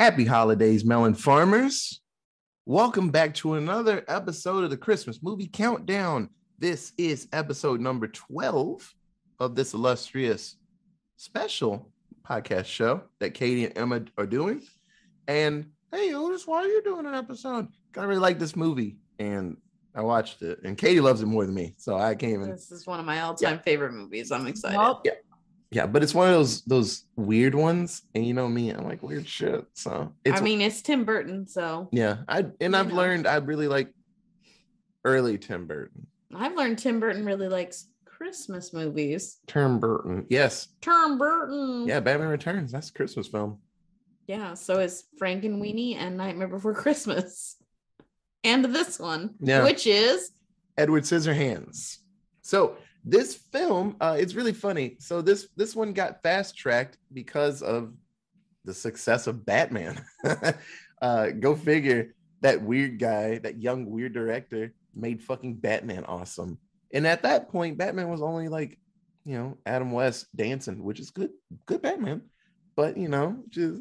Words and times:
Happy 0.00 0.24
holidays, 0.24 0.82
melon 0.82 1.12
farmers. 1.12 2.00
Welcome 2.64 3.10
back 3.10 3.34
to 3.34 3.56
another 3.56 4.02
episode 4.08 4.64
of 4.64 4.70
the 4.70 4.76
Christmas 4.78 5.22
movie 5.22 5.46
countdown. 5.46 6.30
This 6.58 6.94
is 6.96 7.28
episode 7.34 7.82
number 7.82 8.08
12 8.08 8.94
of 9.40 9.54
this 9.54 9.74
illustrious 9.74 10.56
special 11.18 11.92
podcast 12.26 12.64
show 12.64 13.02
that 13.18 13.34
Katie 13.34 13.66
and 13.66 13.76
Emma 13.76 14.00
are 14.16 14.24
doing. 14.24 14.62
And 15.28 15.66
hey, 15.92 16.14
Otis, 16.14 16.46
why 16.46 16.60
are 16.60 16.68
you 16.68 16.82
doing 16.82 17.04
an 17.04 17.14
episode? 17.14 17.68
I 17.94 18.04
really 18.04 18.22
like 18.22 18.38
this 18.38 18.56
movie 18.56 18.96
and 19.18 19.58
I 19.94 20.00
watched 20.00 20.40
it, 20.40 20.60
and 20.64 20.78
Katie 20.78 21.02
loves 21.02 21.20
it 21.20 21.26
more 21.26 21.44
than 21.44 21.54
me. 21.54 21.74
So 21.76 21.98
I 21.98 22.14
came 22.14 22.40
This 22.48 22.70
is 22.70 22.86
one 22.86 23.00
of 23.00 23.04
my 23.04 23.20
all-time 23.20 23.58
favorite 23.58 23.92
movies. 23.92 24.32
I'm 24.32 24.46
excited. 24.46 24.78
Well, 24.78 25.02
yeah, 25.04 25.12
but 25.72 26.02
it's 26.02 26.14
one 26.14 26.28
of 26.28 26.34
those 26.34 26.62
those 26.64 27.04
weird 27.16 27.54
ones, 27.54 28.02
and 28.14 28.26
you 28.26 28.34
know 28.34 28.48
me, 28.48 28.70
I'm 28.70 28.84
like 28.84 29.02
weird 29.02 29.26
shit. 29.28 29.64
So 29.74 30.12
it's 30.24 30.40
I 30.40 30.44
mean, 30.44 30.60
it's 30.60 30.82
Tim 30.82 31.04
Burton, 31.04 31.46
so 31.46 31.88
yeah, 31.92 32.18
I 32.28 32.46
and 32.60 32.74
I've 32.76 32.88
know. 32.88 32.94
learned 32.96 33.26
I 33.26 33.36
really 33.36 33.68
like 33.68 33.92
early 35.04 35.38
Tim 35.38 35.66
Burton. 35.66 36.06
I've 36.34 36.56
learned 36.56 36.78
Tim 36.78 37.00
Burton 37.00 37.24
really 37.24 37.48
likes 37.48 37.86
Christmas 38.04 38.72
movies. 38.72 39.38
Tim 39.46 39.78
Burton, 39.80 40.26
yes, 40.28 40.68
Tim 40.80 41.18
Burton. 41.18 41.86
yeah, 41.86 42.00
Batman 42.00 42.28
Returns. 42.28 42.72
That's 42.72 42.90
a 42.90 42.92
Christmas 42.92 43.28
film. 43.28 43.58
Yeah. 44.26 44.54
So 44.54 44.78
is 44.78 45.04
Frankenweenie 45.20 45.96
and 45.96 46.16
Nightmare 46.16 46.46
Before 46.48 46.74
Christmas. 46.74 47.56
And 48.44 48.64
this 48.64 48.98
one, 48.98 49.34
Yeah. 49.40 49.64
which 49.64 49.86
is 49.86 50.30
Edward 50.78 51.02
Scissorhands. 51.02 51.96
So 52.42 52.76
this 53.04 53.34
film, 53.34 53.96
uh, 54.00 54.16
it's 54.18 54.34
really 54.34 54.52
funny. 54.52 54.96
So 54.98 55.22
this 55.22 55.48
this 55.56 55.74
one 55.74 55.92
got 55.92 56.22
fast 56.22 56.56
tracked 56.56 56.98
because 57.12 57.62
of 57.62 57.92
the 58.64 58.74
success 58.74 59.26
of 59.26 59.46
Batman. 59.46 60.04
uh, 61.02 61.30
go 61.30 61.54
figure. 61.54 62.14
That 62.42 62.62
weird 62.62 62.98
guy, 62.98 63.36
that 63.38 63.60
young 63.60 63.90
weird 63.90 64.14
director, 64.14 64.72
made 64.94 65.22
fucking 65.22 65.56
Batman 65.56 66.04
awesome. 66.06 66.58
And 66.92 67.06
at 67.06 67.22
that 67.22 67.50
point, 67.50 67.76
Batman 67.76 68.08
was 68.08 68.22
only 68.22 68.48
like, 68.48 68.78
you 69.24 69.36
know, 69.36 69.58
Adam 69.66 69.92
West 69.92 70.34
dancing, 70.34 70.82
which 70.82 71.00
is 71.00 71.10
good, 71.10 71.30
good 71.66 71.82
Batman. 71.82 72.22
But 72.76 72.96
you 72.96 73.08
know, 73.08 73.36
just 73.50 73.78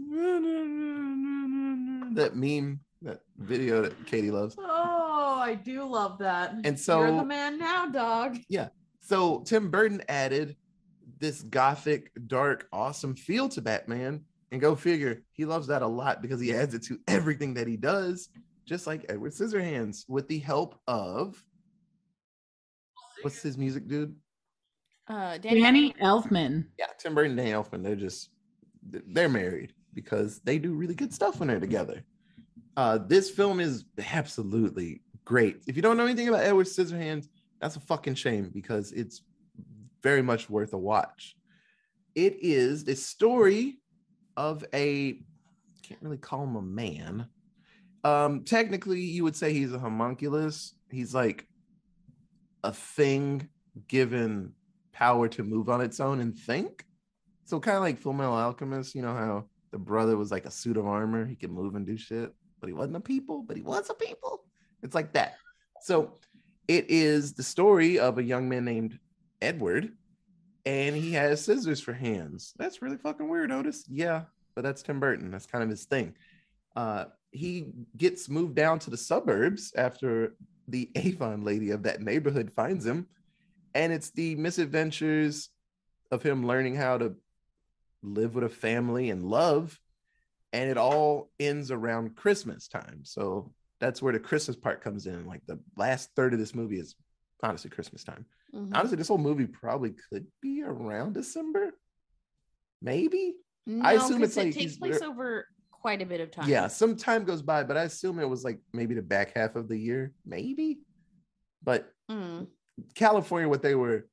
that 2.16 2.36
meme, 2.36 2.82
that 3.02 3.22
video 3.38 3.84
that 3.84 4.06
Katie 4.06 4.32
loves. 4.32 4.56
Oh, 4.60 5.40
I 5.42 5.56
do 5.56 5.86
love 5.86 6.18
that. 6.20 6.54
And 6.66 6.78
so 6.78 7.02
You're 7.02 7.18
the 7.18 7.26
man 7.26 7.58
now, 7.58 7.88
dog. 7.88 8.40
So 9.10 9.40
Tim 9.40 9.72
Burton 9.72 10.04
added 10.08 10.56
this 11.18 11.42
gothic, 11.42 12.12
dark, 12.28 12.68
awesome 12.72 13.16
feel 13.16 13.50
to 13.50 13.60
Batman. 13.60 14.24
And 14.52 14.62
go 14.62 14.76
figure, 14.76 15.24
he 15.32 15.46
loves 15.46 15.66
that 15.66 15.82
a 15.82 15.88
lot 15.88 16.22
because 16.22 16.40
he 16.40 16.54
adds 16.54 16.76
it 16.76 16.84
to 16.84 17.00
everything 17.08 17.56
that 17.56 17.66
he 17.66 17.76
does, 17.76 18.30
just 18.68 18.86
like 18.86 19.08
Edward 19.10 19.32
Scissorhands, 19.32 20.08
with 20.08 20.28
the 20.28 20.38
help 20.38 20.80
of 20.88 21.44
what's 23.24 23.42
his 23.42 23.58
music, 23.58 23.88
dude? 23.88 24.16
Uh 25.08 25.40
Danny, 25.40 25.62
Danny 25.62 25.94
Elfman. 26.04 26.68
Yeah, 26.78 26.86
Tim 27.00 27.16
Burton 27.16 27.32
and 27.32 27.40
Danny 27.40 27.52
Elfman. 27.52 27.82
They're 27.82 27.96
just 27.96 28.30
they're 28.84 29.28
married 29.28 29.74
because 29.96 30.40
they 30.42 30.60
do 30.60 30.74
really 30.74 30.94
good 30.94 31.16
stuff 31.16 31.40
when 31.40 31.48
they're 31.48 31.60
together. 31.60 32.04
Uh, 32.78 33.00
this 33.00 33.32
film 33.32 33.60
is 33.60 33.86
absolutely 34.14 35.02
great. 35.26 35.64
If 35.66 35.76
you 35.76 35.82
don't 35.82 35.98
know 35.98 36.06
anything 36.06 36.30
about 36.30 36.44
Edward 36.44 36.68
Scissorhands, 36.68 37.28
that's 37.60 37.76
a 37.76 37.82
fucking 37.82 38.16
shame 38.16 38.50
because 38.54 38.92
it's 38.92 39.22
very 40.02 40.22
much 40.22 40.50
worth 40.50 40.74
a 40.74 40.78
watch. 40.78 41.36
It 42.16 42.38
is 42.42 42.84
the 42.84 42.96
story 42.96 43.80
of 44.38 44.64
a 44.74 45.20
can't 45.84 46.02
really 46.02 46.18
call 46.18 46.44
him 46.44 46.56
a 46.56 46.62
man. 46.62 47.28
Um, 48.04 48.44
technically, 48.44 49.02
you 49.02 49.24
would 49.24 49.36
say 49.36 49.52
he's 49.52 49.74
a 49.74 49.80
homunculus. 49.80 50.76
He's 50.92 51.14
like 51.14 51.48
a 52.64 52.72
thing 52.72 53.50
given 53.88 54.54
power 54.94 55.28
to 55.30 55.44
move 55.44 55.70
on 55.70 55.82
its 55.82 56.00
own 56.00 56.20
and 56.20 56.38
think. 56.38 56.86
So 57.46 57.60
kind 57.60 57.78
of 57.78 57.84
like 57.84 57.98
Full 57.98 58.14
Metal 58.14 58.34
Alchemist, 58.34 58.94
you 58.94 59.02
know 59.02 59.14
how 59.14 59.46
the 59.72 59.80
brother 59.80 60.16
was 60.16 60.32
like 60.32 60.46
a 60.46 60.52
suit 60.52 60.78
of 60.78 60.86
armor, 60.86 61.26
he 61.26 61.36
could 61.36 61.52
move 61.52 61.76
and 61.76 61.86
do 61.86 61.98
shit, 61.98 62.34
but 62.60 62.68
he 62.68 62.74
wasn't 62.74 62.98
a 62.98 63.02
people, 63.02 63.44
but 63.44 63.58
he 63.58 63.64
was 63.64 63.90
a 63.90 63.94
people. 63.94 64.44
It's 64.84 64.96
like 64.96 65.14
that. 65.14 65.36
So 65.82 66.20
it 66.70 66.86
is 66.88 67.34
the 67.34 67.42
story 67.42 67.98
of 67.98 68.20
a 68.20 68.24
young 68.24 68.48
man 68.48 68.64
named 68.64 69.00
Edward, 69.42 69.92
and 70.68 70.96
he 70.96 71.12
has 71.14 71.44
scissors 71.44 71.82
for 71.82 71.94
hands. 71.94 72.54
That's 72.58 72.84
really 72.84 72.98
fucking 72.98 73.28
weird, 73.28 73.52
Otis. 73.52 73.86
Yeah, 73.90 74.26
but 74.54 74.64
that's 74.64 74.84
Tim 74.84 75.00
Burton. 75.00 75.32
That's 75.32 75.48
kind 75.48 75.64
of 75.64 75.70
his 75.72 75.86
thing. 75.86 76.14
Uh, 76.76 77.06
he 77.32 77.72
gets 77.98 78.30
moved 78.30 78.54
down 78.54 78.78
to 78.80 78.92
the 78.92 78.98
suburbs 78.98 79.74
after 79.76 80.36
the 80.68 80.92
Avon 80.96 81.42
lady 81.44 81.72
of 81.72 81.82
that 81.84 82.02
neighborhood 82.02 82.52
finds 82.52 82.86
him, 82.86 83.08
and 83.74 83.92
it's 83.92 84.12
the 84.12 84.36
misadventures 84.36 85.50
of 86.12 86.22
him 86.22 86.46
learning 86.46 86.76
how 86.76 87.00
to 87.00 87.16
live 88.04 88.36
with 88.36 88.44
a 88.44 88.50
family 88.50 89.10
and 89.10 89.24
love, 89.24 89.80
and 90.54 90.70
it 90.70 90.78
all 90.78 91.32
ends 91.40 91.72
around 91.72 92.16
Christmas 92.16 92.68
time. 92.68 93.00
So 93.06 93.52
that's 93.80 94.02
where 94.02 94.14
the 94.14 94.20
Christmas 94.20 94.58
part 94.58 94.82
comes 94.84 95.06
in. 95.08 95.26
Like 95.26 95.42
the 95.46 95.60
last 95.78 96.10
third 96.16 96.34
of 96.34 96.40
this 96.40 96.54
movie 96.54 96.80
is 96.80 96.96
honestly 97.44 97.70
Christmas 97.70 98.04
time. 98.04 98.26
Mhm. 98.54 98.72
Honestly, 98.76 98.98
this 98.98 99.08
whole 99.08 99.18
movie 99.18 99.46
probably 99.48 99.94
could 100.12 100.26
be 100.42 100.64
around 100.64 101.14
December, 101.14 101.72
maybe. 102.82 103.36
No, 103.66 103.86
I 103.86 103.94
assume 103.94 104.24
it's 104.24 104.36
like 104.38 104.48
it 104.48 104.54
takes 104.54 104.78
place 104.78 105.02
over 105.02 105.48
quite 105.72 106.02
a 106.02 106.06
bit 106.06 106.20
of 106.20 106.32
time. 106.32 106.50
Yeah, 106.50 106.68
some 106.68 106.96
time 106.96 107.24
goes 107.24 107.42
by, 107.42 107.64
but 107.64 107.78
I 107.78 107.84
assume 107.84 108.20
it 108.20 108.28
was 108.28 108.44
like 108.44 108.60
maybe 108.74 108.96
the 108.96 109.02
back 109.02 109.36
half 109.36 109.56
of 109.56 109.68
the 109.68 109.78
year, 109.78 110.14
maybe. 110.26 110.80
But 111.64 111.92
Mm. 112.10 112.48
California, 112.96 113.48
what 113.48 113.62
they 113.62 113.76
were 113.76 114.08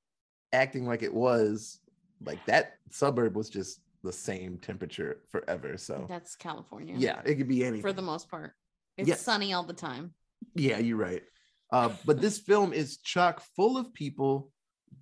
acting 0.53 0.87
like 0.87 1.03
it 1.03 1.15
was, 1.15 1.81
like 2.25 2.45
that 2.47 2.75
suburb 2.91 3.35
was 3.37 3.49
just 3.49 3.81
the 4.03 4.13
same 4.13 4.59
temperature 4.59 5.23
forever. 5.31 5.77
So 5.79 6.05
That's 6.09 6.37
California. 6.37 6.95
yeah, 6.99 7.23
it 7.25 7.37
could 7.37 7.49
be 7.49 7.65
anything. 7.65 7.81
For 7.83 7.93
the 7.93 8.03
most 8.03 8.29
part. 8.29 8.53
It's 8.97 9.09
Yes. 9.09 9.21
sunny 9.23 9.53
all 9.53 9.65
the 9.65 9.73
time. 9.75 10.15
Yeah, 10.55 10.79
you're 10.79 10.97
right. 10.97 11.23
Uh, 11.73 11.91
but 12.05 12.21
this 12.21 12.39
film 12.39 12.73
is 12.73 12.99
chock 12.99 13.43
full 13.57 13.77
of 13.77 13.93
people 13.93 14.51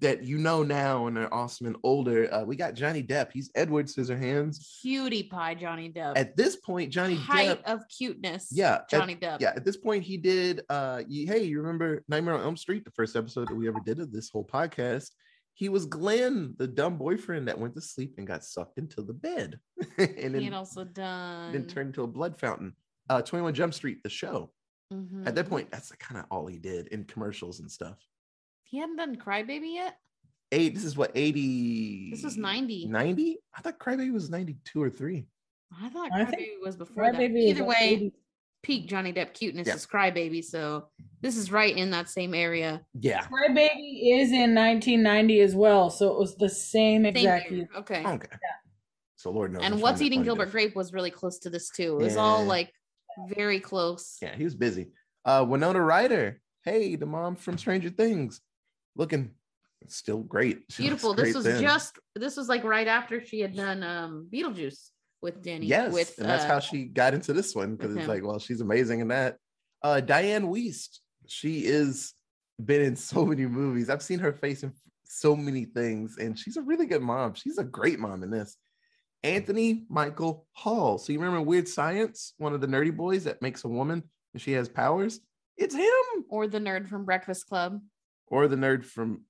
that 0.00 0.25
you 0.25 0.38
know 0.38 0.62
now 0.62 1.06
and 1.06 1.16
they're 1.16 1.32
awesome 1.32 1.66
and 1.69 1.77
older. 1.84 2.32
Uh, 2.32 2.43
we 2.44 2.56
got 2.56 2.75
Johnny 2.75 3.03
Depp. 3.03 3.31
He's 3.32 3.50
Edward 3.55 3.87
Scissorhands. 3.87 4.56
Cutie 4.82 5.22
pie, 5.25 5.55
Johnny 5.55 5.93
Depp. 5.93 6.15
At 6.16 6.37
this 6.37 6.56
point, 6.56 6.91
Johnny 6.91 7.15
Height 7.15 7.62
Depp. 7.65 7.72
of 7.72 7.82
cuteness. 7.88 8.49
Yeah, 8.50 8.77
at- 8.77 8.88
Johnny 8.91 9.15
Depp. 9.15 9.41
Yeah, 9.41 9.53
at 9.55 9.65
this 9.65 9.77
point, 9.77 10.03
he 10.03 10.16
did. 10.16 10.62
Uh, 10.69 11.03
you, 11.06 11.26
hey, 11.26 11.44
you 11.44 11.61
remember 11.61 12.03
Nightmare 12.09 12.34
on 12.34 12.41
Elm 12.41 12.56
Street, 12.56 12.84
the 12.84 12.91
first 12.91 13.15
episode 13.15 13.49
that 13.49 13.55
we 13.55 13.69
ever 13.69 13.81
did 13.84 14.00
of 14.00 14.11
this 14.11 14.31
whole 14.31 14.44
podcast? 14.44 15.11
He 15.56 15.69
was 15.69 15.87
Glenn, 15.87 16.55
the 16.59 16.66
dumb 16.66 16.99
boyfriend 16.99 17.47
that 17.47 17.61
went 17.61 17.75
to 17.76 17.81
sleep 17.81 18.15
and 18.19 18.26
got 18.26 18.43
sucked 18.43 18.78
into 18.78 19.03
the 19.03 19.12
bed, 19.15 19.61
and 19.99 20.09
He 20.19 20.22
had 20.25 20.32
then, 20.34 20.55
also 20.55 20.82
done. 20.82 21.53
then 21.53 21.66
turned 21.66 21.88
into 21.91 22.03
a 22.03 22.09
blood 22.09 22.37
fountain. 22.41 22.75
Uh, 23.09 23.22
Twenty 23.22 23.42
One 23.42 23.54
Jump 23.54 23.75
Street, 23.75 24.03
the 24.03 24.09
show. 24.10 24.50
At 25.26 25.34
that 25.34 25.47
Mhm. 25.47 25.48
point, 25.48 25.70
that's 25.70 25.88
the 25.88 25.97
kind 25.97 26.20
of 26.20 26.26
all 26.31 26.47
he 26.47 26.59
did 26.59 26.87
in 26.88 27.04
commercials 27.04 27.60
and 27.60 27.70
stuff. 27.70 27.98
he 28.66 28.78
hadn't 28.81 28.97
done 28.97 29.15
Crybaby 29.16 29.75
yet. 29.75 29.98
Eight. 30.50 30.75
This 30.75 30.84
is 30.84 30.97
what 30.97 31.12
eighty. 31.14 32.10
This 32.10 32.22
was 32.25 32.37
90. 32.37 32.87
90? 32.88 33.38
I 33.56 33.60
thought 33.60 33.78
Crybaby 33.78 34.12
was 34.12 34.31
ninety-two 34.31 34.82
or 34.82 34.91
three. 34.91 35.26
I 35.81 35.88
thought 35.91 36.10
I 36.12 36.25
Crybaby 36.25 36.31
think 36.31 36.64
was 36.64 36.76
before. 36.76 37.04
Crybaby 37.04 37.44
is 37.44 37.50
Either 37.59 37.64
way, 37.64 37.76
80 37.81 38.12
peak 38.62 38.88
Johnny 38.88 39.12
Depp 39.12 39.32
cuteness 39.34 39.69
Yeah. 39.69 39.75
is 39.75 39.87
Crybaby. 39.87 40.43
So 40.44 40.88
this 41.20 41.37
is 41.37 41.53
right 41.53 41.76
in 41.76 41.91
that 41.91 42.09
same 42.09 42.34
area. 42.34 42.84
Yeah. 43.00 43.26
Crybaby 43.26 44.20
is 44.20 44.32
in 44.32 44.54
1990 44.54 45.41
as 45.41 45.54
well, 45.54 45.91
so 45.91 46.12
it 46.12 46.19
was 46.19 46.37
the 46.37 46.48
same 46.48 47.04
Same 47.04 47.06
exact 47.16 47.50
year. 47.50 47.59
year. 47.60 47.69
Okay. 47.76 48.04
Okay. 48.06 48.28
So 49.17 49.31
Lord 49.31 49.52
knows. 49.52 49.62
and 49.62 49.81
What's 49.81 50.00
Eating 50.02 50.23
Gilbert. 50.23 50.50
Grape 50.50 50.75
was 50.75 50.93
really 50.93 51.11
close 51.11 51.38
to 51.40 51.50
this 51.50 51.69
too. 51.70 51.99
It 52.00 52.05
was 52.05 52.17
all 52.17 52.44
like 52.44 52.73
very 53.28 53.61
close. 53.61 54.19
Yeah, 54.20 54.34
he 54.37 54.44
was 54.44 54.55
busy. 54.55 54.88
Uh, 55.25 55.44
Winona 55.49 55.81
Ryder. 55.81 56.40
Hey, 56.64 56.96
the 56.96 57.06
mom 57.06 57.37
from 57.37 57.58
Stranger 57.58 57.90
Things, 57.90 58.40
looking 58.96 59.32
still 59.88 60.20
great. 60.22 60.62
She 60.70 60.84
Beautiful. 60.84 61.14
This 61.14 61.25
great 61.25 61.34
was 61.34 61.44
then. 61.44 61.62
just 61.62 61.99
this 62.14 62.37
was 62.37 62.49
like 62.49 62.64
right 62.64 62.88
after 62.88 63.25
she 63.25 63.40
had 63.40 63.55
done 63.55 63.82
um 63.82 64.28
Beetlejuice 64.32 64.90
with 65.20 65.43
Danny. 65.43 65.66
yes, 65.66 65.93
with 65.93 66.19
and 66.19 66.28
that's 66.28 66.44
uh, 66.44 66.49
how 66.49 66.61
she 66.61 66.84
got 66.84 67.14
into 67.14 67.32
this 67.32 67.55
one 67.55 67.76
because 67.76 67.94
it's 67.94 68.05
him. 68.05 68.08
like, 68.08 68.25
well, 68.25 68.38
she's 68.38 68.61
amazing 68.61 69.00
in 69.00 69.08
that. 69.08 69.37
Uh, 69.82 70.00
Dianne 70.05 70.44
Wiest. 70.44 71.00
She 71.26 71.64
is 71.64 72.12
been 72.62 72.82
in 72.82 72.96
so 72.96 73.25
many 73.25 73.46
movies. 73.46 73.90
I've 73.90 74.02
seen 74.02 74.19
her 74.20 74.32
face 74.32 74.62
in 74.62 74.72
so 75.05 75.34
many 75.34 75.64
things, 75.64 76.19
and 76.19 76.38
she's 76.38 76.56
a 76.56 76.62
really 76.62 76.87
good 76.87 77.02
mom. 77.02 77.34
She's 77.34 77.58
a 77.58 77.64
great 77.64 77.99
mom 77.99 78.22
in 78.22 78.31
this. 78.31 78.56
Anthony 79.25 79.87
Michael 79.88 80.47
Hall. 80.53 80.99
So 80.99 81.12
you 81.12 81.19
remember 81.19 81.41
Weird 81.41 81.67
Science, 81.67 82.35
one 82.37 82.53
of 82.53 82.61
the 82.61 82.67
nerdy 82.67 82.94
boys 82.94 83.25
that 83.25 83.43
makes 83.43 83.65
a 83.65 83.69
woman 83.69 84.05
and 84.35 84.43
she 84.43 84.53
has 84.53 84.69
powers? 84.69 85.19
It's 85.56 85.75
him. 85.75 86.25
or 86.29 86.47
the 86.47 86.59
nerd 86.59 86.88
from 86.88 87.05
Breakfast 87.05 87.49
Club. 87.49 87.81
Or 88.26 88.47
the 88.49 88.56
nerd 88.56 88.85
from 88.85 89.23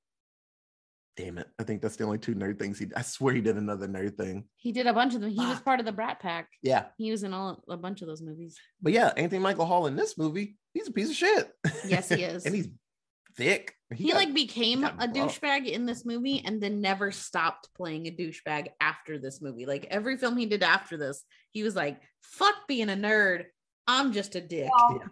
damn 1.16 1.38
it. 1.38 1.46
I 1.60 1.62
think 1.62 1.80
that's 1.80 1.96
the 1.96 2.04
only 2.04 2.18
two 2.18 2.34
nerd 2.34 2.58
things 2.58 2.78
he 2.78 2.86
I 2.96 3.02
swear 3.02 3.34
he 3.34 3.40
did 3.40 3.56
another 3.56 3.86
nerd 3.86 4.16
thing. 4.16 4.44
He 4.56 4.72
did 4.72 4.86
a 4.86 4.92
bunch 4.92 5.14
of 5.14 5.20
them. 5.20 5.30
He 5.30 5.38
was 5.38 5.58
ah. 5.58 5.62
part 5.64 5.78
of 5.78 5.86
the 5.86 5.92
Brat 5.92 6.18
Pack. 6.18 6.48
Yeah. 6.60 6.86
He 6.98 7.10
was 7.12 7.22
in 7.22 7.32
all 7.32 7.62
a 7.68 7.76
bunch 7.76 8.02
of 8.02 8.08
those 8.08 8.22
movies. 8.22 8.58
But 8.82 8.92
yeah, 8.92 9.12
Anthony 9.16 9.40
Michael 9.40 9.66
Hall 9.66 9.86
in 9.86 9.94
this 9.94 10.18
movie, 10.18 10.56
he's 10.72 10.88
a 10.88 10.92
piece 10.92 11.10
of 11.10 11.16
shit. 11.16 11.52
Yes, 11.86 12.08
he 12.08 12.22
is. 12.24 12.46
and 12.46 12.54
he's 12.54 12.68
thick. 13.36 13.74
He, 13.94 14.08
got- 14.08 14.16
like 14.16 14.34
became 14.34 14.80
got 14.82 15.02
a 15.02 15.08
douchebag 15.08 15.66
in 15.70 15.86
this 15.86 16.04
movie 16.04 16.42
and 16.44 16.60
then 16.60 16.80
never 16.80 17.12
stopped 17.12 17.68
playing 17.74 18.06
a 18.06 18.10
douchebag 18.10 18.68
after 18.80 19.18
this 19.18 19.40
movie. 19.40 19.66
Like 19.66 19.86
every 19.90 20.16
film 20.16 20.36
he 20.36 20.46
did 20.46 20.62
after 20.62 20.96
this, 20.96 21.22
he 21.50 21.62
was 21.62 21.76
like, 21.76 22.00
fuck 22.22 22.54
being 22.66 22.90
a 22.90 22.94
nerd. 22.94 23.44
I'm 23.86 24.12
just 24.12 24.34
a 24.34 24.40
dick. 24.40 24.70
Well, 24.88 25.02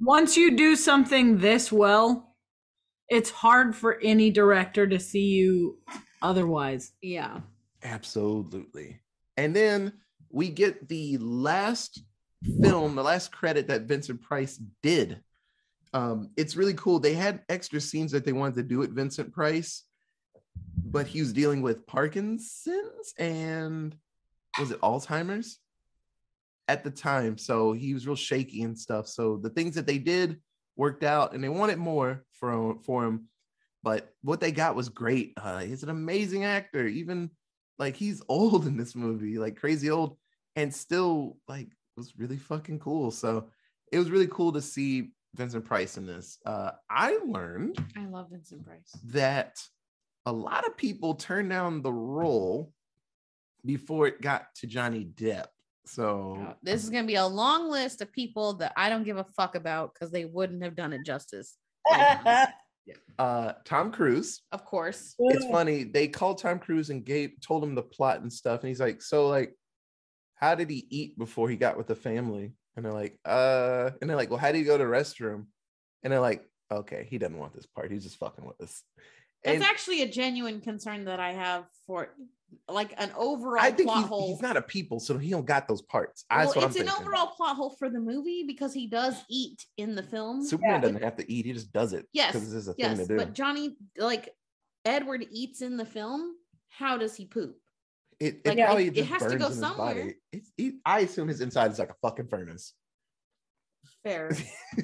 Once 0.00 0.36
you 0.36 0.56
do 0.56 0.76
something 0.76 1.38
this 1.38 1.70
well, 1.72 2.34
it's 3.08 3.30
hard 3.30 3.76
for 3.76 3.98
any 4.02 4.30
director 4.30 4.86
to 4.86 4.98
see 4.98 5.26
you 5.26 5.78
otherwise. 6.22 6.92
Yeah. 7.02 7.40
Absolutely. 7.82 9.00
And 9.36 9.54
then 9.54 9.92
we 10.30 10.48
get 10.48 10.88
the 10.88 11.18
last 11.18 12.02
film, 12.62 12.94
the 12.94 13.02
last 13.02 13.32
credit 13.32 13.66
that 13.68 13.82
Vincent 13.82 14.22
Price 14.22 14.58
did. 14.82 15.20
Um, 15.94 16.30
it's 16.36 16.56
really 16.56 16.74
cool. 16.74 16.98
They 16.98 17.14
had 17.14 17.42
extra 17.48 17.80
scenes 17.80 18.12
that 18.12 18.24
they 18.24 18.32
wanted 18.32 18.54
to 18.56 18.62
do 18.62 18.78
with 18.78 18.94
Vincent 18.94 19.32
Price, 19.32 19.84
but 20.84 21.06
he 21.06 21.20
was 21.20 21.32
dealing 21.32 21.62
with 21.62 21.86
Parkinson's 21.86 23.14
and 23.18 23.94
was 24.58 24.70
it 24.70 24.80
Alzheimer's 24.80 25.58
at 26.68 26.84
the 26.84 26.90
time. 26.90 27.36
So 27.36 27.72
he 27.72 27.92
was 27.94 28.06
real 28.06 28.16
shaky 28.16 28.62
and 28.62 28.78
stuff. 28.78 29.06
So 29.06 29.36
the 29.36 29.50
things 29.50 29.74
that 29.74 29.86
they 29.86 29.98
did 29.98 30.40
worked 30.76 31.04
out 31.04 31.34
and 31.34 31.44
they 31.44 31.48
wanted 31.48 31.78
more 31.78 32.24
for, 32.32 32.76
for 32.84 33.04
him. 33.04 33.28
But 33.82 34.12
what 34.22 34.40
they 34.40 34.52
got 34.52 34.76
was 34.76 34.88
great. 34.88 35.32
Uh, 35.36 35.58
he's 35.60 35.82
an 35.82 35.90
amazing 35.90 36.44
actor. 36.44 36.86
Even 36.86 37.30
like 37.78 37.96
he's 37.96 38.22
old 38.28 38.66
in 38.66 38.76
this 38.76 38.94
movie, 38.94 39.38
like 39.38 39.56
crazy 39.56 39.90
old, 39.90 40.16
and 40.56 40.74
still 40.74 41.36
like 41.48 41.68
was 41.96 42.16
really 42.16 42.36
fucking 42.36 42.78
cool. 42.78 43.10
So 43.10 43.48
it 43.90 43.98
was 43.98 44.10
really 44.10 44.28
cool 44.28 44.52
to 44.52 44.62
see 44.62 45.12
Vincent 45.34 45.64
Price 45.64 45.96
in 45.96 46.06
this. 46.06 46.38
Uh, 46.44 46.72
I 46.90 47.18
learned 47.26 47.78
I 47.96 48.06
love 48.06 48.28
Vincent 48.30 48.64
Price. 48.64 48.92
that 49.06 49.58
a 50.26 50.32
lot 50.32 50.66
of 50.66 50.76
people 50.76 51.14
turned 51.14 51.48
down 51.50 51.82
the 51.82 51.92
role 51.92 52.72
before 53.64 54.06
it 54.06 54.20
got 54.20 54.46
to 54.56 54.66
Johnny 54.66 55.04
Depp. 55.14 55.46
So 55.86 56.36
Uh, 56.40 56.54
This 56.62 56.84
is 56.84 56.90
going 56.90 57.04
to 57.04 57.08
be 57.08 57.16
a 57.16 57.26
long 57.26 57.68
list 57.70 58.02
of 58.02 58.12
people 58.12 58.54
that 58.54 58.72
I 58.76 58.88
don't 58.88 59.04
give 59.04 59.16
a 59.16 59.24
fuck 59.36 59.54
about 59.54 59.94
because 59.94 60.10
they 60.10 60.24
wouldn't 60.24 60.62
have 60.62 60.76
done 60.76 60.92
it 60.92 61.04
justice. 61.04 61.56
yeah. 61.90 62.46
uh, 63.18 63.52
Tom 63.64 63.90
Cruise. 63.90 64.42
Of 64.52 64.64
course. 64.64 65.14
It's 65.18 65.46
funny. 65.46 65.84
They 65.84 66.06
called 66.08 66.38
Tom 66.38 66.58
Cruise 66.60 66.90
and 66.90 67.04
gave 67.04 67.32
told 67.40 67.64
him 67.64 67.74
the 67.74 67.82
plot 67.82 68.20
and 68.20 68.32
stuff, 68.32 68.60
and 68.60 68.68
he's 68.68 68.80
like, 68.80 69.02
"So 69.02 69.28
like, 69.28 69.54
how 70.36 70.54
did 70.54 70.70
he 70.70 70.86
eat 70.90 71.18
before 71.18 71.48
he 71.48 71.56
got 71.56 71.76
with 71.76 71.88
the 71.88 71.96
family?" 71.96 72.52
And 72.76 72.84
they're 72.84 72.92
like, 72.92 73.18
"Uh," 73.24 73.90
and 74.00 74.08
they're 74.08 74.16
like, 74.16 74.30
"Well, 74.30 74.38
how 74.38 74.52
do 74.52 74.58
you 74.58 74.64
go 74.64 74.78
to 74.78 74.84
the 74.84 74.90
restroom?" 74.90 75.46
And 76.02 76.12
they're 76.12 76.20
like, 76.20 76.44
"Okay, 76.70 77.06
he 77.08 77.18
doesn't 77.18 77.38
want 77.38 77.54
this 77.54 77.66
part. 77.66 77.90
He's 77.92 78.04
just 78.04 78.16
fucking 78.18 78.44
with 78.46 78.60
us." 78.60 78.82
That's 79.44 79.56
And 79.56 79.64
actually 79.64 80.02
a 80.02 80.08
genuine 80.08 80.60
concern 80.60 81.04
that 81.06 81.18
I 81.20 81.32
have 81.32 81.64
for 81.86 82.14
like 82.68 82.94
an 82.98 83.10
overall 83.16 83.62
I 83.64 83.72
think 83.72 83.88
plot 83.88 83.98
he's, 83.98 84.06
hole. 84.08 84.28
he's 84.28 84.42
not 84.42 84.56
a 84.56 84.62
people, 84.62 85.00
so 85.00 85.18
he 85.18 85.30
don't 85.30 85.44
got 85.46 85.66
those 85.68 85.82
parts. 85.82 86.24
That's 86.30 86.54
well, 86.54 86.64
what 86.64 86.70
it's 86.70 86.76
I'm 86.76 86.82
an 86.82 86.88
thinking. 86.88 87.06
overall 87.06 87.26
plot 87.28 87.56
hole 87.56 87.74
for 87.78 87.90
the 87.90 87.98
movie 88.00 88.44
because 88.46 88.72
he 88.72 88.86
does 88.86 89.16
eat 89.28 89.64
in 89.76 89.94
the 89.94 90.02
film. 90.02 90.44
Superman 90.44 90.74
Yeah. 90.76 90.80
doesn't 90.80 91.02
have 91.02 91.16
to 91.16 91.30
eat; 91.32 91.44
he 91.46 91.52
just 91.52 91.72
does 91.72 91.92
it. 91.92 92.06
Yes, 92.12 92.32
because 92.32 92.48
this 92.52 92.62
is 92.62 92.68
a 92.68 92.74
yes, 92.78 92.96
thing 92.98 93.06
to 93.08 93.12
do. 93.14 93.16
but 93.18 93.32
Johnny, 93.34 93.76
like 93.98 94.30
Edward, 94.84 95.26
eats 95.30 95.60
in 95.60 95.76
the 95.76 95.86
film. 95.86 96.36
How 96.68 96.96
does 96.96 97.14
he 97.16 97.26
poop? 97.26 97.56
It, 98.26 98.40
it 98.44 98.46
like, 98.56 98.58
probably 98.66 98.86
it- 98.86 98.88
it 98.88 98.94
just 98.96 99.08
has 99.10 99.22
to 99.22 99.28
burns 99.28 99.38
go 99.40 99.46
in 99.46 99.50
his 99.52 99.60
somewhere. 99.60 99.94
body. 99.94 100.14
It's, 100.32 100.52
he, 100.56 100.78
I 100.84 101.00
assume 101.00 101.28
his 101.28 101.40
inside 101.40 101.70
is 101.72 101.78
like 101.78 101.90
a 101.90 101.94
fucking 102.02 102.28
furnace. 102.28 102.74
Fair. 104.04 104.30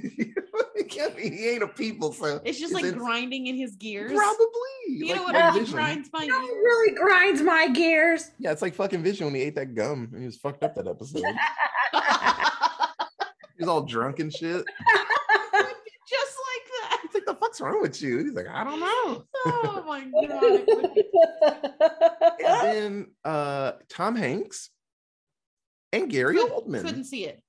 I 1.00 1.14
mean, 1.17 1.32
he 1.32 1.49
ain't 1.50 1.62
a 1.62 1.69
people, 1.69 2.12
so 2.12 2.40
It's 2.44 2.58
just 2.58 2.73
like 2.73 2.85
ins- 2.85 2.94
grinding 2.96 3.46
in 3.46 3.56
his 3.56 3.76
gears. 3.76 4.12
Probably. 4.12 4.46
You 4.88 5.06
like 5.08 5.17
know 5.17 5.23
what 5.25 5.35
fucking 5.35 5.61
I 5.61 5.64
mean? 5.64 5.73
Grinds 5.73 6.11
my 6.12 6.23
It 6.25 6.29
gears. 6.29 6.40
really 6.43 6.94
grinds 6.94 7.43
my 7.43 7.69
gears. 7.69 8.31
Yeah, 8.38 8.52
it's 8.52 8.62
like 8.62 8.75
fucking 8.75 9.02
Vision 9.02 9.26
when 9.26 9.35
he 9.35 9.43
ate 9.43 9.55
that 9.56 9.75
gum 9.75 10.08
and 10.12 10.20
he 10.20 10.26
was 10.26 10.37
fucked 10.37 10.62
up 10.64 10.75
that 10.76 10.87
episode. 10.88 11.23
he 13.56 13.62
was 13.64 13.69
all 13.69 13.82
drunk 13.82 14.19
and 14.20 14.32
shit. 14.32 14.64
just 16.08 16.37
like 16.38 16.64
that. 16.81 16.99
He's 17.02 17.14
like, 17.14 17.26
the 17.26 17.34
fuck's 17.34 17.61
wrong 17.61 17.81
with 17.82 18.00
you? 18.00 18.19
He's 18.19 18.32
like, 18.34 18.49
I 18.49 18.64
don't 18.64 18.81
know. 18.81 19.25
Oh 19.50 19.85
my 19.87 20.05
god. 20.27 20.67
And 22.49 22.62
then 22.62 23.06
uh 23.25 23.73
Tom 23.89 24.17
Hanks 24.17 24.71
and 25.93 26.11
Gary 26.11 26.39
Oldman. 26.39 26.83
Couldn't 26.83 27.05
see 27.05 27.25
it. 27.25 27.43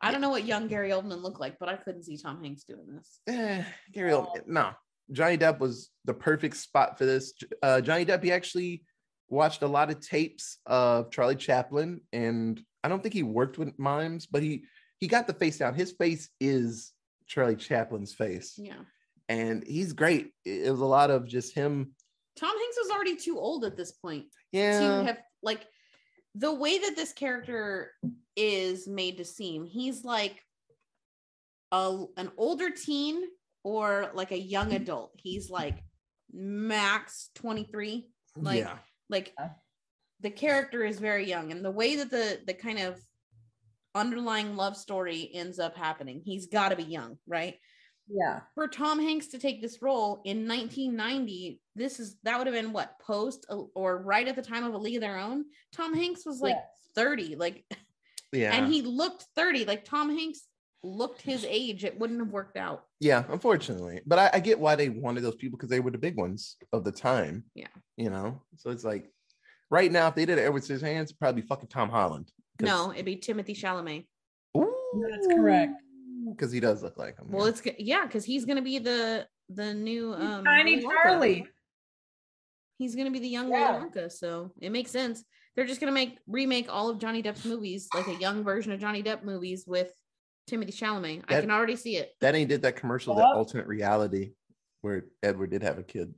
I 0.00 0.10
don't 0.10 0.20
know 0.20 0.30
what 0.30 0.44
young 0.44 0.68
Gary 0.68 0.90
Oldman 0.90 1.22
looked 1.22 1.40
like, 1.40 1.58
but 1.58 1.68
I 1.68 1.76
couldn't 1.76 2.04
see 2.04 2.16
Tom 2.16 2.42
Hanks 2.42 2.64
doing 2.64 2.86
this. 2.96 3.20
Eh, 3.28 3.62
Gary 3.92 4.12
Oldman. 4.12 4.46
No. 4.46 4.70
Johnny 5.10 5.36
Depp 5.36 5.58
was 5.58 5.90
the 6.04 6.14
perfect 6.14 6.56
spot 6.56 6.98
for 6.98 7.04
this. 7.04 7.34
Uh 7.62 7.80
Johnny 7.80 8.04
Depp, 8.04 8.22
he 8.22 8.32
actually 8.32 8.84
watched 9.28 9.62
a 9.62 9.66
lot 9.68 9.90
of 9.90 10.00
tapes 10.00 10.58
of 10.66 11.10
Charlie 11.10 11.36
Chaplin, 11.36 12.00
and 12.12 12.60
I 12.84 12.88
don't 12.88 13.02
think 13.02 13.14
he 13.14 13.22
worked 13.22 13.58
with 13.58 13.78
mimes, 13.78 14.26
but 14.26 14.42
he 14.42 14.64
he 14.98 15.08
got 15.08 15.26
the 15.26 15.34
face 15.34 15.58
down. 15.58 15.74
His 15.74 15.92
face 15.92 16.28
is 16.40 16.92
Charlie 17.26 17.56
Chaplin's 17.56 18.14
face. 18.14 18.54
Yeah. 18.56 18.74
And 19.32 19.64
he's 19.66 19.92
great. 19.92 20.32
It 20.44 20.66
it 20.66 20.70
was 20.70 20.80
a 20.80 20.86
lot 20.86 21.10
of 21.10 21.26
just 21.26 21.54
him. 21.54 21.94
Tom 22.38 22.56
Hanks 22.56 22.76
was 22.82 22.90
already 22.90 23.16
too 23.16 23.38
old 23.38 23.64
at 23.64 23.76
this 23.76 23.92
point 23.92 24.26
Yeah, 24.52 24.80
to 24.80 25.04
have 25.04 25.18
like 25.42 25.66
the 26.34 26.52
way 26.52 26.78
that 26.78 26.96
this 26.96 27.12
character 27.12 27.92
is 28.36 28.86
made 28.86 29.18
to 29.18 29.24
seem. 29.24 29.64
He's 29.64 30.04
like 30.04 30.42
a 31.72 32.04
an 32.16 32.30
older 32.36 32.70
teen 32.70 33.22
or 33.64 34.10
like 34.14 34.32
a 34.32 34.38
young 34.38 34.68
hmm. 34.68 34.76
adult. 34.76 35.12
He's 35.16 35.50
like 35.50 35.82
max 36.32 37.30
23. 37.34 38.08
Like 38.36 38.60
yeah, 38.60 38.78
like 39.08 39.34
the 40.20 40.30
character 40.30 40.84
is 40.84 40.98
very 40.98 41.28
young 41.28 41.52
and 41.52 41.64
the 41.64 41.70
way 41.70 41.96
that 41.96 42.10
the 42.10 42.40
the 42.46 42.54
kind 42.54 42.78
of 42.78 42.98
underlying 43.94 44.56
love 44.56 44.74
story 44.74 45.30
ends 45.34 45.58
up 45.58 45.76
happening 45.76 46.22
he's 46.24 46.46
got 46.46 46.70
to 46.70 46.76
be 46.76 46.82
young 46.82 47.18
right 47.26 47.56
yeah. 48.12 48.40
for 48.54 48.68
tom 48.68 49.00
hanks 49.00 49.28
to 49.28 49.38
take 49.38 49.62
this 49.62 49.80
role 49.82 50.20
in 50.24 50.46
1990 50.46 51.60
this 51.74 51.98
is 51.98 52.16
that 52.22 52.38
would 52.38 52.46
have 52.46 52.54
been 52.54 52.72
what 52.72 52.98
post 53.00 53.46
uh, 53.50 53.56
or 53.74 54.02
right 54.02 54.28
at 54.28 54.36
the 54.36 54.42
time 54.42 54.64
of 54.64 54.74
a 54.74 54.78
league 54.78 54.96
of 54.96 55.00
their 55.00 55.18
own 55.18 55.44
tom 55.72 55.94
hanks 55.94 56.26
was 56.26 56.40
like 56.40 56.54
Yes. 56.54 56.66
30 56.94 57.36
like 57.36 57.64
yeah, 58.32 58.54
and 58.54 58.72
he 58.72 58.82
looked 58.82 59.26
30 59.34 59.64
like 59.64 59.84
tom 59.84 60.10
hanks 60.16 60.42
looked 60.82 61.22
his 61.22 61.44
age 61.48 61.84
it 61.84 61.98
wouldn't 61.98 62.20
have 62.20 62.30
worked 62.30 62.56
out 62.56 62.84
yeah. 63.02 63.24
Unfortunately, 63.28 64.00
but 64.06 64.20
I, 64.20 64.30
I 64.34 64.38
get 64.38 64.60
why 64.60 64.76
they 64.76 64.88
wanted 64.88 65.22
those 65.22 65.34
people 65.34 65.58
because 65.58 65.68
they 65.68 65.80
were 65.80 65.90
the 65.90 65.98
big 65.98 66.16
ones 66.16 66.56
of 66.72 66.84
the 66.84 66.92
time. 66.92 67.42
Yeah. 67.52 67.66
you 67.96 68.10
know. 68.10 68.40
So 68.58 68.70
it's 68.70 68.84
like 68.84 69.10
right 69.72 69.90
now, 69.90 70.06
if 70.06 70.14
they 70.14 70.24
did 70.24 70.38
it 70.38 70.42
Edward 70.42 70.62
Scissorhands, 70.62 71.02
it'd 71.06 71.18
probably 71.18 71.42
be 71.42 71.48
fucking 71.48 71.68
Tom 71.68 71.90
Holland. 71.90 72.30
no 72.60 72.92
it'd 72.92 73.04
be 73.04 73.16
timothée 73.16 73.58
chalamet 73.58 74.06
That's 74.54 75.26
correct. 75.26 75.72
Because 76.32 76.52
he 76.52 76.60
does 76.60 76.82
look 76.82 76.98
like 76.98 77.18
him. 77.18 77.26
well 77.30 77.44
yeah. 77.46 77.50
it's 77.50 77.62
yeah 77.78 78.06
because 78.06 78.24
he's 78.24 78.44
gonna 78.44 78.62
be 78.62 78.78
the 78.78 79.26
the 79.48 79.74
new 79.74 80.12
um 80.14 80.44
Tiny 80.44 80.80
Charlie. 80.82 81.46
He's 82.78 82.96
gonna 82.96 83.10
be 83.10 83.18
the 83.20 83.28
young 83.28 83.50
Yeah. 83.50 83.78
Willy 83.78 83.90
Wonka, 83.90 84.10
so 84.10 84.52
it 84.60 84.70
makes 84.70 84.90
sense. 84.90 85.24
They're 85.54 85.66
just 85.66 85.80
gonna 85.80 85.92
make 85.92 86.18
remake 86.26 86.66
all 86.68 86.88
of 86.88 86.98
Johnny 86.98 87.22
Depp's 87.22 87.44
movies, 87.44 87.88
like 87.94 88.08
a 88.08 88.14
young 88.14 88.42
version 88.42 88.72
of 88.72 88.80
Johnny 88.80 89.02
Depp 89.02 89.22
movies 89.22 89.64
with 89.66 89.92
Timothée 90.50 90.74
Chalamet. 90.74 91.22
I 91.28 91.40
can 91.40 91.50
already 91.50 91.76
see 91.76 91.96
it. 91.96 92.12
that 92.20 92.34
ain't 92.34 92.48
did 92.48 92.62
that 92.62 92.76
commercial, 92.76 93.14
that 93.14 93.28
Yep. 93.28 93.36
alternate 93.36 93.66
reality 93.66 94.32
where 94.80 95.04
Edward 95.22 95.50
did 95.50 95.62
have 95.62 95.78
a 95.78 95.82
kid. 95.84 96.12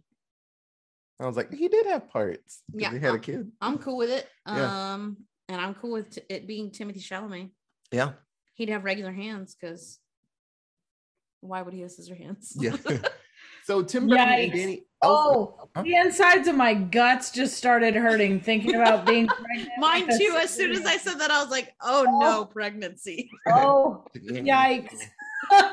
I 1.21 1.26
was 1.26 1.37
like, 1.37 1.52
he 1.52 1.68
did 1.68 1.87
have 1.87 2.09
parts. 2.09 2.62
Yeah, 2.73 2.90
he 2.90 2.99
had 2.99 3.12
uh, 3.12 3.16
a 3.16 3.18
kid. 3.18 3.50
I'm 3.61 3.78
cool 3.78 3.97
with 3.99 4.11
it. 4.11 4.26
Yeah. 4.47 4.92
Um, 4.94 5.18
and 5.49 5.61
I'm 5.61 5.75
cool 5.75 5.92
with 5.92 6.11
t- 6.14 6.23
it 6.28 6.47
being 6.47 6.71
Timothée 6.71 7.06
Chalamet. 7.06 7.50
Yeah, 7.92 8.12
He'd 8.54 8.68
have 8.71 8.85
regular 8.85 9.12
hands 9.12 9.54
because 9.61 9.99
why 11.45 11.63
would 11.63 11.75
he 11.75 11.81
have 11.81 11.91
scissor 11.91 12.15
hands? 12.15 12.57
yeah. 12.59 12.77
so 13.65 13.83
Tim 13.83 14.09
Burton 14.09 14.29
and 14.29 14.53
Yikes. 14.53 14.55
Danny. 14.55 14.87
Oh, 15.03 15.69
Huh? 15.77 15.83
the 15.83 15.97
insides 15.97 16.47
of 16.47 16.55
my 16.55 16.73
guts 16.73 17.33
just 17.33 17.57
started 17.57 17.97
hurting 17.97 18.39
thinking 18.41 18.77
about 18.77 19.05
being 19.05 19.27
pregnant. 19.45 19.71
Mine 19.79 20.07
too. 20.19 20.39
As 20.41 20.51
soon 20.51 20.71
as 20.71 20.87
I 20.87 20.97
said 20.97 21.19
that, 21.19 21.33
I 21.33 21.43
was 21.43 21.51
like, 21.51 21.75
oh, 21.83 22.07
oh. 22.09 22.19
no, 22.21 22.45
pregnancy. 22.45 23.31
Oh, 23.49 24.05
yikes. 24.17 24.97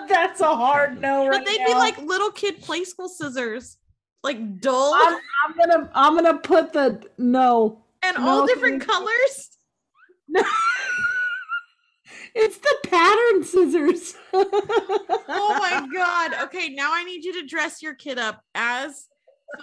That's 0.10 0.42
a 0.42 0.54
hard 0.54 1.00
no 1.00 1.28
right 1.28 1.32
But 1.32 1.46
they'd 1.46 1.66
be 1.66 1.74
like 1.74 1.98
little 2.00 2.32
kid 2.32 2.62
play 2.62 2.84
school 2.84 3.08
scissors, 3.08 3.78
like 4.24 4.60
dull 4.60 4.94
I'm, 4.94 5.18
I'm 5.46 5.58
gonna 5.58 5.92
I'm 5.96 6.16
gonna 6.16 6.38
put 6.40 6.74
the 6.74 7.02
no. 7.18 7.84
and 8.04 8.18
no, 8.18 8.28
all 8.28 8.46
different 8.48 8.84
thank 8.84 8.92
colors. 8.92 9.50
No. 10.28 10.42
It's 12.36 12.58
the 12.58 12.76
pattern 12.88 13.44
scissors. 13.44 14.16
oh 14.34 15.58
my 15.62 15.88
god. 15.94 16.44
Okay, 16.46 16.70
now 16.70 16.92
I 16.94 17.04
need 17.04 17.24
you 17.24 17.34
to 17.42 17.46
dress 17.48 17.82
your 17.82 17.94
kid 17.96 18.18
up 18.20 18.44
as 18.56 19.08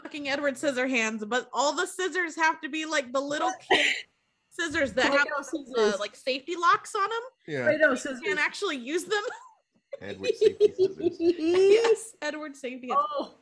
fucking 0.03 0.29
Edward 0.29 0.55
Scissorhands, 0.55 1.27
but 1.29 1.49
all 1.53 1.73
the 1.75 1.87
scissors 1.87 2.37
have 2.37 2.61
to 2.61 2.69
be 2.69 2.85
like 2.85 3.13
the 3.13 3.21
little 3.21 3.53
kid 3.71 3.87
scissors 4.51 4.93
that 4.95 5.07
have 5.07 5.15
Play-Doh 5.27 5.37
uh, 5.39 5.43
scissors. 5.43 6.01
like 6.01 6.15
safety 6.17 6.55
locks 6.57 6.95
on 6.95 7.03
them. 7.09 7.21
Yeah. 7.47 7.65
Play-Doh 7.65 7.91
You 7.91 7.97
scissors. 7.97 8.21
can't 8.21 8.39
actually 8.41 8.77
use 8.77 9.05
them. 9.05 9.23
Edward 10.03 10.31
safety 10.37 10.75
scissors. 10.77 11.17
yes, 11.19 12.13
Edward 12.23 12.55
safety. 12.57 12.91
Oh, 12.93 13.35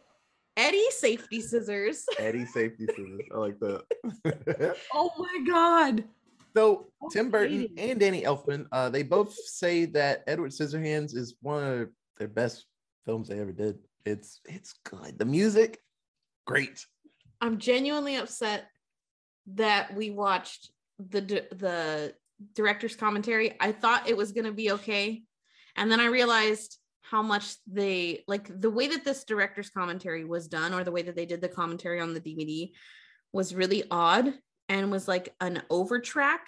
Eddie 0.57 0.91
safety 0.91 1.41
scissors. 1.43 2.07
Eddie 2.19 2.47
safety 2.47 2.87
scissors. 2.87 3.21
I 3.35 3.37
like 3.39 3.59
that. 3.61 4.77
oh 4.95 5.11
my 5.19 5.45
god. 5.47 6.05
So 6.57 6.87
Tim 7.13 7.31
Burton 7.31 7.69
and 7.77 8.01
Danny 8.01 8.23
Elfman, 8.23 8.67
uh, 8.73 8.89
they 8.89 9.03
both 9.03 9.35
say 9.35 9.85
that 9.87 10.25
Edward 10.27 10.53
Scissorhands 10.53 11.15
is 11.15 11.35
one 11.43 11.63
of 11.63 11.89
their 12.17 12.29
best 12.29 12.65
films 13.05 13.29
they 13.29 13.39
ever 13.39 13.53
did. 13.53 13.77
It's 14.07 14.41
it's 14.47 14.75
good. 14.85 15.19
The 15.19 15.27
music, 15.27 15.79
great. 16.47 16.87
I'm 17.43 17.59
genuinely 17.59 18.17
upset 18.17 18.69
that 19.49 19.95
we 19.95 20.09
watched 20.09 20.71
the 20.99 21.21
the 21.21 22.15
director's 22.55 22.97
commentary. 22.97 23.53
I 23.61 23.73
thought 23.73 24.09
it 24.09 24.17
was 24.17 24.33
going 24.33 24.47
to 24.47 24.53
be 24.53 24.73
okay, 24.73 25.25
and 25.77 25.93
then 25.93 26.01
I 26.01 26.07
realized 26.07 26.79
how 27.03 27.21
much 27.21 27.57
they 27.67 28.25
like 28.27 28.49
the 28.49 28.71
way 28.71 28.89
that 28.89 29.05
this 29.05 29.25
director's 29.25 29.69
commentary 29.69 30.25
was 30.25 30.49
done, 30.49 30.73
or 30.73 30.85
the 30.85 30.93
way 30.93 31.03
that 31.03 31.17
they 31.17 31.27
did 31.27 31.43
the 31.43 31.49
commentary 31.49 32.01
on 32.01 32.15
the 32.15 32.21
DVD, 32.21 32.71
was 33.35 33.55
really 33.55 33.85
odd 33.91 34.33
and 34.69 34.91
was 34.91 35.07
like 35.09 35.35
an 35.41 35.63
overtrack. 35.71 36.39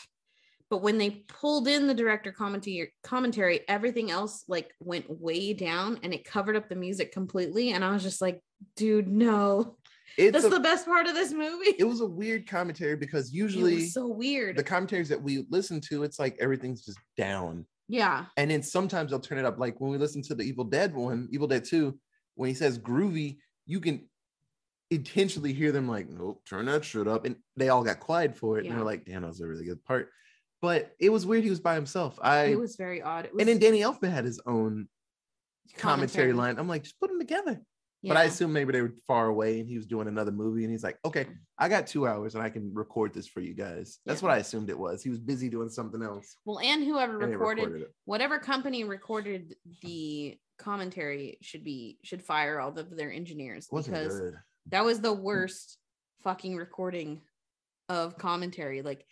But 0.70 0.82
when 0.82 0.98
they 0.98 1.24
pulled 1.28 1.66
in 1.66 1.86
the 1.86 1.94
director 1.94 2.30
commentary, 2.30 2.92
commentary, 3.02 3.60
everything 3.68 4.10
else 4.10 4.44
like 4.48 4.72
went 4.80 5.06
way 5.08 5.54
down, 5.54 5.98
and 6.02 6.12
it 6.12 6.24
covered 6.24 6.56
up 6.56 6.68
the 6.68 6.76
music 6.76 7.10
completely. 7.12 7.70
And 7.72 7.82
I 7.84 7.90
was 7.92 8.02
just 8.02 8.20
like, 8.20 8.40
"Dude, 8.76 9.08
no." 9.08 9.76
It's 10.18 10.32
That's 10.32 10.44
a- 10.46 10.48
the 10.50 10.60
best 10.60 10.84
part 10.86 11.06
of 11.06 11.14
this 11.14 11.32
movie. 11.32 11.74
it 11.78 11.84
was 11.84 12.00
a 12.00 12.06
weird 12.06 12.46
commentary 12.48 12.96
because 12.96 13.28
It 13.32 13.34
usually 13.34 13.74
was 13.76 13.92
so 13.94 14.08
weird. 14.08 14.56
the 14.56 14.62
commentaries 14.64 15.08
that 15.10 15.22
we 15.22 15.46
listen 15.48 15.80
to, 15.88 16.02
it's 16.02 16.18
like 16.18 16.36
everything's 16.40 16.84
just 16.84 16.98
down. 17.16 17.66
yeah. 17.88 18.24
And 18.36 18.50
then 18.50 18.62
sometimes 18.62 19.10
they'll 19.10 19.20
turn 19.20 19.38
it 19.38 19.44
up. 19.44 19.58
Like 19.58 19.80
when 19.80 19.90
we 19.90 19.96
listen 19.98 20.20
to 20.22 20.34
the 20.34 20.42
Evil 20.42 20.64
Dead 20.64 20.94
one, 20.94 21.28
Evil 21.30 21.46
Dead 21.46 21.64
2, 21.64 21.96
when 22.34 22.48
he 22.48 22.54
says 22.54 22.78
groovy, 22.78 23.38
you 23.66 23.80
can 23.80 24.08
intentionally 24.90 25.52
hear 25.52 25.72
them 25.72 25.88
like, 25.88 26.08
nope, 26.08 26.42
turn 26.48 26.66
that 26.66 26.84
shit 26.84 27.06
up. 27.08 27.24
And 27.24 27.36
they 27.56 27.68
all 27.68 27.82
got 27.84 28.00
quiet 28.00 28.36
for 28.36 28.58
it. 28.58 28.66
And 28.66 28.74
they're 28.76 28.84
like, 28.84 29.04
damn, 29.04 29.22
that 29.22 29.28
was 29.28 29.40
a 29.40 29.46
really 29.46 29.64
good 29.64 29.84
part. 29.84 30.10
But 30.60 30.94
it 30.98 31.10
was 31.10 31.24
weird. 31.24 31.44
He 31.44 31.50
was 31.50 31.60
by 31.60 31.74
himself. 31.74 32.18
I 32.20 32.44
it 32.46 32.58
was 32.58 32.76
very 32.76 33.00
odd. 33.02 33.28
Was, 33.32 33.40
and 33.40 33.48
then 33.48 33.58
Danny 33.58 33.80
Elfman 33.80 34.10
had 34.10 34.24
his 34.24 34.40
own 34.46 34.88
commentary, 35.76 36.30
Commentary. 36.30 36.32
line. 36.32 36.58
I'm 36.58 36.68
like, 36.68 36.82
just 36.82 36.98
put 36.98 37.10
them 37.10 37.18
together. 37.20 37.60
But 38.04 38.16
I 38.16 38.22
yeah. 38.22 38.28
assume 38.28 38.52
maybe 38.52 38.72
they 38.72 38.80
were 38.80 38.94
far 39.08 39.26
away 39.26 39.58
and 39.58 39.68
he 39.68 39.76
was 39.76 39.86
doing 39.86 40.06
another 40.06 40.30
movie 40.30 40.62
and 40.62 40.70
he's 40.70 40.84
like, 40.84 40.98
okay, 41.04 41.24
mm. 41.24 41.34
I 41.58 41.68
got 41.68 41.88
two 41.88 42.06
hours 42.06 42.36
and 42.36 42.44
I 42.44 42.48
can 42.48 42.72
record 42.72 43.12
this 43.12 43.26
for 43.26 43.40
you 43.40 43.54
guys. 43.54 43.98
That's 44.06 44.22
Yeah. 44.22 44.28
what 44.28 44.34
I 44.36 44.38
assumed 44.38 44.70
it 44.70 44.78
was. 44.78 45.02
He 45.02 45.10
was 45.10 45.18
busy 45.18 45.48
doing 45.48 45.68
something 45.68 46.02
else. 46.02 46.36
well, 46.44 46.60
and 46.60 46.84
whoever 46.84 47.20
and 47.20 47.32
recorded, 47.32 47.82
it. 47.82 47.94
whatever 48.04 48.38
company 48.38 48.84
recorded 48.84 49.56
the 49.82 50.38
commentary 50.58 51.38
should 51.42 51.64
be 51.64 51.98
should 52.04 52.22
fire 52.22 52.60
all 52.60 52.76
of 52.78 52.96
their 52.96 53.12
engineers 53.12 53.66
because 53.72 54.18
good. 54.20 54.34
That 54.70 54.84
was 54.84 55.00
the 55.00 55.12
worst 55.12 55.78
fucking 56.22 56.56
recording 56.56 57.20
of 57.88 58.18
commentary. 58.18 58.82
Like 58.82 59.04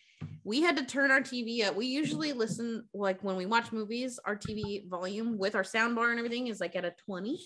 we 0.45 0.63
had 0.63 0.77
to 0.77 0.85
turn 0.85 1.11
our 1.11 1.21
TV 1.21 1.65
up. 1.65 1.77
We 1.77 1.87
usually 1.87 2.33
listen 2.33 2.85
like 2.95 3.23
when 3.23 3.37
we 3.37 3.47
watch 3.47 3.73
movies, 3.73 4.19
our 4.25 4.37
TV 4.37 4.89
volume 4.89 5.39
with 5.39 5.55
our 5.55 5.65
sound 5.65 5.95
bar 5.95 6.11
and 6.11 6.19
everything 6.19 6.49
is 6.49 6.61
like 6.61 6.77
at 6.77 6.85
a 6.85 6.95
20. 7.07 7.39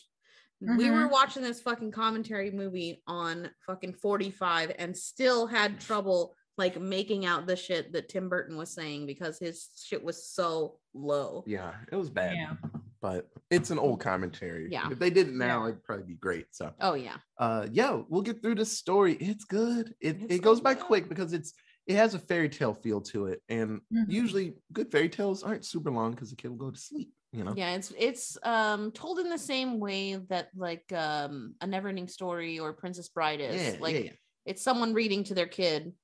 We 0.63 0.91
were 0.91 0.97
mm-hmm. 0.97 1.13
watching 1.13 1.43
this 1.43 1.63
fucking 1.63 1.91
commentary 1.91 2.51
movie 2.51 3.03
on 3.07 3.51
fucking 3.67 3.95
45 3.95 4.73
and 4.79 4.95
still 4.95 5.47
had 5.47 5.81
trouble 5.81 6.35
like 6.59 6.79
making 6.79 7.25
out 7.25 7.47
the 7.47 7.57
shit 7.57 7.95
that 7.95 8.11
Tim 8.11 8.29
Burton 8.29 8.59
was 8.59 8.69
saying 8.71 9.07
because 9.07 9.39
his 9.39 9.71
shit 9.83 10.05
was 10.05 10.29
so 10.29 10.77
low. 10.93 11.45
Yeah, 11.47 11.73
it 11.91 11.97
was 11.97 12.11
bad. 12.11 12.35
Yeah. 12.35 12.55
But 13.01 13.29
it's 13.51 13.71
an 13.71 13.79
old 13.79 14.01
commentary. 14.01 14.69
Yeah. 14.71 14.91
If 14.91 14.99
they 14.99 15.11
did 15.11 15.29
it 15.29 15.35
now, 15.35 15.65
it'd 15.67 15.83
probably 15.83 16.05
be 16.05 16.15
great. 16.15 16.47
So 16.55 16.73
Oh 16.81 16.95
yeah. 16.95 17.17
uh 17.39 17.67
yeah, 17.73 18.03
we'll 18.09 18.23
get 18.23 18.43
through 18.43 18.57
this 18.57 18.77
story. 18.77 19.15
It's 19.15 19.45
good. 19.45 19.95
It 20.01 20.17
It's 20.23 20.35
it 20.35 20.43
goes 20.43 20.59
so 20.59 20.65
by 20.65 20.75
good. 20.75 20.85
quick 20.85 21.09
because 21.09 21.33
it's 21.33 21.55
it 21.87 21.97
has 21.97 22.15
a 22.15 22.19
fairy 22.19 22.49
tale 22.49 22.75
feel 22.75 23.01
to 23.01 23.27
it. 23.27 23.43
And 23.49 23.81
Mhm. 23.93 24.05
usually 24.11 24.55
good 24.73 24.91
fairy 24.93 25.09
tales 25.09 25.43
aren't 25.43 25.65
super 25.65 25.91
long 25.91 26.11
because 26.13 26.31
the 26.31 26.37
kid 26.37 26.49
will 26.49 26.57
go 26.59 26.71
to 26.71 26.79
sleep, 26.79 27.13
you 27.33 27.43
know. 27.43 27.55
Yeah, 27.57 27.75
it's 27.75 27.93
it's 27.97 28.39
um 28.43 28.93
told 28.93 29.19
in 29.19 29.31
the 29.31 29.39
same 29.39 29.81
way 29.81 30.17
that 30.17 30.51
like 30.55 30.93
um 30.93 31.55
a 31.63 31.67
never-ending 31.67 32.09
story 32.09 32.59
or 32.59 32.75
Princess 32.75 33.09
Bride 33.09 33.41
is. 33.41 33.55
Yeah, 33.55 33.77
like 33.81 33.95
yeah, 33.95 34.01
yeah. 34.01 34.13
it's 34.45 34.63
someone 34.63 34.93
reading 34.93 35.25
to 35.25 35.35
their 35.35 35.49
kid, 35.49 35.95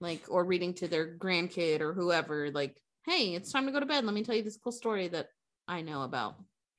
like 0.00 0.24
or 0.28 0.44
reading 0.44 0.74
to 0.74 0.88
their 0.88 1.16
grandkid 1.18 1.80
or 1.80 1.94
whoever, 1.94 2.50
like, 2.50 2.80
hey, 3.06 3.34
it's 3.34 3.50
time 3.50 3.66
to 3.66 3.72
go 3.72 3.80
to 3.80 3.86
bed. 3.86 4.04
Let 4.04 4.14
me 4.14 4.22
tell 4.22 4.36
you 4.36 4.42
this 4.42 4.58
cool 4.58 4.72
story 4.72 5.08
that 5.08 5.28
I 5.68 5.82
know 5.82 6.02
about. 6.02 6.36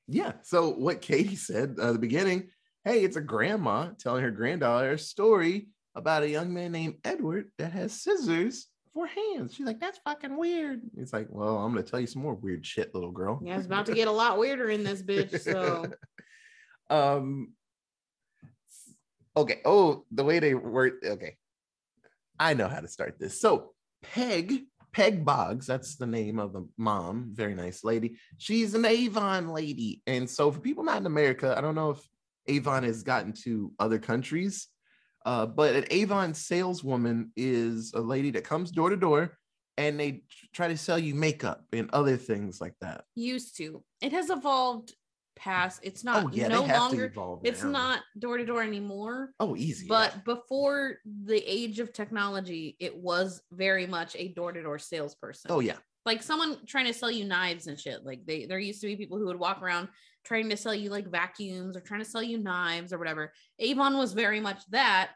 Yeah. 0.08 0.32
So 0.42 0.70
what 0.70 1.00
Katie 1.00 1.36
said 1.36 1.76
uh, 1.78 1.88
at 1.88 1.92
the 1.92 1.98
beginning, 1.98 2.48
hey, 2.84 3.04
it's 3.04 3.16
a 3.16 3.20
grandma 3.20 3.90
telling 3.98 4.22
her 4.22 4.30
granddaughter 4.30 4.92
a 4.92 4.98
story 4.98 5.68
about 5.94 6.24
a 6.24 6.28
young 6.28 6.52
man 6.52 6.72
named 6.72 6.96
Edward 7.04 7.50
that 7.58 7.72
has 7.72 8.02
scissors 8.02 8.66
for 8.92 9.06
hands. 9.06 9.54
She's 9.54 9.66
like, 9.66 9.78
that's 9.78 10.00
fucking 10.04 10.36
weird. 10.36 10.80
It's 10.96 11.12
like, 11.12 11.28
well, 11.30 11.58
I'm 11.58 11.72
gonna 11.72 11.84
tell 11.84 12.00
you 12.00 12.08
some 12.08 12.22
more 12.22 12.34
weird 12.34 12.66
shit, 12.66 12.92
little 12.94 13.12
girl. 13.12 13.40
Yeah, 13.44 13.56
it's 13.56 13.66
about 13.66 13.86
to 13.86 13.94
get 13.94 14.08
a 14.08 14.12
lot 14.12 14.38
weirder 14.38 14.68
in 14.70 14.82
this 14.82 15.02
bitch. 15.02 15.40
So 15.40 15.86
um 16.90 17.52
okay. 19.36 19.60
Oh, 19.64 20.04
the 20.10 20.24
way 20.24 20.40
they 20.40 20.54
word 20.54 20.94
okay. 21.04 21.36
I 22.38 22.54
know 22.54 22.68
how 22.68 22.80
to 22.80 22.88
start 22.88 23.16
this. 23.20 23.40
So 23.40 23.72
Peg, 24.02 24.64
Peg 24.92 25.24
Boggs, 25.24 25.66
that's 25.66 25.96
the 25.96 26.06
name 26.06 26.38
of 26.38 26.52
the 26.52 26.66
mom, 26.76 27.30
very 27.32 27.54
nice 27.54 27.84
lady. 27.84 28.16
She's 28.38 28.74
an 28.74 28.84
Avon 28.84 29.48
lady. 29.48 30.02
And 30.06 30.28
so 30.28 30.50
for 30.50 30.60
people 30.60 30.84
not 30.84 30.98
in 30.98 31.06
America, 31.06 31.54
I 31.56 31.60
don't 31.60 31.74
know 31.74 31.90
if 31.90 32.08
Avon 32.48 32.82
has 32.82 33.02
gotten 33.02 33.32
to 33.44 33.72
other 33.78 33.98
countries. 33.98 34.68
Uh, 35.26 35.46
but 35.46 35.74
an 35.74 35.84
Avon 35.90 36.34
saleswoman 36.34 37.30
is 37.36 37.92
a 37.94 38.00
lady 38.00 38.30
that 38.32 38.44
comes 38.44 38.70
door 38.70 38.90
to 38.90 38.96
door 38.96 39.36
and 39.76 39.98
they 39.98 40.22
try 40.52 40.68
to 40.68 40.76
sell 40.76 40.98
you 40.98 41.14
makeup 41.14 41.64
and 41.72 41.88
other 41.92 42.16
things 42.16 42.60
like 42.60 42.74
that. 42.80 43.04
used 43.14 43.56
to. 43.56 43.82
It 44.00 44.12
has 44.12 44.30
evolved 44.30 44.94
past. 45.40 45.80
It's 45.82 46.04
not 46.04 46.24
oh 46.24 46.30
yeah, 46.32 46.48
no 46.48 46.64
longer. 46.64 47.06
evolve. 47.06 47.40
It's 47.44 47.64
not 47.64 48.00
door 48.18 48.36
to 48.38 48.44
door 48.44 48.62
anymore. 48.62 49.30
Oh, 49.40 49.56
easy. 49.56 49.86
But 49.88 50.12
yeah. 50.14 50.34
before 50.34 50.98
the 51.24 51.42
age 51.50 51.80
of 51.80 51.92
technology, 51.92 52.76
it 52.78 52.96
was 52.96 53.42
very 53.50 53.86
much 53.86 54.14
a 54.16 54.28
door 54.28 54.52
to 54.52 54.62
door 54.62 54.78
salesperson. 54.78 55.50
oh 55.50 55.60
yeah, 55.60 55.76
like 56.04 56.22
someone 56.22 56.58
trying 56.66 56.86
to 56.86 56.94
sell 56.94 57.10
you 57.10 57.24
knives 57.24 57.66
and 57.66 57.78
shit. 57.78 58.04
Like 58.04 58.24
they 58.26 58.46
there 58.46 58.58
used 58.58 58.80
to 58.82 58.86
be 58.86 58.96
people 58.96 59.18
who 59.18 59.26
would 59.26 59.38
walk 59.38 59.62
around 59.62 59.88
trying 60.24 60.50
to 60.50 60.56
sell 60.56 60.74
you 60.74 60.90
like 60.90 61.08
vacuums 61.08 61.76
or 61.76 61.80
trying 61.80 62.00
to 62.00 62.08
sell 62.08 62.22
you 62.22 62.38
knives 62.38 62.92
or 62.92 62.98
whatever. 62.98 63.32
Avon 63.58 63.96
was 63.96 64.12
very 64.12 64.40
much 64.40 64.58
that. 64.70 65.10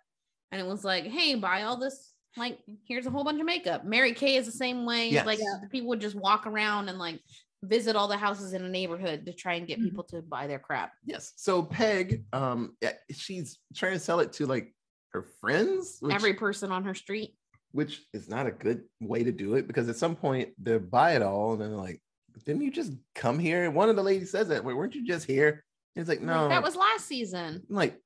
And 0.51 0.61
it 0.61 0.67
was 0.67 0.85
like, 0.85 1.05
hey, 1.05 1.35
buy 1.35 1.63
all 1.63 1.77
this. 1.77 2.13
Like, 2.37 2.59
here's 2.87 3.07
a 3.07 3.11
whole 3.11 3.25
bunch 3.25 3.39
of 3.41 3.47
makeup. 3.47 3.85
Mary 3.85 4.13
Kay 4.13 4.37
is 4.37 4.47
the 4.47 4.53
same 4.53 4.87
way. 4.87 5.09
Yes. 5.09 5.27
Like 5.27 5.39
Yeah. 5.39 5.59
the 5.63 5.69
people 5.69 5.89
would 5.91 6.01
just 6.01 6.17
walk 6.17 6.47
around 6.47 6.89
and 6.89 6.99
like 6.99 7.21
visit 7.69 7.97
all 7.97 8.09
the 8.09 8.17
houses 8.17 8.53
in 8.53 8.65
a 8.65 8.69
neighborhood 8.69 9.27
to 9.27 9.33
try 9.33 9.55
and 9.55 9.67
get 9.67 9.79
Mhm. 9.81 9.85
people 9.85 10.05
to 10.05 10.23
buy 10.23 10.47
their 10.47 10.59
crap. 10.59 10.93
Yes. 11.05 11.33
So 11.37 11.63
Peg, 11.63 12.25
um, 12.33 12.77
she's 13.11 13.59
trying 13.75 13.93
to 13.95 13.99
sell 13.99 14.21
it 14.21 14.33
to 14.35 14.47
like 14.47 14.75
her 15.13 15.23
friends, 15.41 15.99
which, 16.01 16.15
Every 16.15 16.35
person 16.35 16.73
on 16.73 16.85
her 16.85 16.95
street. 16.95 17.37
which 17.73 18.03
is 18.13 18.29
not 18.29 18.47
a 18.47 18.51
good 18.53 18.85
way 19.01 19.25
to 19.25 19.33
do 19.33 19.55
it 19.55 19.67
because 19.67 19.89
at 19.89 19.97
some 19.97 20.17
point 20.17 20.51
they 20.63 20.79
buy 20.79 21.13
it 21.17 21.23
all 21.23 21.53
and 21.53 21.61
then 21.63 21.71
they're 21.71 21.79
like, 21.79 22.01
didn't 22.45 22.63
you 22.63 22.71
just 22.71 22.93
come 23.15 23.39
here? 23.39 23.65
And 23.65 23.75
one 23.75 23.89
of 23.89 23.97
the 23.97 24.03
ladies 24.03 24.31
says 24.33 24.49
that, 24.49 24.65
Wait, 24.65 24.75
weren't 24.75 24.95
you 24.95 25.07
just 25.07 25.27
here? 25.27 25.65
And 25.95 26.03
it's 26.03 26.09
like, 26.09 26.19
Like, 26.19 26.27
no, 26.27 26.49
that 26.49 26.63
was 26.63 26.75
last 26.77 27.07
season. 27.07 27.65
I'm 27.71 27.77
like, 27.77 28.01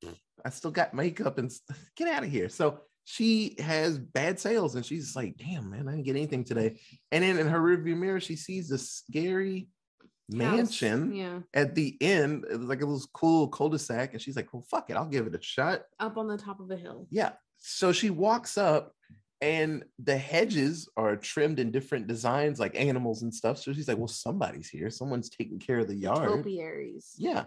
I 0.44 0.50
still 0.50 0.70
got 0.70 0.92
makeup 0.94 1.38
and 1.38 1.50
get 1.96 2.08
out 2.08 2.22
of 2.24 2.30
here. 2.30 2.48
So 2.50 2.80
she 3.10 3.56
has 3.58 3.98
bad 3.98 4.38
sales 4.38 4.74
and 4.74 4.84
she's 4.84 5.16
like, 5.16 5.38
damn, 5.38 5.70
man, 5.70 5.88
I 5.88 5.92
didn't 5.92 6.04
get 6.04 6.14
anything 6.14 6.44
today. 6.44 6.78
And 7.10 7.24
then 7.24 7.38
in 7.38 7.46
her 7.46 7.58
rearview 7.58 7.96
mirror, 7.96 8.20
she 8.20 8.36
sees 8.36 8.68
this 8.68 8.90
scary 8.90 9.68
mansion 10.28 11.14
Yeah. 11.14 11.38
at 11.54 11.74
the 11.74 11.96
end. 12.02 12.44
It 12.50 12.58
was 12.58 12.68
like 12.68 12.82
a 12.82 12.84
little 12.84 13.08
cool 13.14 13.48
cul-de-sac. 13.48 14.12
And 14.12 14.20
she's 14.20 14.36
like, 14.36 14.52
well, 14.52 14.62
fuck 14.70 14.90
it, 14.90 14.96
I'll 14.96 15.06
give 15.06 15.26
it 15.26 15.34
a 15.34 15.40
shot. 15.42 15.84
Up 15.98 16.18
on 16.18 16.28
the 16.28 16.36
top 16.36 16.60
of 16.60 16.70
a 16.70 16.76
hill. 16.76 17.06
Yeah. 17.10 17.32
So 17.56 17.92
she 17.92 18.10
walks 18.10 18.58
up 18.58 18.92
and 19.40 19.84
the 19.98 20.18
hedges 20.18 20.86
are 20.98 21.16
trimmed 21.16 21.60
in 21.60 21.70
different 21.70 22.08
designs, 22.08 22.60
like 22.60 22.78
animals 22.78 23.22
and 23.22 23.34
stuff. 23.34 23.56
So 23.56 23.72
she's 23.72 23.88
like, 23.88 23.96
well, 23.96 24.06
somebody's 24.06 24.68
here. 24.68 24.90
Someone's 24.90 25.30
taking 25.30 25.58
care 25.58 25.78
of 25.78 25.88
the 25.88 25.96
yard. 25.96 26.28
Topiaries. 26.28 27.14
Yeah. 27.16 27.44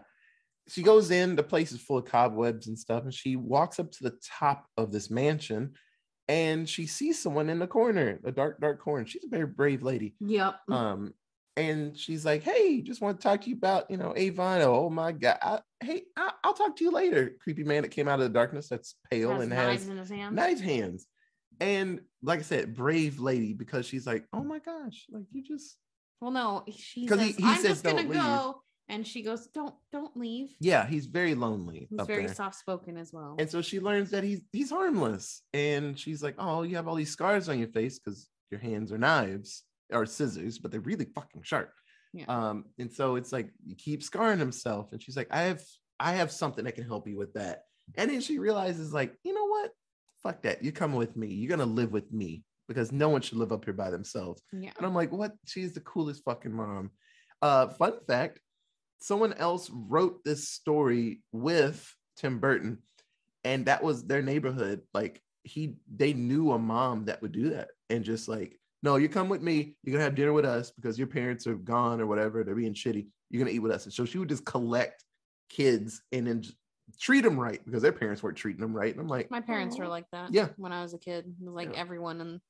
She 0.68 0.84
goes 0.84 1.12
in, 1.12 1.36
the 1.36 1.44
place 1.44 1.72
is 1.72 1.82
full 1.82 1.98
of 1.98 2.06
cobwebs 2.06 2.68
and 2.68 2.78
stuff, 2.78 3.04
and 3.04 3.14
she 3.14 3.36
walks 3.36 3.80
up 3.80 3.92
to 3.92 4.04
the 4.04 4.18
top 4.24 4.66
of 4.78 4.92
this 4.92 5.10
mansion 5.10 5.74
and 6.28 6.70
she 6.70 6.86
sees 6.86 7.22
someone 7.22 7.50
in 7.50 7.60
the 7.60 7.68
corner, 7.68 8.20
a 8.24 8.32
dark, 8.32 8.62
dark 8.62 8.80
corner. 8.80 9.06
She's 9.06 9.24
a 9.26 9.28
very 9.28 9.48
brave 9.48 9.84
lady. 9.84 10.16
Yep. 10.22 10.56
Um, 10.70 11.14
and 11.58 11.98
she's 11.98 12.24
like, 12.24 12.44
"Hey, 12.44 12.82
just 12.82 13.02
want 13.02 13.20
to 13.20 13.24
talk 13.24 13.42
to 13.42 13.50
you 13.50 13.56
about 13.58 13.92
you 13.92 13.98
know 13.98 14.14
Avon. 14.16 14.62
Oh 14.62 14.90
my 14.90 15.12
god, 15.12 15.38
I, 15.42 15.60
hey, 15.82 16.04
I, 16.16 16.32
will 16.46 16.54
talk 16.54 16.78
to 16.78 16.84
you 16.86 16.92
later." 16.92 17.36
Creepy 17.42 17.66
man 17.66 17.82
that 17.82 17.90
came 17.90 18.08
out 18.08 18.20
of 18.20 18.24
the 18.24 18.30
darkness 18.30 18.70
that's 18.70 18.96
pale 19.10 19.32
Has 19.32 19.42
and 19.42 19.50
knives 19.50 19.88
has 19.90 20.10
hands. 20.10 20.34
knife 20.36 20.62
hands, 20.62 21.08
and 21.60 22.00
like 22.24 22.40
I 22.40 22.44
said, 22.44 22.74
brave 22.74 23.20
lady 23.20 23.54
because 23.54 23.86
she's 23.86 24.08
like, 24.08 24.26
"Oh 24.32 24.44
my 24.44 24.60
gosh, 24.60 25.06
like 25.12 25.26
you 25.34 25.44
just 25.44 25.76
Well, 26.22 26.32
no, 26.32 26.64
she 26.74 27.08
says, 27.08 27.20
he- 27.20 27.32
he 27.34 27.44
"I'm 27.44 27.56
says 27.58 27.82
just 27.82 27.84
gonna 27.84 28.04
leave. 28.04 28.14
go," 28.14 28.62
and 28.92 29.08
she 29.08 29.24
goes, 29.24 29.48
"Don't, 29.48 29.74
don't 29.92 30.16
leave." 30.16 30.50
yeah." 30.60 30.86
He's 30.86 31.08
very 31.08 31.34
lonely 31.34 31.88
He's 31.90 32.06
very 32.06 32.26
there. 32.28 32.36
soft 32.36 32.58
spoken 32.58 32.98
as 32.98 33.12
well. 33.12 33.36
And 33.40 33.50
so 33.50 33.62
she 33.64 33.80
learns 33.80 34.12
that 34.12 34.24
he's 34.24 34.42
he's 34.52 34.70
harmless. 34.70 35.42
And 35.54 35.98
she's 35.98 36.22
like, 36.22 36.36
Oh, 36.38 36.62
you 36.62 36.76
have 36.76 36.88
all 36.88 36.96
these 36.96 37.12
scars 37.12 37.50
on 37.50 37.58
your 37.58 37.70
face 37.70 37.98
because 37.98 38.28
your 38.52 38.60
hands 38.60 38.92
are 38.92 38.98
knives 39.00 39.64
or 39.92 40.06
scissors, 40.06 40.60
but 40.60 40.70
they're 40.72 40.82
really 40.92 41.06
fucking 41.16 41.42
sharp. 41.44 41.72
Yeah. 42.14 42.26
Um, 42.28 42.66
and 42.78 42.92
so 42.92 43.16
it's 43.16 43.32
like 43.32 43.50
you 43.66 43.76
keep 43.76 44.04
scarring 44.04 44.40
himself. 44.40 44.92
And 44.92 45.02
she's 45.02 45.16
like, 45.18 45.30
I 45.32 45.44
have 45.44 45.62
I 46.00 46.12
have 46.14 46.32
something 46.32 46.66
that 46.66 46.76
can 46.76 46.86
help 46.86 47.08
you 47.08 47.18
with 47.18 47.34
that. 47.34 47.64
And 47.98 48.10
then 48.10 48.22
she 48.22 48.38
realizes, 48.40 48.94
like, 48.94 49.16
you 49.24 49.34
know 49.34 49.46
what? 49.46 49.72
Fuck 50.24 50.44
that. 50.44 50.64
you 50.64 50.72
come 50.72 50.94
with 50.94 51.16
me. 51.16 51.28
You're 51.28 51.50
gonna 51.56 51.66
live 51.82 51.92
with 51.92 52.12
me 52.12 52.44
because 52.68 52.92
no 52.92 53.10
one 53.10 53.22
should 53.22 53.38
live 53.38 53.52
up 53.52 53.66
here 53.66 53.74
by 53.74 53.90
themselves. 53.90 54.42
yeah. 54.54 54.72
And 54.78 54.86
I'm 54.86 54.94
like, 54.94 55.12
what? 55.12 55.34
She's 55.46 55.74
the 55.74 55.82
coolest 55.82 56.24
fucking 56.24 56.54
mom. 56.54 56.92
Uh, 57.42 57.68
fun 57.70 57.94
fact: 58.08 58.40
someone 59.02 59.34
else 59.34 59.70
wrote 59.74 60.24
this 60.24 60.50
story 60.50 61.22
with 61.32 61.94
Tim 62.18 62.40
Burton, 62.40 62.80
and 63.44 63.66
that 63.66 63.84
was 63.84 64.06
their 64.06 64.22
neighborhood. 64.22 64.82
Like 64.94 65.22
he, 65.44 65.76
they 65.94 66.14
knew 66.14 66.52
a 66.52 66.60
mom 66.60 67.06
that 67.06 67.22
would 67.22 67.32
do 67.32 67.50
that, 67.52 67.70
and 67.90 68.04
just 68.04 68.28
like, 68.28 68.58
no, 68.84 68.96
you 68.96 69.10
come 69.10 69.30
with 69.30 69.42
me. 69.42 69.76
You're 69.84 69.94
gonna 69.94 70.04
have 70.04 70.16
dinner 70.16 70.34
with 70.34 70.46
us 70.46 70.72
because 70.72 70.98
your 70.98 71.08
parents 71.08 71.46
are 71.48 71.56
gone 71.56 72.00
or 72.02 72.08
whatever. 72.08 72.44
They're 72.44 72.56
being 72.56 72.74
shitty. 72.74 73.08
You're 73.30 73.44
gonna 73.44 73.56
eat 73.56 73.60
with 73.60 73.72
us. 73.72 73.86
And 73.86 73.94
so 73.94 74.06
she 74.06 74.18
would 74.18 74.30
just 74.30 74.46
collect 74.46 75.04
kids 75.50 76.02
and 76.12 76.26
then 76.28 76.44
treat 77.00 77.22
them 77.22 77.40
right 77.40 77.64
because 77.66 77.82
their 77.82 77.92
parents 77.92 78.24
weren't 78.24 78.38
treating 78.38 78.62
them 78.62 78.74
right. 78.74 78.92
And 78.92 79.00
I'm 79.02 79.08
like, 79.08 79.30
My 79.30 79.42
parents 79.42 79.78
were 79.78 79.88
like 79.88 80.06
that. 80.12 80.34
Yeah. 80.34 80.50
When 80.58 80.72
I 80.72 80.82
was 80.82 80.94
a 80.94 80.98
kid, 80.98 81.26
it 81.26 81.46
was 81.46 81.54
like 81.54 81.74
Yeah. 81.74 81.80
everyone 81.80 82.22
and 82.22 82.42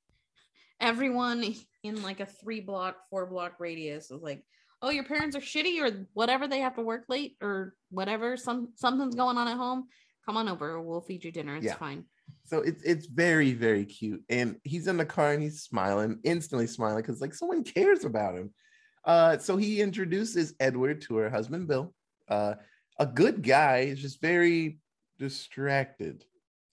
everyone 0.79 1.43
in 1.83 2.01
like 2.01 2.19
a 2.19 2.25
three 2.25 2.59
block, 2.61 2.97
four 3.09 3.25
block 3.25 3.53
radius 3.59 4.09
was 4.09 4.21
like, 4.21 4.43
"Oh, 4.81 4.89
your 4.89 5.03
parents 5.03 5.35
are 5.35 5.41
shitty 5.41 5.81
or 5.81 6.07
whatever. 6.13 6.47
They 6.47 6.59
have 6.59 6.75
to 6.75 6.81
work 6.81 7.05
late 7.07 7.37
or 7.41 7.75
whatever. 7.89 8.37
Some 8.37 8.69
something's 8.75 9.15
going 9.15 9.37
on 9.37 9.47
at 9.47 9.57
home. 9.57 9.87
Come 10.25 10.37
on 10.37 10.47
over. 10.49 10.81
We'll 10.81 11.01
feed 11.01 11.23
you 11.23 11.31
dinner. 11.31 11.55
It's 11.55 11.65
Yeah. 11.65 11.75
fine." 11.75 12.05
So 12.45 12.59
it's 12.59 12.81
it's 12.83 13.05
very 13.07 13.53
very 13.53 13.85
cute, 13.85 14.23
and 14.29 14.59
he's 14.63 14.87
in 14.87 14.97
the 14.97 15.05
car 15.05 15.33
and 15.33 15.41
he's 15.43 15.61
smiling, 15.61 16.19
instantly 16.23 16.67
smiling 16.67 17.01
because 17.01 17.21
like 17.21 17.33
someone 17.33 17.63
cares 17.63 18.05
about 18.05 18.35
him. 18.35 18.53
Uh, 19.03 19.37
so 19.37 19.57
he 19.57 19.81
introduces 19.81 20.53
Edward 20.59 21.01
to 21.01 21.15
her 21.15 21.29
husband 21.29 21.67
Bill, 21.67 21.93
uh, 22.27 22.55
a 22.99 23.05
good 23.05 23.41
guy. 23.41 23.85
He's 23.85 23.99
just 24.01 24.21
very 24.21 24.79
distracted 25.17 26.23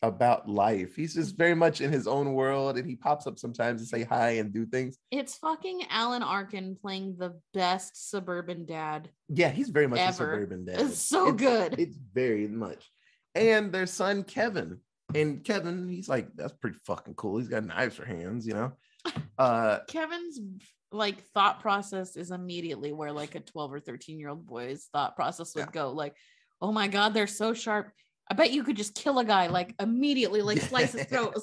about 0.02 0.48
life. 0.48 0.94
He's 0.94 1.14
just 1.14 1.36
very 1.36 1.54
much 1.54 1.80
in 1.80 1.90
his 1.92 2.06
own 2.06 2.32
world, 2.32 2.78
and 2.78 2.88
he 2.88 2.96
pops 2.96 3.26
up 3.26 3.38
sometimes 3.38 3.80
to 3.80 3.86
say 3.86 4.04
hi 4.04 4.30
and 4.32 4.52
do 4.52 4.64
things. 4.66 4.96
It's 5.10 5.36
fucking 5.36 5.86
Alan 5.90 6.22
Arkin 6.22 6.76
playing 6.80 7.16
the 7.18 7.38
best 7.52 8.10
suburban 8.10 8.64
dad. 8.64 9.10
Yeah, 9.28 9.50
he's 9.50 9.70
very 9.70 9.86
much 9.86 10.00
a 10.00 10.12
suburban 10.12 10.64
dad. 10.64 10.80
It's 10.80 11.02
so 11.02 11.32
good. 11.32 11.78
It's 11.78 11.96
very 11.96 12.46
much. 12.46 12.88
And 13.34 13.72
their 13.72 13.86
son 13.86 14.22
Kevin. 14.24 14.78
And 15.14 15.42
Kevin, 15.42 15.88
he's 15.88 16.08
like, 16.08 16.28
that's 16.34 16.52
pretty 16.52 16.78
fucking 16.86 17.14
cool. 17.14 17.38
He's 17.38 17.48
got 17.48 17.64
knives 17.64 17.96
for 17.96 18.04
hands, 18.04 18.46
you 18.46 18.54
know. 18.54 18.72
Uh 19.38 19.78
Kevin's 19.86 20.40
like 20.90 21.22
thought 21.28 21.60
process 21.60 22.16
is 22.16 22.32
immediately 22.32 22.92
where 22.92 23.12
like 23.12 23.36
a 23.36 23.40
12 23.40 23.72
or 23.74 23.78
13 23.80 24.18
year 24.18 24.30
old 24.30 24.44
boy's 24.44 24.88
thought 24.92 25.14
process 25.14 25.54
would 25.54 25.66
Yeah. 25.66 25.70
go 25.72 25.90
like 25.92 26.16
oh 26.60 26.72
my 26.72 26.88
god 26.88 27.14
they're 27.14 27.28
so 27.28 27.54
sharp 27.54 27.92
i 28.30 28.34
bet 28.34 28.52
you 28.52 28.62
could 28.62 28.76
just 28.76 28.94
kill 28.94 29.18
a 29.18 29.24
guy 29.24 29.46
like 29.46 29.74
immediately 29.80 30.42
like 30.42 30.60
slice 30.60 30.92
his 30.92 31.04
throat 31.10 31.34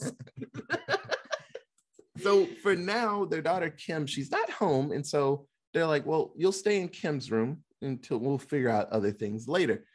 so 2.18 2.46
for 2.63 2.75
now, 2.75 3.25
their 3.25 3.42
daughter 3.42 3.70
Kim, 3.70 4.06
she's 4.08 4.32
not 4.32 4.50
home. 4.50 4.92
And 4.92 5.06
so 5.06 5.48
they're 5.74 5.86
like, 5.86 6.06
well, 6.06 6.32
you'll 6.36 6.52
stay 6.52 6.80
in 6.82 6.88
Kim's 6.88 7.30
room 7.30 7.63
until 7.82 8.17
we'll 8.17 8.38
figure 8.38 8.69
out 8.69 8.89
other 8.89 9.12
things 9.12 9.48
later. 9.48 9.86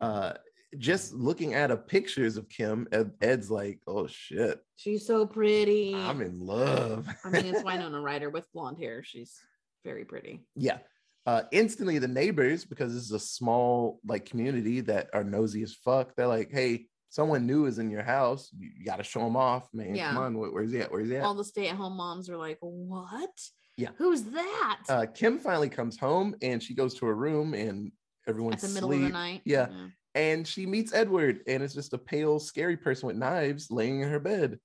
Uh 0.00 0.34
just 0.78 1.12
looking 1.12 1.52
at 1.52 1.70
a 1.70 1.76
pictures 1.76 2.38
of 2.38 2.48
Kim, 2.48 2.88
Ed, 2.92 3.10
Ed's 3.20 3.50
like, 3.50 3.80
oh 3.86 4.06
shit, 4.06 4.58
she's 4.76 5.06
so 5.06 5.26
pretty 5.26 5.94
I'm 5.94 6.22
in 6.22 6.40
love. 6.40 7.06
i 7.24 7.28
mean 7.28 7.44
it's 7.44 7.62
winona 7.64 8.00
ryder 8.00 8.30
with 8.30 8.50
blonde 8.54 8.78
hair 8.78 9.02
she's 9.04 9.38
very 9.84 10.04
pretty 10.04 10.46
yeah. 10.56 10.78
Uh 11.26 11.42
instantly 11.52 11.98
the 11.98 12.08
neighbors, 12.08 12.64
because 12.64 12.92
this 12.94 13.04
is 13.04 13.12
a 13.12 13.18
small 13.18 14.00
like 14.06 14.24
community 14.24 14.80
that 14.80 15.08
are 15.12 15.24
nosy 15.24 15.62
as 15.62 15.74
fuck, 15.74 16.14
they're 16.16 16.26
like, 16.26 16.50
hey, 16.50 16.86
someone 17.10 17.46
new 17.46 17.66
is 17.66 17.78
in 17.78 17.90
your 17.90 18.02
house. 18.02 18.50
You, 18.58 18.70
you 18.78 18.84
gotta 18.84 19.04
show 19.04 19.20
them 19.20 19.36
off, 19.36 19.68
man. 19.72 19.94
Yeah. 19.94 20.08
Come 20.12 20.18
on, 20.18 20.38
where- 20.38 20.50
where's 20.50 20.72
he 20.72 20.80
at? 20.80 20.90
Where's 20.90 21.08
he 21.08 21.16
at? 21.16 21.24
all 21.24 21.34
the 21.34 21.44
stay-at-home 21.44 21.96
moms 21.96 22.28
are 22.30 22.36
like 22.36 22.58
what 22.60 23.30
Yeah. 23.76 23.90
who's 23.98 24.22
that 24.22 24.80
uh, 24.88 25.06
Kim 25.14 25.38
finally 25.38 25.68
comes 25.68 25.98
home 25.98 26.34
and 26.42 26.62
she 26.62 26.74
goes 26.74 26.94
to 26.94 27.06
her 27.06 27.14
room 27.14 27.54
and 27.54 27.92
everyone's 28.26 28.62
at 28.64 28.68
the 28.70 28.74
middle 28.74 28.92
of 28.92 28.98
the 28.98 29.04
asleep. 29.06 29.12
night 29.12 29.42
Yeah. 29.44 29.68
And 30.14 30.46
she 30.46 30.66
meets 30.66 30.92
Edward 30.92 31.40
and 31.46 31.62
it's 31.62 31.72
just 31.74 31.94
a 31.94 31.98
pale, 31.98 32.38
scary 32.38 32.76
person 32.76 33.06
with 33.06 33.16
knives 33.16 33.70
laying 33.70 34.00
in 34.00 34.08
her 34.10 34.20
bed. 34.20 34.58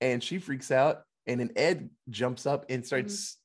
And 0.00 0.22
she 0.22 0.38
freaks 0.38 0.70
out. 0.70 1.02
And 1.26 1.40
then 1.40 1.50
Ed 1.56 1.90
jumps 2.10 2.44
up 2.46 2.66
and 2.68 2.84
starts 2.86 3.38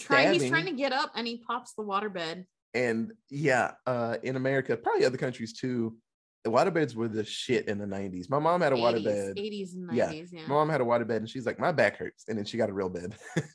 Try, 0.00 0.32
he's 0.32 0.48
trying 0.48 0.66
to 0.66 0.72
get 0.72 0.92
up 0.92 1.12
and 1.14 1.26
he 1.26 1.38
pops 1.38 1.74
the 1.74 1.82
waterbed 1.82 2.44
and 2.74 3.12
yeah, 3.30 3.72
uh, 3.86 4.16
in 4.22 4.36
America, 4.36 4.76
probably 4.76 5.04
other 5.04 5.18
countries 5.18 5.52
too, 5.52 5.96
the 6.44 6.50
waterbeds 6.50 6.94
were 6.94 7.06
the 7.08 7.24
shit 7.24 7.68
in 7.68 7.78
the 7.78 7.84
90s. 7.84 8.30
My 8.30 8.38
mom 8.38 8.62
had 8.62 8.72
a 8.72 8.76
80s, 8.76 8.80
waterbed. 9.04 9.38
80s 9.38 9.74
and 9.74 9.90
90s 9.90 9.94
Yeah. 9.96 10.10
yeah, 10.12 10.46
My 10.46 10.54
mom 10.54 10.68
had 10.70 10.80
a 10.80 10.84
waterbed 10.84 11.16
and 11.16 11.28
she's 11.28 11.44
like, 11.46 11.58
my 11.60 11.70
back 11.70 11.98
hurts. 11.98 12.24
And 12.28 12.36
then 12.38 12.44
she 12.46 12.56
got 12.56 12.70
a 12.70 12.72
real 12.72 12.88
bed. 12.88 13.14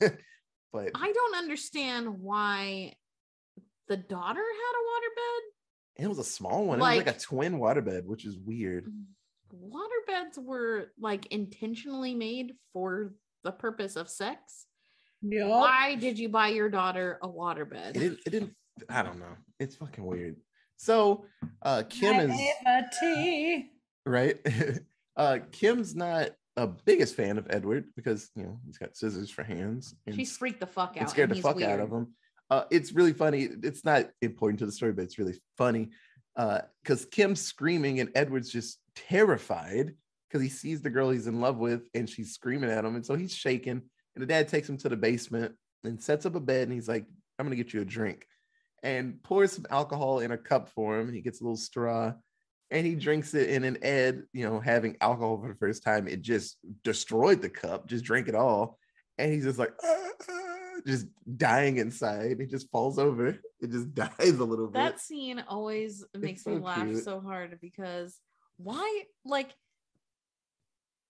but 0.72 0.90
I 0.94 1.12
don't 1.12 1.34
understand 1.36 2.20
why 2.20 2.94
the 3.88 3.96
daughter 3.96 4.40
had 4.40 4.74
a 4.76 4.84
waterbed. 4.88 6.04
it 6.04 6.08
was 6.08 6.18
a 6.18 6.24
small 6.24 6.66
one. 6.66 6.78
it 6.78 6.82
was 6.82 6.96
like 6.96 7.06
Like- 7.06 7.16
a 7.16 7.18
twin 7.18 7.58
waterbed, 7.58 8.04
which 8.04 8.24
is 8.24 8.36
weird. 8.38 8.86
Waterbeds 9.52 10.38
were 10.38 10.92
like 11.00 11.26
intentionally 11.32 12.14
made 12.14 12.52
for 12.72 13.14
the 13.44 13.52
purpose 13.52 13.96
of 13.96 14.08
sex. 14.08 14.66
Yeah. 15.22 15.46
Why 15.48 15.94
did 15.96 16.18
you 16.18 16.28
buy 16.28 16.48
your 16.48 16.68
daughter 16.68 17.18
a 17.22 17.28
waterbed? 17.28 17.90
It 17.90 17.94
didn't, 17.94 18.20
it 18.26 18.30
didn't, 18.30 18.54
I 18.88 19.02
don't 19.02 19.18
know. 19.18 19.36
It's 19.58 19.74
fucking 19.76 20.04
weird. 20.04 20.36
So 20.76 21.24
uh 21.62 21.82
Kim 21.88 22.30
is 22.30 22.40
Naivety. 22.64 23.70
right. 24.06 24.36
uh 25.16 25.38
Kim's 25.50 25.94
not 25.96 26.30
a 26.56 26.66
biggest 26.66 27.14
fan 27.16 27.38
of 27.38 27.46
Edward 27.50 27.86
because 27.96 28.30
you 28.36 28.42
know 28.44 28.58
he's 28.66 28.78
got 28.78 28.96
scissors 28.96 29.30
for 29.30 29.42
hands 29.44 29.94
and 30.06 30.14
She 30.14 30.24
freaked 30.24 30.60
the 30.60 30.66
fuck 30.66 30.90
out. 30.90 30.96
and 30.98 31.10
scared 31.10 31.30
and 31.30 31.32
the 31.32 31.34
he's 31.36 31.42
fuck 31.42 31.60
out 31.62 31.80
of 31.80 31.90
him. 31.90 32.14
Uh, 32.50 32.64
it's 32.70 32.92
really 32.92 33.12
funny. 33.12 33.48
It's 33.62 33.84
not 33.84 34.08
important 34.22 34.58
to 34.60 34.66
the 34.66 34.72
story, 34.72 34.92
but 34.92 35.02
it's 35.02 35.18
really 35.18 35.38
funny 35.58 35.90
Uh, 36.36 36.60
because 36.82 37.04
Kim's 37.04 37.40
screaming 37.42 38.00
and 38.00 38.10
Edward's 38.14 38.50
just 38.50 38.78
terrified 38.94 39.94
because 40.28 40.42
he 40.42 40.48
sees 40.48 40.80
the 40.80 40.90
girl 40.90 41.10
he's 41.10 41.26
in 41.26 41.40
love 41.40 41.58
with 41.58 41.82
and 41.94 42.08
she's 42.08 42.32
screaming 42.34 42.70
at 42.70 42.84
him. 42.84 42.94
And 42.94 43.04
so 43.04 43.16
he's 43.16 43.34
shaking. 43.34 43.82
And 44.18 44.28
the 44.28 44.34
dad 44.34 44.48
takes 44.48 44.68
him 44.68 44.76
to 44.78 44.88
the 44.88 44.96
basement 44.96 45.54
and 45.84 46.02
sets 46.02 46.26
up 46.26 46.34
a 46.34 46.40
bed 46.40 46.64
and 46.64 46.72
he's 46.72 46.88
like, 46.88 47.06
I'm 47.38 47.46
going 47.46 47.56
to 47.56 47.62
get 47.62 47.72
you 47.72 47.82
a 47.82 47.84
drink 47.84 48.26
and 48.82 49.22
pours 49.22 49.52
some 49.52 49.64
alcohol 49.70 50.18
in 50.18 50.32
a 50.32 50.36
cup 50.36 50.70
for 50.70 50.98
him. 50.98 51.12
He 51.12 51.20
gets 51.20 51.40
a 51.40 51.44
little 51.44 51.56
straw 51.56 52.14
and 52.72 52.84
he 52.84 52.96
drinks 52.96 53.32
it. 53.34 53.50
And 53.50 53.64
then 53.64 53.78
Ed, 53.80 54.24
you 54.32 54.44
know, 54.44 54.58
having 54.58 54.96
alcohol 55.00 55.40
for 55.40 55.46
the 55.46 55.54
first 55.54 55.84
time, 55.84 56.08
it 56.08 56.22
just 56.22 56.56
destroyed 56.82 57.40
the 57.40 57.48
cup, 57.48 57.86
just 57.86 58.04
drank 58.04 58.26
it 58.26 58.34
all. 58.34 58.76
And 59.18 59.32
he's 59.32 59.44
just 59.44 59.58
like, 59.60 59.72
"Ah, 59.84 60.08
ah," 60.28 60.80
just 60.84 61.06
dying 61.36 61.76
inside. 61.76 62.40
He 62.40 62.46
just 62.46 62.68
falls 62.72 62.98
over. 62.98 63.38
It 63.60 63.70
just 63.70 63.94
dies 63.94 64.10
a 64.18 64.44
little 64.44 64.66
bit. 64.66 64.74
That 64.74 64.98
scene 64.98 65.44
always 65.46 66.04
makes 66.12 66.44
me 66.44 66.58
laugh 66.58 66.88
cute. 66.88 67.04
so 67.04 67.20
hard 67.20 67.56
because 67.60 68.18
why 68.56 69.04
like 69.24 69.54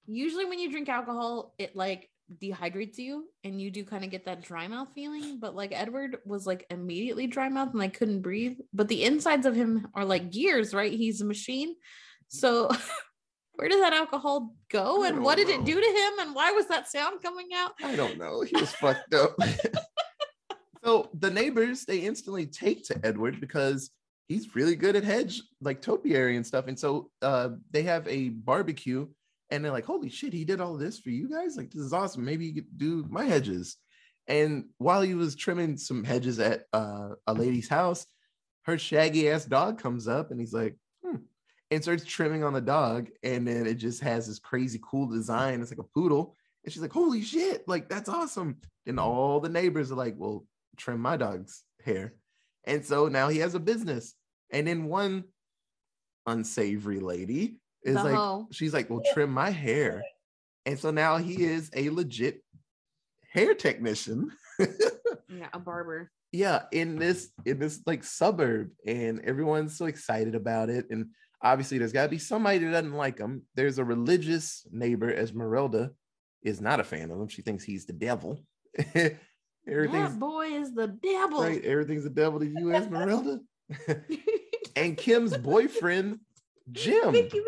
usually 0.07 0.44
when 0.44 0.59
you 0.59 0.71
drink 0.71 0.90
alcohol 0.90 1.55
it 1.59 1.75
like 1.75 2.11
dehydrates 2.43 2.99
you 2.99 3.25
and 3.45 3.61
you 3.61 3.71
do 3.71 3.85
kind 3.85 4.05
of 4.05 4.11
get 4.11 4.27
that 4.27 4.43
dry 4.43 4.69
mouth 4.69 4.88
feeling 4.95 5.38
but 5.41 5.55
like 5.55 5.73
edward 5.73 6.19
was 6.27 6.47
like 6.47 6.67
immediately 6.71 7.27
dry 7.27 7.49
mouth 7.49 7.71
and 7.71 7.79
like 7.79 7.97
couldn't 7.97 8.21
breathe 8.21 8.59
but 8.75 8.88
the 8.88 9.03
insides 9.03 9.47
of 9.47 9.57
him 9.57 9.87
are 9.95 10.05
like 10.05 10.31
gears 10.31 10.75
right 10.75 10.93
he's 10.93 11.21
a 11.23 11.25
machine 11.25 11.75
so 12.29 12.69
where 13.59 13.69
did 13.69 13.83
that 13.83 13.93
alcohol 13.93 14.55
go 14.71 15.03
and 15.03 15.21
what 15.21 15.37
did 15.37 15.49
know. 15.49 15.55
it 15.55 15.64
do 15.64 15.75
to 15.75 15.87
him 15.87 16.19
and 16.21 16.35
why 16.35 16.53
was 16.53 16.67
that 16.69 16.88
sound 16.88 17.21
coming 17.21 17.49
out 17.55 17.73
I 17.83 17.97
don't 17.97 18.17
know. 18.17 18.43
He 18.43 18.55
was 18.55 18.73
fucked 18.73 19.14
up. 19.14 19.37
so 20.85 21.11
the 21.19 21.31
neighbors 21.31 21.85
they 21.85 21.99
instantly 21.99 22.47
take 22.47 22.85
to 22.85 23.01
Edward 23.03 23.41
because 23.41 23.91
he's 24.29 24.55
really 24.55 24.77
good 24.77 24.95
at 24.95 25.03
hedge 25.03 25.43
like 25.61 25.83
topiary 25.83 26.37
and 26.37 26.47
stuff. 26.47 26.69
And 26.69 26.79
so 26.79 27.11
uh, 27.21 27.51
they 27.73 27.83
have 27.83 28.07
a 28.07 28.29
barbecue 28.29 29.09
and 29.51 29.65
they're 29.65 29.73
like, 29.73 29.87
"Holy 29.87 30.09
shit, 30.09 30.33
he 30.33 30.45
did 30.45 30.61
all 30.61 30.77
this 30.77 30.99
for 30.99 31.11
you 31.11 31.29
guys! 31.29 31.57
Like 31.57 31.71
this 31.71 31.83
is 31.83 31.93
awesome. 31.93 32.25
Maybe 32.25 32.47
you 32.47 32.55
could 32.55 32.79
do 32.79 33.07
my 33.09 33.25
hedges." 33.25 33.77
And 34.29 34.67
while 34.77 35.01
he 35.01 35.15
was 35.15 35.35
trimming 35.35 35.79
some 35.79 36.05
hedges 36.05 36.39
at 36.39 36.65
uh, 36.75 37.11
a 37.27 37.33
lady's 37.33 37.69
house, 37.69 38.07
her 38.65 38.79
shaggy 38.79 39.31
ass 39.31 39.47
dog 39.47 39.81
comes 39.81 40.07
up 40.07 40.31
and 40.31 40.39
he's 40.39 40.53
like, 40.53 40.77
hmm, 41.03 41.17
and 41.71 41.83
starts 41.83 42.05
trimming 42.05 42.45
on 42.45 42.53
the 42.53 42.61
dog. 42.61 43.09
And 43.23 43.49
then 43.49 43.67
it 43.67 43.77
just 43.77 44.03
has 44.03 44.29
this 44.29 44.39
crazy 44.39 44.79
cool 44.83 45.07
design. 45.07 45.63
It's 45.63 45.71
like 45.71 45.79
a 45.79 45.83
poodle. 45.83 46.37
And 46.63 46.73
she's 46.73 46.83
like, 46.83 46.93
holy 46.93 47.23
shit, 47.23 47.67
like 47.67 47.89
that's 47.89 48.11
awesome. 48.11 48.59
And 48.87 49.01
all 49.01 49.41
the 49.41 49.49
neighbors 49.49 49.91
are 49.91 49.97
like, 49.97 50.15
well, 50.19 50.47
trim 50.77 51.01
my 51.01 51.17
dog's 51.17 51.65
hair. 51.83 52.13
And 52.65 52.85
so 52.85 53.09
now 53.09 53.29
he 53.29 53.39
has 53.39 53.55
a 53.55 53.61
business. 53.61 54.15
And 54.51 54.67
then 54.67 54.85
one 54.85 55.25
unsavory 56.27 57.01
lady 57.01 57.61
is 57.85 57.95
The 57.97 58.03
like, 58.05 58.14
hoe. 58.14 58.47
she's 58.53 58.73
like, 58.75 58.91
well, 58.91 59.03
trim 59.14 59.31
my 59.31 59.51
hair. 59.51 60.03
And 60.67 60.79
so 60.79 60.91
now 60.91 61.17
he 61.17 61.45
is 61.45 61.71
a 61.75 61.91
legit 61.91 62.43
hair 63.33 63.55
technician. 63.55 64.31
Yeah, 65.31 65.49
a 65.53 65.59
barber. 65.59 66.11
yeah, 66.33 66.62
in 66.73 66.97
this 66.97 67.29
in 67.45 67.59
this 67.59 67.83
like 67.87 68.03
suburb, 68.03 68.71
and 68.87 69.21
everyone's 69.21 69.77
so 69.77 69.85
excited 69.85 70.35
about 70.35 70.71
it. 70.71 70.87
And 70.91 71.09
obviously, 71.43 71.77
there's 71.77 71.93
got 71.93 72.05
to 72.05 72.09
be 72.09 72.19
somebody 72.19 72.59
that 72.61 72.71
doesn't 72.71 72.95
like 72.95 73.19
him. 73.19 73.43
There's 73.55 73.79
a 73.79 73.85
religious 73.85 74.67
neighbor, 74.73 75.11
Esmeralda 75.12 75.91
is 76.43 76.62
not 76.62 76.81
a 76.81 76.85
fan 76.85 77.11
of 77.11 77.21
him. 77.21 77.29
She 77.29 77.43
thinks 77.43 77.62
he's 77.62 77.85
the 77.85 77.93
devil. 77.93 78.41
Everything's 78.95 80.12
That 80.12 80.19
boy 80.19 80.47
is 80.47 80.73
the 80.75 80.88
devil. 80.88 81.43
right. 81.43 81.62
Everything's 81.62 82.05
the 82.05 82.11
devil 82.11 82.41
to 82.41 82.47
you, 82.47 82.73
Esmeralda. 82.75 83.41
and 84.77 84.97
Kim's 84.97 85.37
boyfriend, 85.37 86.21
Jim. 86.73 87.12
Vicky 87.12 87.38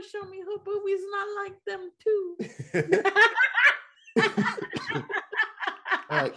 Valancourt 0.00 0.10
showed 0.10 0.30
me 0.30 0.40
her 0.40 0.58
boobies 0.64 1.00
and 1.02 1.14
I 1.14 1.44
like 1.44 1.64
them 1.66 1.90
too. 2.02 3.12
Uh, 6.10 6.28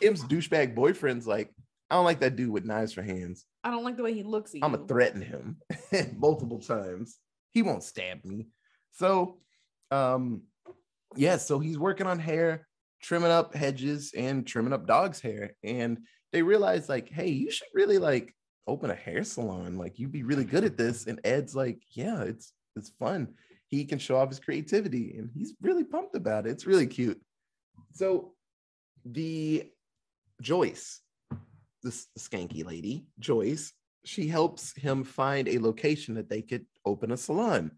Kim's 0.00 0.22
douchebag 0.22 0.72
boyfriend's 0.76 1.26
like, 1.26 1.52
I 1.90 1.96
don't 1.96 2.04
like 2.04 2.20
that 2.20 2.36
dude 2.36 2.50
with 2.50 2.64
knives 2.64 2.92
for 2.92 3.02
hands. 3.02 3.44
I 3.64 3.72
don't 3.72 3.82
like 3.82 3.96
the 3.96 4.04
way 4.04 4.14
he 4.14 4.22
looks 4.22 4.54
I'm 4.54 4.72
gonna 4.72 4.86
threaten 4.86 5.20
him 5.20 5.56
multiple 6.16 6.60
times. 6.60 7.18
He 7.50 7.62
won't 7.62 7.82
stab 7.82 8.24
me. 8.24 8.46
So, 8.92 9.38
um, 9.90 10.42
yeah, 11.16 11.38
so 11.38 11.58
he's 11.58 11.76
working 11.76 12.06
on 12.06 12.20
hair, 12.20 12.68
trimming 13.02 13.32
up 13.32 13.52
hedges 13.52 14.12
and 14.16 14.46
trimming 14.46 14.72
up 14.72 14.86
dog's 14.86 15.20
hair. 15.20 15.56
And 15.64 15.98
they 16.32 16.42
realize, 16.42 16.88
like, 16.88 17.08
hey, 17.08 17.30
you 17.30 17.50
should 17.50 17.66
really 17.74 17.98
like 17.98 18.32
open 18.68 18.90
a 18.90 18.94
hair 18.94 19.24
salon. 19.24 19.76
Like, 19.76 19.98
you'd 19.98 20.12
be 20.12 20.22
really 20.22 20.44
good 20.44 20.62
at 20.62 20.76
this. 20.76 21.08
And 21.08 21.20
Ed's 21.24 21.56
like, 21.56 21.82
yeah, 21.90 22.22
it's 22.22 22.52
it's 22.78 22.90
fun. 22.90 23.34
He 23.68 23.84
can 23.84 23.98
show 23.98 24.16
off 24.16 24.30
his 24.30 24.40
creativity, 24.40 25.16
and 25.18 25.30
he's 25.34 25.54
really 25.60 25.84
pumped 25.84 26.14
about 26.14 26.46
it. 26.46 26.50
It's 26.50 26.66
really 26.66 26.86
cute. 26.86 27.20
So, 27.92 28.32
the 29.04 29.70
Joyce, 30.40 31.00
this 31.82 32.06
skanky 32.18 32.64
lady, 32.64 33.06
Joyce, 33.18 33.72
she 34.04 34.26
helps 34.28 34.72
him 34.76 35.04
find 35.04 35.48
a 35.48 35.58
location 35.58 36.14
that 36.14 36.30
they 36.30 36.42
could 36.42 36.64
open 36.86 37.10
a 37.12 37.16
salon. 37.16 37.72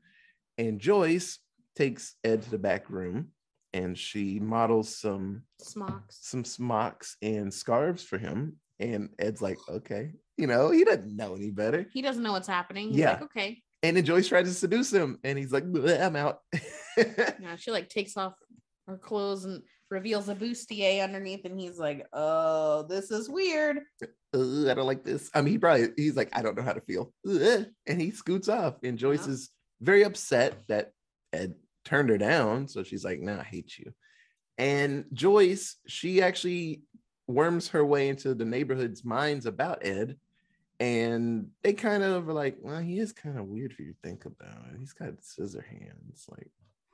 And 0.59 0.81
Joyce 0.81 1.39
takes 1.75 2.15
Ed 2.25 2.43
to 2.43 2.51
the 2.51 2.59
back 2.59 2.91
room 2.91 3.29
and 3.73 3.97
she 3.97 4.39
models 4.41 4.95
some 4.95 5.43
Smocks. 5.61 6.19
some 6.21 6.45
smocks 6.45 7.17
and 7.23 7.53
scarves 7.53 8.03
for 8.03 8.19
him. 8.19 8.57
And 8.79 9.11
Ed's 9.19 9.41
like, 9.43 9.59
okay, 9.69 10.13
you 10.37 10.47
know, 10.47 10.71
he 10.71 10.85
doesn't 10.85 11.17
know 11.17 11.35
any 11.35 11.51
better. 11.51 11.87
He 11.93 12.03
doesn't 12.03 12.23
know 12.23 12.33
what's 12.33 12.49
happening. 12.49 12.89
He's 12.89 12.99
Yeah. 12.99 13.13
like, 13.13 13.23
okay. 13.23 13.63
And 13.83 13.97
then 13.97 14.05
Joyce 14.05 14.29
tries 14.29 14.47
to 14.47 14.53
seduce 14.55 14.93
him, 14.93 15.19
and 15.25 15.39
he's 15.39 15.53
like, 15.53 15.65
I'm 15.65 16.17
out. 16.17 16.41
Yeah, 16.99 17.57
she 17.57 17.71
like 17.71 17.89
takes 17.89 18.17
off 18.17 18.35
her 18.87 18.99
clothes 18.99 19.45
and 19.47 19.63
reveals 19.91 20.29
a 20.29 20.35
bustier 20.35 21.03
underneath, 21.03 21.45
and 21.47 21.59
he's 21.59 21.79
like, 21.79 22.07
"Oh, 22.13 22.83
this 22.83 23.11
is 23.11 23.29
weird." 23.29 23.79
"Ugh, 24.35 24.67
I 24.69 24.75
don't 24.75 24.87
like 24.87 25.03
this. 25.05 25.31
I 25.35 25.41
mean, 25.41 25.53
he 25.55 25.59
probably 25.59 25.89
he's 25.97 26.17
like, 26.17 26.29
I 26.35 26.43
don't 26.43 26.57
know 26.57 26.63
how 26.63 26.75
to 26.75 26.81
feel. 26.81 27.13
Ugh," 27.27 27.67
And 27.87 28.01
he 28.01 28.11
scoots 28.11 28.49
off. 28.49 28.75
And 28.83 28.99
Joyce 28.99 29.27
Yeah. 29.27 29.33
is 29.33 29.51
very 29.81 30.03
upset 30.05 30.59
that 30.69 30.93
Ed 31.33 31.55
turned 31.87 32.11
her 32.11 32.19
down. 32.19 32.69
So 32.69 32.83
she's 32.83 33.05
like, 33.05 33.21
nah, 33.21 33.41
I 33.41 33.45
hate 33.45 33.79
you. 33.79 33.95
And 34.59 35.07
Joyce, 35.15 35.77
she 35.87 36.21
actually 36.21 36.83
worms 37.29 37.69
her 37.69 37.85
way 37.85 38.09
into 38.09 38.35
the 38.35 38.45
neighborhood's 38.45 39.05
minds 39.05 39.47
about 39.47 39.87
Ed. 39.87 40.19
And 40.81 41.49
they 41.63 41.75
kind 41.75 42.03
of 42.03 42.29
are 42.29 42.33
like, 42.33 42.57
well, 42.63 42.81
he 42.81 42.99
is 42.99 43.13
kind 43.13 43.39
of 43.39 43.45
weird 43.47 43.73
if 43.73 43.79
you 43.79 43.95
think 44.03 44.25
about 44.25 44.65
it. 44.73 44.79
He's 44.79 44.95
got 44.95 45.23
scissor 45.23 45.65
hands. 45.69 46.25
Like, 46.29 46.51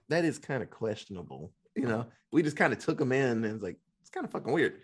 that 0.08 0.24
is 0.24 0.38
kind 0.38 0.62
of 0.62 0.70
questionable. 0.70 1.52
You 1.76 1.86
know, 1.86 2.06
we 2.32 2.42
just 2.42 2.56
kind 2.56 2.72
of 2.72 2.78
took 2.80 3.00
him 3.00 3.12
in 3.12 3.44
and 3.44 3.54
it's 3.54 3.62
like, 3.62 3.76
it's 4.00 4.10
kind 4.10 4.24
of 4.26 4.32
fucking 4.32 4.52
weird. 4.52 4.80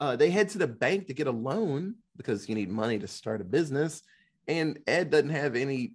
Uh, 0.00 0.16
they 0.16 0.30
head 0.30 0.48
to 0.50 0.58
the 0.58 0.66
bank 0.66 1.08
to 1.08 1.14
get 1.14 1.26
a 1.26 1.30
loan 1.32 1.96
because 2.16 2.48
you 2.48 2.54
need 2.54 2.70
money 2.70 2.98
to 2.98 3.06
start 3.08 3.40
a 3.40 3.44
business. 3.44 4.02
And 4.46 4.78
Ed 4.86 5.10
doesn't 5.10 5.28
have 5.30 5.54
any 5.56 5.92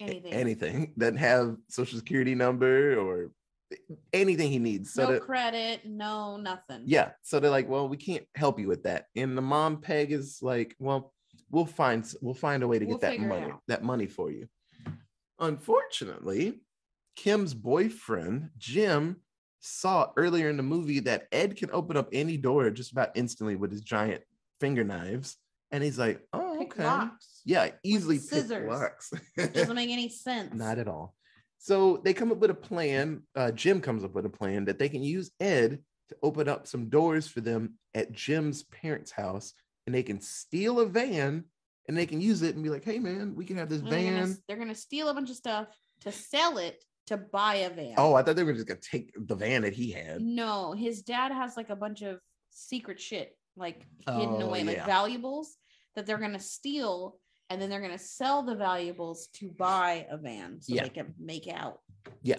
Anything. 0.00 0.32
anything, 0.32 0.92
doesn't 0.98 1.18
have 1.18 1.56
social 1.68 1.98
security 1.98 2.34
number 2.34 2.98
or 2.98 3.30
anything 4.12 4.50
he 4.50 4.58
needs. 4.58 4.92
So 4.92 5.04
no 5.04 5.12
that- 5.12 5.22
credit. 5.22 5.86
No 5.86 6.36
nothing. 6.36 6.82
yeah. 6.86 7.10
So 7.22 7.38
they're 7.38 7.50
like, 7.50 7.68
well, 7.68 7.88
we 7.88 7.96
can't 7.96 8.24
help 8.34 8.58
you 8.58 8.66
with 8.66 8.82
that. 8.84 9.06
And 9.14 9.38
the 9.38 9.42
mom 9.42 9.80
Peg 9.80 10.10
is 10.10 10.40
like, 10.42 10.74
well, 10.80 11.12
we'll 11.54 11.64
find 11.66 12.04
we'll 12.20 12.34
find 12.34 12.62
a 12.62 12.68
way 12.68 12.78
to 12.78 12.84
We'll 12.84 12.98
get 12.98 13.18
that 13.18 13.20
money, 13.20 13.52
that 13.68 13.84
money 13.84 14.06
for 14.06 14.30
you. 14.30 14.48
Unfortunately, 15.38 16.60
Kim's 17.16 17.54
boyfriend, 17.54 18.50
Jim, 18.58 19.16
saw 19.60 20.10
earlier 20.16 20.50
in 20.50 20.56
the 20.56 20.62
movie 20.62 21.00
that 21.00 21.28
Ed 21.32 21.56
can 21.56 21.70
open 21.72 21.96
up 21.96 22.08
any 22.12 22.36
door 22.36 22.68
just 22.70 22.92
about 22.92 23.10
instantly 23.14 23.56
with 23.56 23.70
his 23.70 23.80
giant 23.80 24.22
finger 24.60 24.84
knives. 24.84 25.36
And 25.70 25.82
he's 25.82 25.98
like, 25.98 26.20
oh, 26.32 26.56
Pick 26.58 26.74
okay. 26.74 26.84
locks. 26.84 27.40
Yeah, 27.44 27.70
easily 27.82 28.16
pick 28.16 28.24
scissors. 28.24 28.70
locks. 28.70 29.12
Doesn't 29.36 29.74
make 29.82 29.90
any 29.90 30.08
sense. 30.08 30.54
Not 30.54 30.78
at 30.78 30.86
all. 30.86 31.14
So 31.58 32.00
they 32.04 32.12
come 32.12 32.30
up 32.30 32.38
with 32.38 32.50
a 32.50 32.54
plan. 32.54 33.22
Uh, 33.34 33.50
Jim 33.50 33.80
comes 33.80 34.04
up 34.04 34.14
with 34.14 34.26
a 34.26 34.30
plan 34.30 34.66
that 34.66 34.78
they 34.78 34.88
can 34.88 35.02
use 35.02 35.30
Ed 35.40 35.78
to 36.10 36.16
open 36.22 36.48
up 36.48 36.66
some 36.66 36.88
doors 36.90 37.26
for 37.26 37.40
them 37.40 37.74
at 37.94 38.12
Jim's 38.12 38.64
parents' 38.64 39.10
house, 39.10 39.54
and 39.86 39.94
they 39.94 40.02
can 40.02 40.20
steal 40.20 40.80
a 40.80 40.86
van 40.86 41.44
and 41.88 41.96
they 41.96 42.06
can 42.06 42.20
use 42.20 42.42
it 42.42 42.54
and 42.54 42.64
be 42.64 42.70
like, 42.70 42.84
"Hey, 42.84 42.98
man, 42.98 43.34
we 43.34 43.44
can 43.44 43.56
have 43.56 43.68
this 43.68 43.80
And 43.80 43.90
they're, 43.92 44.02
gonna, 44.12 44.26
van." 44.26 44.38
they're 44.48 44.56
gonna 44.56 44.74
steal 44.74 45.08
a 45.08 45.14
bunch 45.14 45.30
of 45.30 45.36
stuff 45.36 45.68
to 46.00 46.12
sell 46.12 46.58
it 46.58 46.82
to 47.06 47.16
buy 47.18 47.56
a 47.56 47.70
van. 47.70 47.94
Oh, 47.98 48.14
I 48.14 48.22
thought 48.22 48.36
they 48.36 48.44
were 48.44 48.54
just 48.54 48.66
gonna 48.66 48.80
take 48.80 49.12
the 49.16 49.34
van 49.34 49.62
that 49.62 49.74
he 49.74 49.90
had. 49.90 50.20
No, 50.22 50.72
his 50.72 51.02
dad 51.02 51.32
has 51.32 51.56
like 51.56 51.68
a 51.70 51.76
bunch 51.76 52.02
of 52.02 52.18
secret 52.50 53.00
shit 53.00 53.36
like 53.56 53.86
hidden 54.08 54.42
Oh, 54.42 54.46
away, 54.46 54.64
like 54.64 54.84
valuables 54.86 55.56
that 55.94 56.06
they're 56.06 56.18
gonna 56.18 56.40
steal, 56.40 57.18
and 57.50 57.60
then 57.60 57.68
they're 57.68 57.82
gonna 57.82 57.98
sell 57.98 58.42
the 58.42 58.56
valuables 58.56 59.28
to 59.34 59.50
buy 59.50 60.06
a 60.10 60.16
van 60.16 60.60
so 60.62 60.74
Yeah. 60.74 60.84
they 60.84 60.88
can 60.88 61.14
make 61.18 61.46
out. 61.48 61.80
Yeah. 62.22 62.38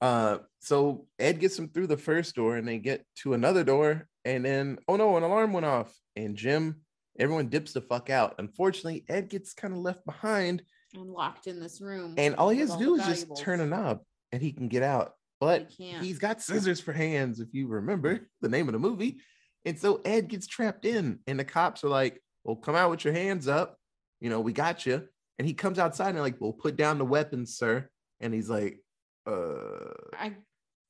Uh, 0.00 0.38
so 0.60 1.06
Ed 1.18 1.40
gets 1.40 1.56
them 1.56 1.68
through 1.68 1.86
the 1.88 1.96
first 1.96 2.34
door, 2.36 2.56
and 2.56 2.66
they 2.68 2.78
get 2.78 3.04
to 3.16 3.34
another 3.34 3.64
door, 3.64 4.08
and 4.24 4.44
then 4.44 4.78
oh 4.86 4.96
no, 4.96 5.16
an 5.16 5.22
alarm 5.24 5.52
went 5.52 5.66
off, 5.66 5.92
and 6.14 6.36
Jim, 6.36 6.83
everyone 7.18 7.48
dips 7.48 7.72
the 7.72 7.80
fuck 7.80 8.10
out. 8.10 8.34
Unfortunately, 8.38 9.04
Ed 9.08 9.28
gets 9.28 9.54
kind 9.54 9.74
of 9.74 9.80
left 9.80 10.04
behind. 10.04 10.62
And 10.94 11.10
locked 11.10 11.46
in 11.46 11.60
this 11.60 11.80
room. 11.80 12.14
And 12.18 12.34
all 12.36 12.50
he 12.50 12.60
has 12.60 12.72
to 12.72 12.78
do 12.78 12.94
is 12.96 13.06
just 13.06 13.36
turn 13.36 13.60
a 13.60 13.66
knob 13.66 14.00
and 14.32 14.40
he 14.40 14.52
can 14.52 14.68
get 14.68 14.82
out. 14.82 15.12
But 15.40 15.70
he 15.70 15.92
he's 15.92 16.18
got 16.18 16.40
scissors 16.40 16.80
for 16.80 16.92
hands, 16.92 17.40
if 17.40 17.48
you 17.52 17.66
remember 17.66 18.28
the 18.40 18.48
name 18.48 18.68
of 18.68 18.72
the 18.72 18.78
movie. 18.78 19.18
And 19.64 19.78
so 19.78 20.00
Ed 20.04 20.28
gets 20.28 20.46
trapped 20.46 20.84
in, 20.84 21.18
and 21.26 21.38
the 21.38 21.44
cops 21.44 21.84
are 21.84 21.88
like, 21.88 22.22
Well, 22.44 22.56
come 22.56 22.74
out 22.74 22.90
with 22.90 23.04
your 23.04 23.14
hands 23.14 23.48
up. 23.48 23.76
You 24.20 24.30
know, 24.30 24.40
we 24.40 24.52
got 24.52 24.86
you. 24.86 25.02
And 25.38 25.48
he 25.48 25.54
comes 25.54 25.78
outside 25.78 26.10
and 26.10 26.20
like, 26.20 26.40
Well, 26.40 26.52
put 26.52 26.76
down 26.76 26.98
the 26.98 27.04
weapons, 27.04 27.56
sir. 27.56 27.88
And 28.20 28.32
he's 28.32 28.48
like, 28.48 28.80
uh 29.26 29.90
I 30.18 30.34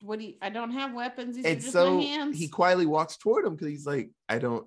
what 0.02 0.18
do 0.18 0.26
you 0.26 0.34
I 0.42 0.50
don't 0.50 0.72
have 0.72 0.92
weapons. 0.92 1.36
These 1.36 1.44
and 1.44 1.62
so 1.62 1.96
my 1.96 2.02
hands. 2.02 2.38
he 2.38 2.48
quietly 2.48 2.86
walks 2.86 3.16
toward 3.16 3.44
him 3.46 3.54
because 3.54 3.68
he's 3.68 3.86
like, 3.86 4.10
I 4.28 4.38
don't, 4.38 4.66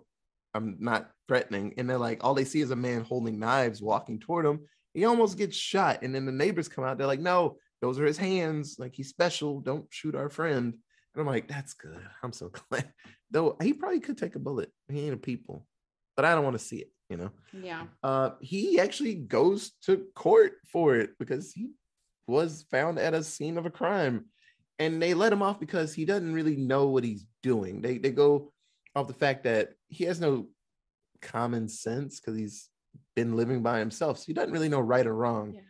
I'm 0.54 0.78
not 0.80 1.12
threatening. 1.28 1.74
And 1.78 1.90
they're 1.90 1.98
like, 1.98 2.24
all 2.24 2.34
they 2.34 2.46
see 2.46 2.62
is 2.62 2.72
a 2.72 2.76
man 2.76 3.04
holding 3.04 3.40
knives 3.40 3.82
walking 3.82 4.20
toward 4.20 4.46
him. 4.46 4.62
He 4.94 5.06
almost 5.06 5.38
gets 5.38 5.56
shot. 5.56 6.02
And 6.02 6.14
then 6.14 6.26
the 6.26 6.32
neighbors 6.32 6.68
come 6.68 6.84
out. 6.84 6.98
They're 6.98 7.08
like, 7.08 7.20
no, 7.20 7.58
those 7.82 8.00
are 8.00 8.06
his 8.06 8.18
hands. 8.18 8.78
Like 8.80 8.96
he's 8.96 9.10
special. 9.10 9.60
Don't 9.62 9.86
shoot 9.90 10.16
our 10.16 10.30
friend. 10.30 10.74
And 10.74 11.22
I'm 11.22 11.28
like, 11.28 11.48
that's 11.48 11.74
good. 11.74 12.00
I'm 12.24 12.34
so 12.34 12.52
glad. 12.70 12.92
Though 13.30 13.58
he 13.62 13.74
probably 13.74 14.00
could 14.00 14.18
take 14.18 14.36
a 14.36 14.40
bullet. 14.40 14.72
He 14.90 15.06
ain't 15.06 15.14
a 15.14 15.18
people, 15.18 15.66
but 16.16 16.26
I 16.26 16.34
don't 16.34 16.44
want 16.44 16.58
to 16.58 16.66
see 16.66 16.78
it, 16.78 16.92
you 17.10 17.18
know? 17.18 17.32
yeah. 17.54 17.86
uh, 18.04 18.32
he 18.40 18.80
actually 18.80 19.16
goes 19.16 19.72
to 19.84 20.06
court 20.16 20.54
for 20.72 20.96
it 20.96 21.12
because 21.20 21.52
he 21.52 21.72
was 22.28 22.66
found 22.72 23.00
at 23.00 23.14
a 23.14 23.24
scene 23.24 23.58
of 23.58 23.66
a 23.66 23.70
crime 23.72 24.26
and 24.80 25.02
they 25.02 25.14
let 25.14 25.34
him 25.34 25.42
off 25.42 25.60
because 25.60 25.94
he 25.94 26.06
doesn't 26.06 26.34
really 26.34 26.56
know 26.56 26.88
what 26.88 27.04
he's 27.04 27.26
doing. 27.42 27.82
They 27.82 27.98
they 27.98 28.12
go 28.12 28.52
off 28.98 29.08
the 29.08 29.14
fact 29.14 29.44
that 29.44 29.70
he 29.88 30.04
has 30.06 30.20
no 30.20 30.48
common 31.22 31.68
sense 31.70 32.20
because 32.20 32.38
he's 32.38 32.70
been 33.16 33.36
living 33.36 33.62
by 33.64 33.80
himself. 33.80 34.18
So 34.20 34.26
he 34.28 34.34
doesn't 34.34 34.52
really 34.52 34.70
know 34.70 34.80
right 34.80 35.06
or 35.06 35.16
wrong. 35.16 35.54
Yeah. 35.54 35.62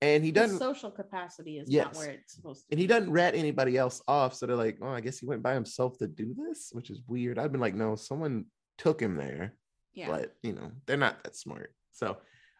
and 0.00 0.24
he 0.24 0.30
doesn't 0.30 0.58
social 0.58 0.90
capacity 0.92 1.58
is 1.58 1.68
Yes. 1.68 1.86
not 1.86 1.96
where 1.96 2.10
it's 2.10 2.34
supposed 2.34 2.60
to 2.60 2.66
and 2.70 2.78
be. 2.78 2.82
he 2.82 2.86
doesn't 2.86 3.10
rat 3.10 3.34
anybody 3.34 3.76
else 3.76 4.00
off. 4.06 4.34
So 4.34 4.46
they're 4.46 4.56
like, 4.56 4.78
oh, 4.80 4.88
I 4.88 5.00
guess 5.00 5.18
he 5.18 5.26
went 5.26 5.42
by 5.42 5.54
himself 5.54 5.98
to 5.98 6.06
do 6.06 6.34
this, 6.34 6.68
which 6.72 6.90
is 6.90 7.00
weird. 7.08 7.38
I've 7.38 7.50
been 7.52 7.60
like, 7.60 7.74
no, 7.74 7.96
someone 7.96 8.46
took 8.76 9.00
him 9.00 9.16
there, 9.16 9.54
yeah. 9.94 10.08
but 10.08 10.34
you 10.42 10.52
know, 10.52 10.70
they're 10.86 10.96
not 10.96 11.22
that 11.24 11.34
smart. 11.34 11.74
So, 11.90 12.16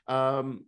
um, 0.09 0.65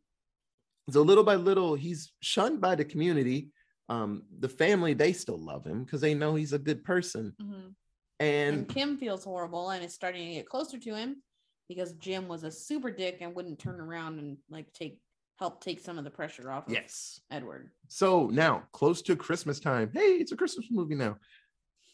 so 0.91 1.03
little 1.03 1.25
by 1.25 1.35
little, 1.37 1.75
he's 1.75 2.13
shunned 2.21 2.61
by 2.61 2.75
the 2.77 2.85
community. 2.85 3.49
Um, 3.89 4.23
the 4.39 4.49
family 4.49 4.95
they 4.95 5.13
still 5.13 5.39
love 5.39 5.65
him 5.67 5.83
because 5.85 6.01
they 6.01 6.15
know 6.15 6.37
he's 6.37 6.53
a 6.53 6.59
good 6.59 6.85
person, 6.85 7.35
Mhm. 7.43 7.75
And, 8.21 8.57
and 8.59 8.69
Kim 8.69 8.97
feels 8.99 9.25
horrible 9.25 9.71
and 9.71 9.85
is 9.85 9.95
starting 9.95 10.29
to 10.29 10.35
get 10.35 10.49
closer 10.49 10.79
to 10.79 10.95
him 10.95 11.23
because 11.69 11.93
Jim 11.95 12.29
was 12.29 12.45
a 12.45 12.51
super 12.51 12.91
dick 12.91 13.19
and 13.21 13.35
wouldn't 13.35 13.59
turn 13.59 13.81
around 13.81 14.19
and 14.19 14.37
like 14.51 14.73
take 14.73 15.01
help 15.39 15.63
take 15.65 15.81
some 15.81 15.97
of 15.99 16.05
the 16.05 16.11
pressure 16.11 16.51
off 16.53 16.67
of 16.67 16.73
yes. 16.73 17.21
Edward. 17.31 17.71
So 17.89 18.27
now, 18.27 18.65
close 18.73 19.01
to 19.03 19.17
Christmas 19.17 19.59
time, 19.59 19.91
hey, 19.95 20.17
it's 20.21 20.33
a 20.33 20.37
Christmas 20.37 20.67
movie 20.71 20.95
now. 20.95 21.17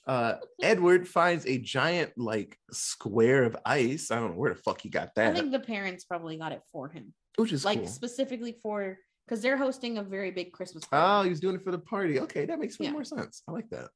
Uh, 0.06 0.34
Edward 0.62 1.06
finds 1.08 1.46
a 1.46 1.58
giant 1.58 2.12
like 2.16 2.58
square 2.72 3.44
of 3.44 3.56
ice. 3.64 4.10
I 4.10 4.16
don't 4.16 4.32
know 4.32 4.36
where 4.38 4.54
the 4.54 4.60
fuck 4.60 4.80
he 4.80 4.88
got 4.88 5.14
that. 5.16 5.30
I 5.30 5.38
think 5.38 5.52
the 5.52 5.60
parents 5.60 6.04
probably 6.04 6.36
got 6.36 6.52
it 6.52 6.62
for 6.72 6.88
him. 6.88 7.12
which 7.36 7.52
is 7.52 7.64
like 7.64 7.78
cool. 7.80 7.88
specifically 7.88 8.56
for 8.62 8.98
because 9.26 9.42
they're 9.42 9.56
hosting 9.56 9.98
a 9.98 10.02
very 10.02 10.30
big 10.30 10.52
Christmas 10.52 10.84
Party. 10.84 11.02
Oh, 11.02 11.06
party. 11.06 11.28
he 11.28 11.30
was 11.30 11.40
doing 11.40 11.56
it 11.56 11.62
for 11.64 11.72
the 11.72 11.78
party. 11.78 12.20
Okay, 12.20 12.46
that 12.46 12.58
makes 12.58 12.78
Yeah. 12.78 12.92
more 12.92 13.04
sense. 13.04 13.42
I 13.48 13.52
like 13.52 13.68
that. 13.70 13.88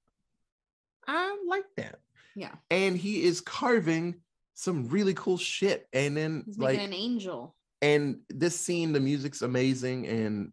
I 1.07 1.37
like 1.49 1.65
that. 1.77 1.99
Yeah. 2.37 2.55
And 2.71 2.97
he 2.97 3.23
is 3.25 3.41
carving 3.41 4.17
some 4.55 4.89
really 4.89 5.15
cool 5.15 5.39
shit. 5.39 5.87
And 5.93 6.17
then 6.17 6.43
He's 6.47 6.59
like, 6.59 6.79
an 6.79 6.93
angel. 6.93 7.55
and 7.83 8.21
this 8.29 8.59
scene, 8.59 8.93
the 8.93 9.01
music's 9.01 9.43
amazing. 9.43 10.07
And 10.07 10.53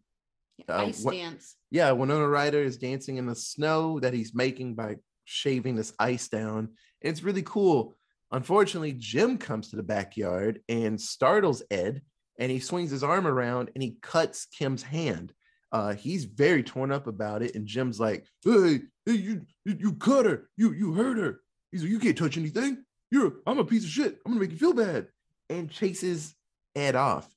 Yeah, 0.58 0.76
uh, 0.76 0.86
ice 0.86 1.02
what- 1.02 1.14
dance. 1.14 1.56
yeah, 1.70 1.90
Winona 1.92 2.28
Ryder 2.28 2.62
is 2.62 2.78
dancing 2.78 3.16
in 3.18 3.26
the 3.26 3.34
snow 3.36 4.00
that 4.00 4.14
he's 4.14 4.34
making 4.34 4.74
by 4.74 4.96
shaving 5.24 5.76
this 5.76 5.92
ice 5.98 6.28
down. 6.28 6.70
It's 7.00 7.22
really 7.22 7.42
cool. 7.42 7.96
Unfortunately, 8.32 8.92
Jim 8.92 9.38
comes 9.38 9.70
to 9.70 9.76
the 9.76 9.82
backyard 9.82 10.60
and 10.68 11.00
startles 11.00 11.62
Ed, 11.70 12.02
and 12.38 12.50
he 12.50 12.60
swings 12.60 12.90
his 12.90 13.02
arm 13.02 13.26
around 13.26 13.70
and 13.74 13.82
he 13.82 13.96
cuts 14.02 14.46
Kim's 14.46 14.82
hand. 14.82 15.32
Uh, 15.72 15.94
he's 15.94 16.24
very 16.24 16.62
torn 16.62 16.90
up 16.90 17.06
about 17.06 17.42
it, 17.42 17.54
and 17.54 17.66
Jim's 17.66 18.00
like, 18.00 18.26
"Hey, 18.42 18.80
hey, 19.04 19.12
you, 19.12 19.46
you, 19.66 19.76
you 19.78 19.92
cut 19.94 20.24
her, 20.24 20.48
you, 20.56 20.72
you 20.72 20.92
hurt 20.94 21.18
her." 21.18 21.40
He's 21.70 21.82
like, 21.82 21.90
"You 21.90 21.98
can't 21.98 22.16
touch 22.16 22.36
anything. 22.36 22.84
You're, 23.10 23.34
I'm 23.46 23.58
a 23.58 23.64
piece 23.64 23.84
of 23.84 23.90
shit. 23.90 24.18
I'm 24.24 24.32
gonna 24.32 24.40
make 24.40 24.52
you 24.52 24.58
feel 24.58 24.74
bad," 24.74 25.08
and 25.48 25.70
chases 25.70 26.34
Ed 26.74 26.94
off. 26.94 27.28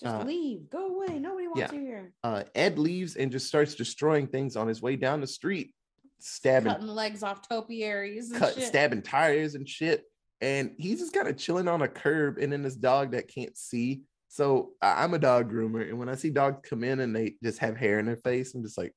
Just 0.00 0.14
uh, 0.14 0.24
leave. 0.24 0.68
Go 0.70 0.88
away. 0.88 1.18
Nobody 1.18 1.46
wants 1.46 1.60
yeah. 1.60 1.72
you 1.72 1.80
here. 1.80 2.12
Uh, 2.22 2.44
Ed 2.54 2.78
leaves 2.78 3.16
and 3.16 3.32
just 3.32 3.46
starts 3.46 3.74
destroying 3.74 4.26
things 4.26 4.56
on 4.56 4.68
his 4.68 4.82
way 4.82 4.96
down 4.96 5.20
the 5.20 5.26
street, 5.26 5.74
stabbing 6.18 6.72
Cutting 6.72 6.86
legs 6.86 7.22
off 7.22 7.48
topiaries 7.48 8.30
and 8.30 8.40
cut 8.40 8.54
shit. 8.54 8.64
stabbing 8.64 9.02
tires 9.02 9.54
and 9.54 9.68
shit. 9.68 10.04
And 10.42 10.72
he's 10.76 11.00
just 11.00 11.14
kind 11.14 11.28
of 11.28 11.38
chilling 11.38 11.68
on 11.68 11.80
a 11.80 11.88
curb, 11.88 12.38
and 12.38 12.52
then 12.52 12.62
this 12.62 12.76
dog 12.76 13.12
that 13.12 13.28
can't 13.28 13.56
see. 13.56 14.02
So 14.28 14.72
I'm 14.82 15.14
a 15.14 15.18
dog 15.18 15.50
groomer, 15.50 15.88
and 15.88 15.98
when 15.98 16.10
I 16.10 16.14
see 16.14 16.30
dogs 16.30 16.68
come 16.68 16.84
in 16.84 17.00
and 17.00 17.16
they 17.16 17.36
just 17.42 17.58
have 17.60 17.76
hair 17.76 17.98
in 17.98 18.06
their 18.06 18.16
face, 18.16 18.54
I'm 18.54 18.62
just 18.62 18.76
like, 18.76 18.92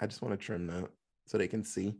I 0.00 0.06
just 0.06 0.22
want 0.22 0.38
to 0.38 0.42
trim 0.42 0.66
that 0.68 0.88
so 1.26 1.36
they 1.36 1.48
can 1.48 1.64
see. 1.64 1.96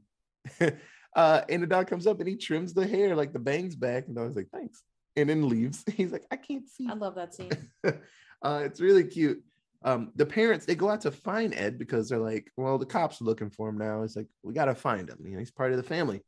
uh, 1.15 1.43
and 1.49 1.63
the 1.63 1.67
dog 1.67 1.87
comes 1.87 2.07
up 2.07 2.19
and 2.19 2.29
he 2.29 2.37
trims 2.37 2.75
the 2.75 2.87
hair, 2.87 3.15
like 3.15 3.33
the 3.33 3.39
bangs 3.39 3.77
back, 3.77 4.09
and 4.09 4.19
I 4.19 4.23
was 4.23 4.37
like, 4.37 4.49
thanks, 4.53 4.83
and 5.17 5.29
then 5.29 5.49
leaves. 5.49 5.85
He's 5.95 6.13
like, 6.13 6.27
I 6.31 6.37
can't 6.37 6.69
see. 6.69 6.89
I 6.89 6.95
love 6.95 7.15
that 7.15 7.35
scene. 7.35 7.53
uh, 7.85 8.63
it's 8.65 8.81
really 8.81 9.05
cute. 9.05 9.43
Um, 9.85 10.13
the 10.17 10.27
parents 10.27 10.65
they 10.65 10.75
go 10.75 10.89
out 10.89 11.03
to 11.03 11.11
find 11.11 11.55
Ed 11.55 11.79
because 11.79 12.09
they're 12.09 12.19
like, 12.19 12.51
well, 12.57 12.79
the 12.79 12.87
cops 12.87 13.21
are 13.21 13.25
looking 13.25 13.51
for 13.51 13.69
him 13.69 13.77
now. 13.77 14.03
It's 14.03 14.17
like 14.17 14.29
we 14.43 14.55
gotta 14.55 14.75
find 14.75 15.09
him. 15.09 15.19
You 15.25 15.33
know, 15.33 15.39
he's 15.39 15.51
part 15.51 15.73
of 15.73 15.77
the 15.77 15.83
family. 15.83 16.23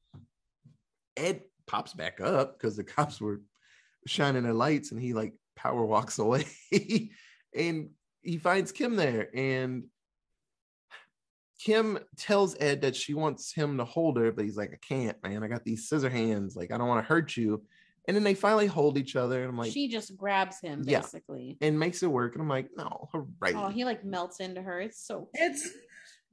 Ed 1.17 1.43
pops 1.67 1.95
back 1.95 2.21
up 2.21 2.59
because 2.59 2.77
the 2.77 2.85
cops 2.85 3.21
were 3.21 3.41
shining 4.07 4.45
their 4.45 4.53
lights, 4.53 4.93
and 4.93 5.01
he 5.01 5.15
like 5.15 5.35
power 5.57 5.85
walks 5.85 6.19
away, 6.19 6.45
and 7.57 7.91
he 8.23 8.39
finds 8.39 8.73
Kim 8.73 8.95
there, 8.95 9.31
and 9.35 9.85
Kim 11.59 11.99
tells 12.17 12.57
Ed 12.61 12.83
that 12.83 12.95
she 12.95 13.15
wants 13.15 13.53
him 13.53 13.79
to 13.79 13.85
hold 13.85 14.19
her, 14.19 14.31
but 14.33 14.45
he's 14.45 14.57
like, 14.57 14.73
I 14.73 14.79
can't, 14.87 15.17
man. 15.23 15.43
I 15.43 15.49
got 15.49 15.65
these 15.65 15.89
scissor 15.89 16.11
hands. 16.11 16.55
Like, 16.57 16.71
I 16.71 16.79
don't 16.79 16.89
want 16.89 17.03
to 17.05 17.09
hurt 17.09 17.37
you. 17.37 17.63
And 18.09 18.15
then 18.17 18.23
they 18.25 18.35
finally 18.35 18.67
hold 18.69 18.99
each 18.99 19.17
other, 19.17 19.41
and 19.41 19.49
I'm 19.51 19.57
like, 19.59 19.73
she 19.73 19.89
just 19.89 20.17
grabs 20.17 20.61
him 20.61 20.85
Yeah. 20.87 21.01
basically. 21.01 21.57
and 21.61 21.79
makes 21.79 22.03
it 22.03 22.07
work. 22.07 22.35
And 22.35 22.43
I'm 22.43 22.49
like, 22.49 22.69
no, 22.77 23.09
all 23.13 23.27
right. 23.41 23.55
Oh, 23.57 23.69
he 23.69 23.85
like 23.85 24.05
melts 24.05 24.39
into 24.41 24.63
her. 24.63 24.81
It's 24.81 25.01
so 25.05 25.29
It's 25.35 25.69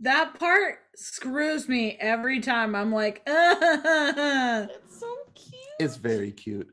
that 0.02 0.38
part 0.38 0.76
screws 0.96 1.68
me 1.70 1.98
every 2.00 2.42
time. 2.42 2.76
I'm 2.76 2.92
like, 2.92 3.24
uh, 3.28 4.68
it's 4.70 5.00
so 5.00 5.08
cute. 5.34 5.56
it's 5.80 5.96
very 5.96 6.32
cute. 6.32 6.68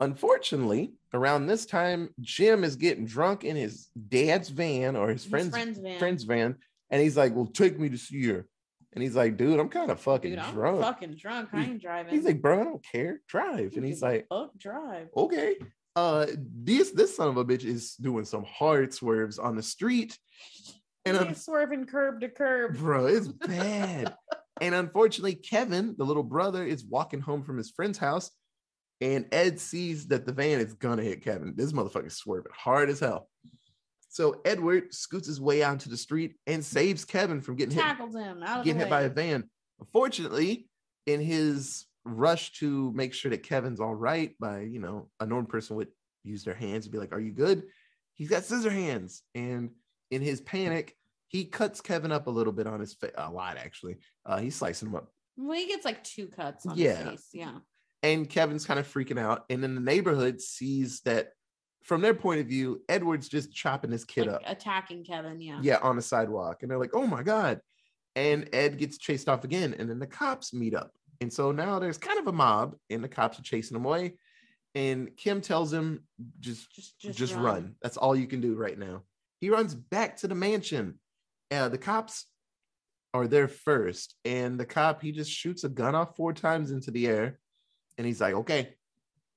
Unfortunately, 0.00 0.94
around 1.14 1.46
this 1.46 1.66
time, 1.66 2.08
Jim 2.20 2.64
is 2.64 2.76
getting 2.76 3.04
drunk 3.04 3.44
in 3.44 3.54
his 3.56 3.88
dad's 4.08 4.48
van 4.48 4.96
or 4.96 5.08
his 5.10 5.22
His 5.22 5.30
friend's 5.30 5.50
friend's 5.50 5.78
van. 5.78 5.98
friend's 5.98 6.24
van, 6.24 6.56
and 6.92 7.02
he's 7.02 7.16
like, 7.16 7.34
"Well, 7.34 7.46
take 7.46 7.78
me 7.80 7.88
to 7.88 7.98
see 7.98 8.24
her." 8.28 8.46
And 8.92 9.02
he's 9.02 9.16
like, 9.16 9.36
"Dude, 9.36 9.58
I'm 9.58 9.68
kind 9.70 9.90
of 9.90 9.98
fucking 10.00 10.30
Dude, 10.30 10.38
I'm 10.38 10.54
drunk." 10.54 10.80
fucking 10.82 11.16
drunk. 11.16 11.48
I 11.52 11.64
ain't 11.64 11.82
driving. 11.82 12.14
He's 12.14 12.24
like, 12.24 12.40
"Bro, 12.40 12.60
I 12.60 12.64
don't 12.64 12.84
care. 12.84 13.20
Drive." 13.26 13.74
And 13.76 13.84
he's 13.84 14.02
like, 14.02 14.26
fuck 14.28 14.56
drive. 14.58 15.08
"Okay." 15.16 15.56
Uh, 15.96 16.26
this 16.38 16.90
this 16.92 17.16
son 17.16 17.28
of 17.28 17.36
a 17.36 17.44
bitch 17.44 17.64
is 17.64 17.96
doing 17.96 18.24
some 18.24 18.44
hard 18.44 18.94
swerves 18.94 19.38
on 19.38 19.56
the 19.56 19.62
street, 19.62 20.16
and 21.04 21.16
He's 21.16 21.26
I'm 21.26 21.34
swerving 21.34 21.84
curb 21.86 22.20
to 22.20 22.28
curb. 22.28 22.78
bro 22.78 23.06
it's 23.06 23.28
bad 23.46 24.14
and 24.60 24.74
unfortunately 24.74 25.34
kevin 25.34 25.94
the 25.98 26.04
little 26.04 26.22
brother 26.22 26.64
is 26.64 26.84
walking 26.84 27.20
home 27.20 27.42
from 27.42 27.58
his 27.58 27.70
friend's 27.70 27.98
house 27.98 28.30
and 29.00 29.26
ed 29.32 29.58
sees 29.58 30.06
that 30.08 30.24
the 30.24 30.32
van 30.32 30.60
is 30.60 30.74
gonna 30.74 31.02
hit 31.02 31.22
kevin 31.24 31.54
this 31.56 31.72
motherfucker's 31.72 32.16
swerving 32.16 32.52
hard 32.54 32.88
as 32.88 33.00
hell 33.00 33.28
so 34.14 34.40
edward 34.44 34.92
scoots 34.92 35.26
his 35.26 35.40
way 35.40 35.62
onto 35.62 35.88
the 35.88 35.96
street 35.96 36.34
and 36.46 36.62
saves 36.64 37.04
kevin 37.04 37.40
from 37.40 37.56
getting 37.56 37.74
hit 37.74 37.80
Tackles 37.82 38.14
him 38.14 38.42
out 38.42 38.64
getting 38.64 38.78
hit 38.80 38.90
by 38.90 39.02
a 39.02 39.08
van. 39.08 39.44
Unfortunately 39.80 40.68
in 41.06 41.20
his 41.20 41.86
rush 42.04 42.52
to 42.54 42.92
make 42.94 43.12
sure 43.14 43.30
that 43.30 43.42
kevin's 43.42 43.80
all 43.80 43.94
right 43.94 44.34
by 44.40 44.60
you 44.60 44.80
know 44.80 45.08
a 45.20 45.26
normal 45.26 45.48
person 45.50 45.76
would 45.76 45.88
use 46.24 46.44
their 46.44 46.54
hands 46.54 46.84
and 46.86 46.92
be 46.92 46.98
like 46.98 47.12
are 47.12 47.20
you 47.20 47.32
good? 47.32 47.64
He's 48.14 48.28
got 48.28 48.44
scissor 48.44 48.70
hands. 48.70 49.22
And 49.34 49.70
in 50.10 50.22
his 50.22 50.40
panic 50.40 50.94
he 51.28 51.44
cuts 51.44 51.80
kevin 51.80 52.12
up 52.12 52.26
a 52.26 52.30
little 52.30 52.52
bit 52.52 52.66
on 52.66 52.80
his 52.80 52.94
face 52.94 53.12
a 53.16 53.30
lot 53.30 53.56
actually. 53.56 53.96
Uh 54.24 54.38
he's 54.38 54.54
slicing 54.56 54.88
him 54.88 54.94
up. 54.96 55.08
Well, 55.36 55.58
he 55.58 55.66
gets 55.66 55.84
like 55.84 56.04
two 56.04 56.28
cuts 56.28 56.66
on 56.66 56.76
Yeah. 56.76 56.96
his 56.96 57.08
face. 57.10 57.28
Yeah. 57.32 57.58
and 58.02 58.28
kevin's 58.28 58.66
kind 58.66 58.78
of 58.80 58.86
freaking 58.92 59.18
out. 59.18 59.44
And 59.50 59.62
then 59.62 59.74
the 59.74 59.80
neighborhood 59.80 60.40
sees 60.40 61.00
that 61.02 61.30
from 61.84 62.00
their 62.00 62.14
point 62.14 62.40
of 62.40 62.46
view 62.46 62.80
edward's 62.88 63.28
just 63.28 63.52
chopping 63.52 63.90
this 63.90 64.04
kid 64.04 64.26
Like 64.26 64.36
up. 64.36 64.42
attacking 64.46 65.04
Kevin. 65.04 65.40
Yeah. 65.40 65.58
yeah 65.62 65.78
on 65.82 65.96
the 65.96 66.02
sidewalk. 66.02 66.62
And 66.62 66.70
they're 66.70 66.78
like 66.78 66.94
oh 66.94 67.06
my 67.06 67.22
god. 67.22 67.60
And 68.14 68.48
ed 68.52 68.78
gets 68.78 68.98
chased 68.98 69.28
off 69.28 69.44
again 69.44 69.74
and 69.78 69.88
then 69.88 69.98
the 69.98 70.06
cops 70.06 70.52
meet 70.52 70.74
up. 70.74 70.90
And 71.20 71.32
so 71.32 71.52
now 71.52 71.78
there's 71.78 71.98
kind 71.98 72.18
of 72.18 72.26
a 72.26 72.32
mob 72.32 72.74
and 72.90 73.02
the 73.02 73.08
cops 73.08 73.38
are 73.38 73.42
chasing 73.42 73.76
him 73.76 73.84
away. 73.84 74.14
And 74.74 75.16
kim 75.16 75.40
tells 75.40 75.72
him 75.72 76.04
just 76.40 76.72
Just 76.74 76.98
just, 77.00 77.18
just, 77.18 77.34
run. 77.34 77.74
that's 77.82 77.96
all 77.96 78.16
you 78.16 78.26
can 78.26 78.40
do 78.40 78.54
right 78.54 78.78
now. 78.78 79.02
He 79.40 79.50
runs 79.50 79.74
back 79.74 80.16
to 80.18 80.28
the 80.28 80.34
mansion. 80.34 80.98
Uh, 81.50 81.68
the 81.68 81.78
cops 81.78 82.26
are 83.14 83.26
there 83.26 83.48
first 83.48 84.14
and 84.24 84.58
the 84.58 84.64
cop 84.64 85.02
he 85.02 85.12
just 85.12 85.30
shoots 85.30 85.64
a 85.64 85.68
gun 85.68 85.94
off 85.94 86.16
four 86.16 86.32
times 86.32 86.70
into 86.70 86.90
the 86.90 87.06
air. 87.06 87.38
And 87.98 88.06
he's 88.06 88.20
like 88.20 88.34
okay 88.34 88.74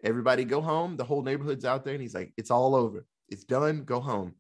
everybody 0.06 0.46
go 0.46 0.62
home 0.62 0.96
the 0.96 1.04
whole 1.04 1.22
neighborhood's 1.22 1.66
out 1.66 1.84
there 1.84 1.94
and 1.94 2.02
he's 2.02 2.16
like 2.16 2.32
it's 2.38 2.52
all 2.52 2.76
over 2.76 3.06
it's 3.30 3.44
done 3.44 3.84
go 3.84 4.00
home 4.00 4.34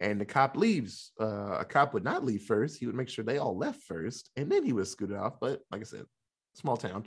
and 0.00 0.20
the 0.20 0.24
cop 0.24 0.56
leaves. 0.56 1.12
Uh, 1.20 1.58
a 1.60 1.64
cop 1.64 1.94
would 1.94 2.04
not 2.04 2.24
leave 2.24 2.42
first. 2.42 2.78
He 2.78 2.86
would 2.86 2.94
make 2.94 3.08
sure 3.08 3.24
they 3.24 3.38
all 3.38 3.56
left 3.56 3.82
first, 3.82 4.30
and 4.36 4.50
then 4.50 4.64
he 4.64 4.72
was 4.72 4.90
scooted 4.90 5.16
off. 5.16 5.34
But 5.40 5.60
like 5.70 5.82
I 5.82 5.84
said, 5.84 6.06
small 6.54 6.76
town. 6.76 7.06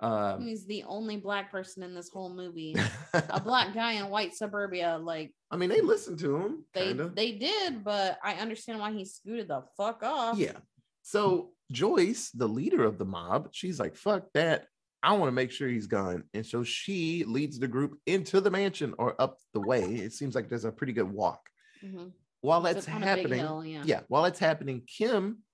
Um, 0.00 0.42
He's 0.42 0.66
the 0.66 0.82
only 0.88 1.16
black 1.16 1.52
person 1.52 1.84
in 1.84 1.94
this 1.94 2.08
whole 2.08 2.34
movie. 2.34 2.74
a 3.14 3.40
black 3.40 3.72
guy 3.72 3.92
in 3.92 4.08
white 4.08 4.34
suburbia. 4.34 4.98
Like 5.00 5.32
I 5.50 5.56
mean, 5.56 5.70
they 5.70 5.80
listened 5.80 6.18
to 6.20 6.36
him. 6.36 6.64
they 6.74 6.88
kinda. 6.88 7.12
they 7.14 7.32
did, 7.32 7.84
but 7.84 8.18
I 8.22 8.34
understand 8.34 8.80
why 8.80 8.92
he 8.92 9.04
scooted 9.04 9.48
the 9.48 9.62
fuck 9.76 10.02
off. 10.02 10.36
yeah. 10.36 10.58
So 11.02 11.50
Joyce, 11.70 12.30
the 12.30 12.48
leader 12.48 12.84
of 12.84 12.98
the 12.98 13.04
mob, 13.04 13.48
she's 13.52 13.78
like, 13.78 13.96
"Fuck 13.96 14.26
that! 14.34 14.66
I 15.02 15.12
want 15.14 15.28
to 15.28 15.32
make 15.32 15.50
sure 15.50 15.68
he's 15.68 15.86
gone." 15.86 16.24
And 16.34 16.44
so 16.44 16.62
she 16.64 17.24
leads 17.24 17.58
the 17.58 17.68
group 17.68 17.98
into 18.06 18.40
the 18.40 18.50
mansion 18.50 18.94
or 18.98 19.20
up 19.20 19.38
the 19.52 19.60
way. 19.60 19.82
It 19.82 20.12
seems 20.12 20.34
like 20.34 20.48
there's 20.48 20.64
a 20.64 20.72
pretty 20.72 20.92
good 20.92 21.10
walk. 21.10 21.48
Mhm. 21.82 22.12
While 22.40 22.64
It's 22.66 22.86
that's 22.86 22.88
on 22.88 22.96
a 22.96 22.98
big 23.00 23.04
happening, 23.08 23.38
hill, 23.38 23.64
yeah. 23.64 23.82
yeah, 23.84 24.00
while 24.08 24.22
that's 24.24 24.38
happening, 24.38 24.82
Kim 24.86 25.44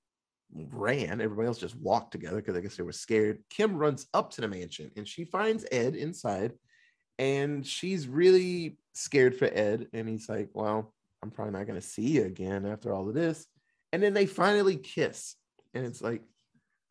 ran. 0.52 1.20
Everybody 1.20 1.46
else 1.46 1.58
just 1.58 1.76
walked 1.76 2.12
together 2.12 2.36
because 2.36 2.56
I 2.56 2.60
guess 2.60 2.76
they 2.76 2.82
were 2.82 2.92
scared. 2.92 3.44
Kim 3.50 3.76
runs 3.76 4.06
up 4.14 4.30
to 4.32 4.40
the 4.40 4.48
mansion 4.48 4.90
and 4.96 5.06
she 5.06 5.24
finds 5.24 5.66
Ed 5.70 5.94
inside, 5.94 6.58
and 7.18 7.66
she's 7.66 8.08
really 8.08 8.78
scared 8.94 9.36
for 9.36 9.46
Ed. 9.46 9.88
And 9.92 10.08
he's 10.08 10.28
like, 10.28 10.50
"Well, 10.54 10.94
I'm 11.22 11.30
probably 11.30 11.52
not 11.52 11.66
gonna 11.66 11.80
see 11.82 12.08
you 12.12 12.24
again 12.24 12.64
after 12.64 12.92
all 12.92 13.08
of 13.08 13.14
this. 13.14 13.46
And 13.92 14.02
then 14.02 14.14
they 14.14 14.26
finally 14.26 14.76
kiss, 14.76 15.34
and 15.74 15.84
it's 15.84 16.00
like, 16.00 16.22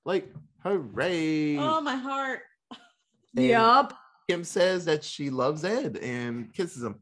like, 0.07 0.33
hooray! 0.63 1.57
Oh, 1.57 1.81
my 1.81 1.95
heart. 1.95 2.39
And 3.35 3.45
Yup. 3.45 3.93
Kim 4.29 4.43
says 4.43 4.85
that 4.85 5.03
she 5.03 5.29
loves 5.29 5.63
Ed 5.63 5.97
and 5.97 6.51
kisses 6.53 6.81
him. 6.81 6.95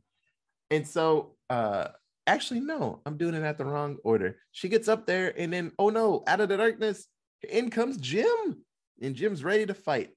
And 0.71 0.85
so, 0.85 1.35
uh, 1.49 1.89
actually, 2.27 2.59
no, 2.59 3.01
I'm 3.05 3.17
doing 3.17 3.35
it 3.35 3.43
at 3.43 3.57
the 3.57 3.65
wrong 3.65 3.97
order. 4.03 4.37
She 4.51 4.69
gets 4.69 4.87
up 4.87 5.05
there, 5.05 5.33
and 5.39 5.53
then, 5.53 5.71
oh 5.77 5.89
no, 5.89 6.23
out 6.27 6.41
of 6.41 6.49
the 6.49 6.57
darkness, 6.57 7.05
in 7.47 7.69
comes 7.69 7.97
Jim, 7.97 8.63
and 9.01 9.15
Jim's 9.15 9.43
ready 9.43 9.65
to 9.67 9.75
fight. 9.75 10.09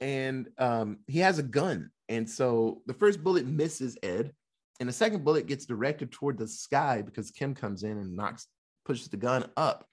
And 0.00 0.48
um, 0.58 0.98
he 1.06 1.20
has 1.20 1.38
a 1.38 1.42
gun. 1.42 1.90
And 2.08 2.28
so 2.28 2.82
the 2.86 2.94
first 2.94 3.24
bullet 3.24 3.46
misses 3.46 3.96
Ed, 4.02 4.32
and 4.80 4.88
the 4.88 4.92
second 4.92 5.24
bullet 5.24 5.46
gets 5.46 5.66
directed 5.66 6.12
toward 6.12 6.38
the 6.38 6.46
sky 6.46 7.02
because 7.02 7.30
Kim 7.30 7.54
comes 7.54 7.82
in 7.82 7.98
and 7.98 8.14
knocks, 8.14 8.46
pushes 8.84 9.08
the 9.08 9.16
gun 9.16 9.46
up. 9.56 9.86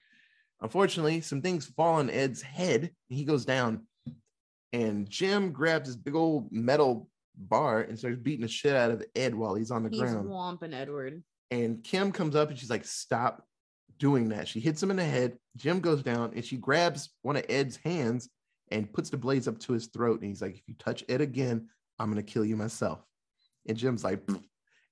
Unfortunately, 0.60 1.20
some 1.20 1.42
things 1.42 1.66
fall 1.66 1.94
on 1.96 2.10
Ed's 2.10 2.42
head, 2.42 2.80
and 2.80 3.18
he 3.18 3.24
goes 3.24 3.44
down 3.44 3.86
and 4.76 5.08
Jim 5.08 5.52
grabs 5.52 5.88
this 5.88 5.96
big 5.96 6.14
old 6.14 6.52
metal 6.52 7.08
bar 7.34 7.80
and 7.82 7.98
starts 7.98 8.18
beating 8.18 8.42
the 8.42 8.48
shit 8.48 8.74
out 8.74 8.90
of 8.90 9.04
Ed 9.14 9.34
while 9.34 9.54
he's 9.54 9.70
on 9.70 9.82
the 9.82 9.90
ground. 9.90 10.04
He's 10.04 10.12
ground. 10.12 10.28
whomping 10.28 10.74
Edward. 10.74 11.22
And 11.50 11.82
Kim 11.82 12.12
comes 12.12 12.36
up 12.36 12.50
and 12.50 12.58
she's 12.58 12.70
like, 12.70 12.84
"Stop 12.84 13.46
doing 13.98 14.28
that!" 14.30 14.48
She 14.48 14.60
hits 14.60 14.82
him 14.82 14.90
in 14.90 14.96
the 14.96 15.04
head. 15.04 15.38
Jim 15.56 15.80
goes 15.80 16.02
down 16.02 16.32
and 16.34 16.44
she 16.44 16.56
grabs 16.56 17.10
one 17.22 17.36
of 17.36 17.44
Ed's 17.48 17.76
hands 17.76 18.28
and 18.70 18.92
puts 18.92 19.10
the 19.10 19.16
blades 19.16 19.48
up 19.48 19.58
to 19.60 19.72
his 19.72 19.86
throat. 19.86 20.20
And 20.20 20.28
he's 20.28 20.42
like, 20.42 20.56
"If 20.56 20.68
you 20.68 20.74
touch 20.74 21.04
Ed 21.08 21.20
again, 21.20 21.68
I'm 21.98 22.10
gonna 22.10 22.22
kill 22.22 22.44
you 22.44 22.56
myself." 22.56 23.02
And 23.66 23.78
Jim's 23.78 24.04
like, 24.04 24.28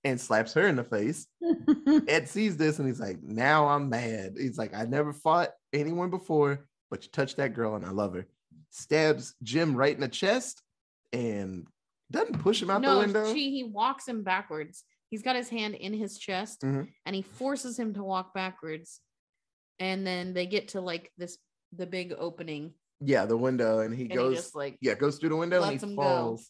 and 0.04 0.20
slaps 0.20 0.52
her 0.54 0.66
in 0.68 0.76
the 0.76 0.84
face. 0.84 1.26
Ed 2.08 2.28
sees 2.28 2.56
this 2.56 2.78
and 2.78 2.86
he's 2.88 3.00
like, 3.00 3.22
"Now 3.22 3.66
I'm 3.68 3.88
mad." 3.88 4.34
He's 4.38 4.58
like, 4.58 4.74
"I 4.74 4.84
never 4.84 5.12
fought 5.12 5.50
anyone 5.72 6.10
before, 6.10 6.66
but 6.90 7.04
you 7.04 7.10
touched 7.10 7.36
that 7.38 7.54
girl 7.54 7.74
and 7.76 7.84
I 7.84 7.90
love 7.90 8.14
her." 8.14 8.26
Stabs 8.70 9.34
Jim 9.42 9.76
right 9.76 9.94
in 9.94 10.00
the 10.00 10.08
chest 10.08 10.62
and 11.12 11.66
doesn't 12.10 12.40
push 12.40 12.60
him 12.62 12.70
out 12.70 12.82
the 12.82 12.88
no, 12.88 12.98
window. 12.98 13.32
she 13.32 13.50
he 13.50 13.64
walks 13.64 14.06
him 14.06 14.22
backwards. 14.22 14.84
He's 15.10 15.22
got 15.22 15.36
his 15.36 15.48
hand 15.48 15.74
in 15.76 15.92
his 15.94 16.18
chest 16.18 16.62
Mhm. 16.62 16.88
and 17.06 17.14
he 17.14 17.22
forces 17.22 17.78
him 17.78 17.94
to 17.94 18.02
walk 18.02 18.34
backwards. 18.34 19.00
And 19.78 20.06
then 20.06 20.34
they 20.34 20.46
get 20.46 20.68
to 20.68 20.80
like 20.80 21.10
this 21.18 21.38
the 21.72 21.86
big 21.86 22.12
opening. 22.18 22.74
Yeah, 23.00 23.26
the 23.26 23.36
window, 23.36 23.80
and 23.80 23.94
he 23.94 24.02
And 24.04 24.12
goes. 24.14 24.30
he 24.30 24.36
just 24.36 24.54
like 24.54 24.76
yeah, 24.80 24.94
goes 24.94 25.18
through 25.18 25.30
the 25.30 25.36
window 25.36 25.62
and 25.62 25.80
he 25.80 25.94
falls. 25.96 26.42
go. 26.42 26.46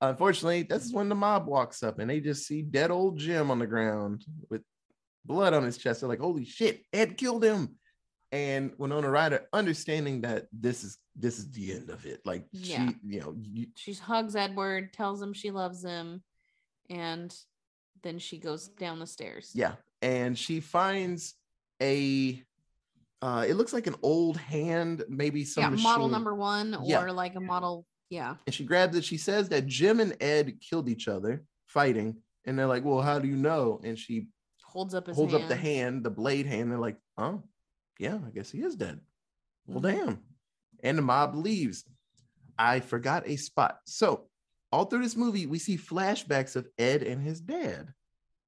Unfortunately, 0.00 0.62
this 0.62 0.84
is 0.84 0.92
when 0.92 1.08
the 1.08 1.14
mob 1.14 1.46
walks 1.46 1.82
up 1.82 1.98
and 1.98 2.10
they 2.10 2.20
just 2.20 2.46
see 2.46 2.62
dead 2.62 2.90
old 2.90 3.18
Jim 3.18 3.50
on 3.50 3.58
the 3.58 3.66
ground 3.66 4.24
with 4.50 4.62
blood 5.24 5.54
on 5.54 5.62
his 5.64 5.78
chest. 5.78 6.00
They're 6.00 6.08
like, 6.08 6.20
"Holy 6.20 6.44
shit, 6.44 6.82
Ed 6.92 7.16
killed 7.16 7.44
him!" 7.44 7.78
And 8.32 8.72
Winona 8.78 9.08
Ryder, 9.08 9.46
understanding 9.52 10.22
that 10.22 10.46
this 10.52 10.84
is 10.84 10.98
this 11.16 11.38
is 11.38 11.50
the 11.52 11.72
end 11.72 11.90
of 11.90 12.04
it, 12.06 12.20
like 12.24 12.46
Yeah. 12.52 12.88
she, 12.88 12.96
you 13.06 13.20
know, 13.20 13.34
you, 13.40 13.66
she 13.76 13.94
hugs 13.94 14.34
Edward, 14.34 14.92
tells 14.92 15.22
him 15.22 15.32
she 15.32 15.50
loves 15.52 15.84
him, 15.84 16.22
and 16.90 17.34
then 18.02 18.18
she 18.18 18.38
goes 18.38 18.68
down 18.68 18.98
the 18.98 19.06
stairs. 19.06 19.52
Yeah, 19.54 19.76
and 20.02 20.36
she 20.38 20.60
finds 20.60 21.34
a. 21.80 22.42
Uh, 23.22 23.46
it 23.48 23.54
looks 23.54 23.72
like 23.72 23.86
an 23.86 23.94
old 24.02 24.36
hand, 24.36 25.02
maybe 25.08 25.44
some 25.46 25.74
yeah, 25.76 25.82
model 25.82 26.08
number 26.08 26.34
one 26.34 26.74
or 26.74 26.82
Yeah. 26.84 27.10
like 27.10 27.36
a 27.36 27.40
model. 27.40 27.86
Yeah. 28.10 28.36
And 28.46 28.54
she 28.54 28.64
grabs 28.64 28.96
it. 28.96 29.04
She 29.04 29.16
says 29.18 29.48
that 29.48 29.66
Jim 29.66 30.00
and 30.00 30.16
Ed 30.20 30.60
killed 30.60 30.88
each 30.88 31.08
other 31.08 31.44
fighting, 31.66 32.22
and 32.44 32.58
they're 32.58 32.66
like, 32.66 32.84
"Well, 32.84 33.00
how 33.02 33.18
do 33.18 33.26
you 33.28 33.36
know?" 33.36 33.80
And 33.82 33.98
she 33.98 34.28
Holds 34.62 34.94
up 34.94 35.06
his 35.06 35.16
holds 35.16 35.34
up 35.34 35.48
the 35.48 35.54
hand. 35.56 35.94
hand, 35.94 36.04
the 36.04 36.10
blade 36.10 36.46
hand. 36.46 36.70
They're 36.70 36.78
like, 36.78 36.98
"Oh, 37.16 37.42
yeah, 37.98 38.18
I 38.26 38.30
guess 38.30 38.50
he 38.50 38.60
is 38.62 38.74
dead." 38.76 39.00
Well, 39.66 39.80
Mhm. 39.80 39.82
damn. 40.06 40.18
And 40.82 40.98
the 40.98 41.02
mob 41.02 41.34
leaves. 41.34 41.84
I 42.58 42.80
forgot 42.80 43.26
a 43.26 43.36
spot. 43.36 43.80
So, 43.86 44.28
all 44.70 44.84
through 44.86 45.02
this 45.02 45.16
movie, 45.16 45.46
we 45.46 45.58
see 45.58 45.76
flashbacks 45.76 46.56
of 46.56 46.68
Ed 46.78 47.02
and 47.02 47.22
his 47.22 47.40
dad, 47.40 47.94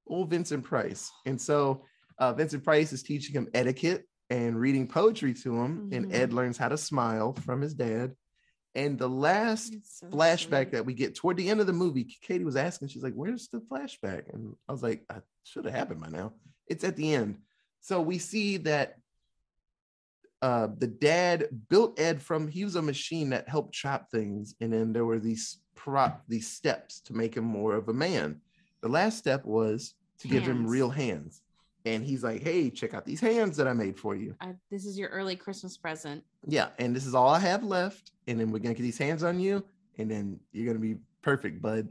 old 0.07 0.31
Vincent 0.31 0.65
Price. 0.65 1.11
And 1.25 1.41
so, 1.41 1.85
uh, 2.19 2.33
Vincent 2.35 2.63
Price 2.65 2.93
is 2.93 3.03
teaching 3.03 3.35
him 3.35 3.49
etiquette 3.55 4.07
and 4.29 4.59
reading 4.61 4.87
poetry 4.89 5.33
to 5.35 5.57
him, 5.57 5.91
and 5.93 6.07
Mhm. 6.07 6.13
Ed 6.15 6.33
learns 6.33 6.57
how 6.59 6.69
to 6.69 6.77
smile 6.77 7.33
from 7.35 7.61
his 7.61 7.75
dad. 7.75 8.17
And 8.77 8.99
the 8.99 9.09
last 9.09 9.75
so 9.85 10.07
flashback 10.09 10.71
that 10.73 10.85
we 10.85 10.93
get 10.93 11.15
toward 11.15 11.39
the 11.39 11.49
end 11.49 11.61
of 11.61 11.67
the 11.67 11.73
movie, 11.73 12.05
Katie 12.21 12.45
was 12.45 12.57
asking, 12.57 12.89
she's 12.89 13.03
like, 13.03 13.15
Where's 13.15 13.49
the 13.49 13.61
flashback? 13.61 14.33
And 14.35 14.55
I 14.69 14.73
was 14.73 14.83
like, 14.83 15.03
I 15.11 15.17
should 15.45 15.65
have 15.65 15.75
happened 15.75 16.03
by 16.03 16.11
now. 16.11 16.35
It's 16.69 16.85
at 16.85 16.95
the 16.95 17.15
end. 17.15 17.39
So 17.81 18.03
we 18.03 18.19
see 18.19 18.59
that 18.59 18.99
uh 20.43 20.69
the 20.77 20.87
dad 20.87 21.49
built 21.71 21.99
Ed 21.99 22.21
from 22.21 22.49
he 22.49 22.65
was 22.65 22.77
a 22.77 22.83
machine 22.83 23.31
that 23.31 23.49
helped 23.49 23.73
chop 23.73 24.11
things, 24.11 24.55
and 24.61 24.71
then 24.71 24.93
there 24.93 25.07
were 25.07 25.19
these 25.19 25.59
prop 25.75 26.23
these 26.29 26.47
steps 26.47 27.01
to 27.01 27.15
make 27.15 27.35
him 27.35 27.45
more 27.45 27.75
of 27.75 27.89
a 27.89 27.95
man. 27.95 28.43
The 28.83 28.89
last 28.89 29.17
step 29.17 29.47
was 29.47 29.95
to 30.19 30.29
give 30.29 30.43
him 30.43 30.67
real 30.67 30.91
hands. 30.91 31.41
And 31.87 32.05
he's 32.05 32.25
like, 32.25 32.43
Hey, 32.43 32.69
check 32.69 32.93
out 32.93 33.07
these 33.07 33.21
hands 33.21 33.57
that 33.57 33.69
I 33.69 33.73
made 33.73 33.99
for 33.99 34.17
you. 34.17 34.35
I, 34.41 34.55
this 34.71 34.85
is 34.85 34.99
your 34.99 35.09
early 35.11 35.37
Christmas 35.37 35.79
present. 35.79 36.25
Yeah, 36.47 36.69
and 36.79 36.95
this 36.95 37.07
is 37.07 37.15
all 37.15 37.29
I 37.29 37.41
have 37.41 37.65
left. 37.65 38.13
And 38.29 38.41
then 38.41 38.51
we're 38.51 38.59
gonna 38.61 38.75
get 38.75 38.83
these 38.83 38.99
hands 38.99 39.23
on 39.23 39.39
you, 39.41 39.65
and 39.99 40.11
then 40.11 40.41
you're 40.53 40.67
gonna 40.67 40.79
be 40.79 40.97
perfect, 41.23 41.61
bud. 41.63 41.89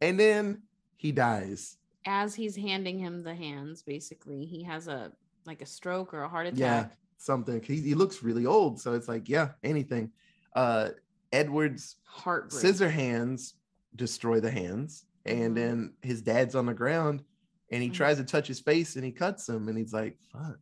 And 0.00 0.18
then 0.18 0.62
he 0.96 1.12
dies. 1.12 1.76
As 2.06 2.34
he's 2.34 2.56
handing 2.56 2.98
him 2.98 3.22
the 3.22 3.34
hands, 3.34 3.82
basically, 3.82 4.44
he 4.44 4.62
has 4.64 4.88
a 4.88 5.12
like 5.46 5.62
a 5.62 5.66
stroke 5.66 6.12
or 6.12 6.22
a 6.22 6.28
heart 6.28 6.46
attack. 6.46 6.58
Yeah, 6.58 6.88
something. 7.18 7.62
He, 7.62 7.80
he 7.80 7.94
looks 7.94 8.22
really 8.22 8.44
old, 8.46 8.80
so 8.80 8.92
it's 8.94 9.08
like, 9.08 9.28
yeah, 9.28 9.52
anything. 9.62 10.12
Uh 10.54 10.90
Edward's 11.32 11.96
Heartbreak. 12.04 12.60
scissor 12.60 12.88
hands 12.88 13.54
destroy 13.96 14.40
the 14.40 14.50
hands, 14.50 15.04
and 15.26 15.52
Mhm. 15.52 15.54
then 15.54 15.94
his 16.02 16.22
dad's 16.22 16.54
on 16.54 16.66
the 16.66 16.74
ground, 16.74 17.22
and 17.70 17.82
he 17.82 17.90
Mhm. 17.90 17.94
tries 17.94 18.16
to 18.18 18.24
touch 18.24 18.46
his 18.48 18.60
face, 18.60 18.96
and 18.96 19.04
he 19.04 19.12
cuts 19.12 19.48
him, 19.48 19.68
and 19.68 19.76
he's 19.76 19.92
like, 19.92 20.18
"Fuck." 20.32 20.58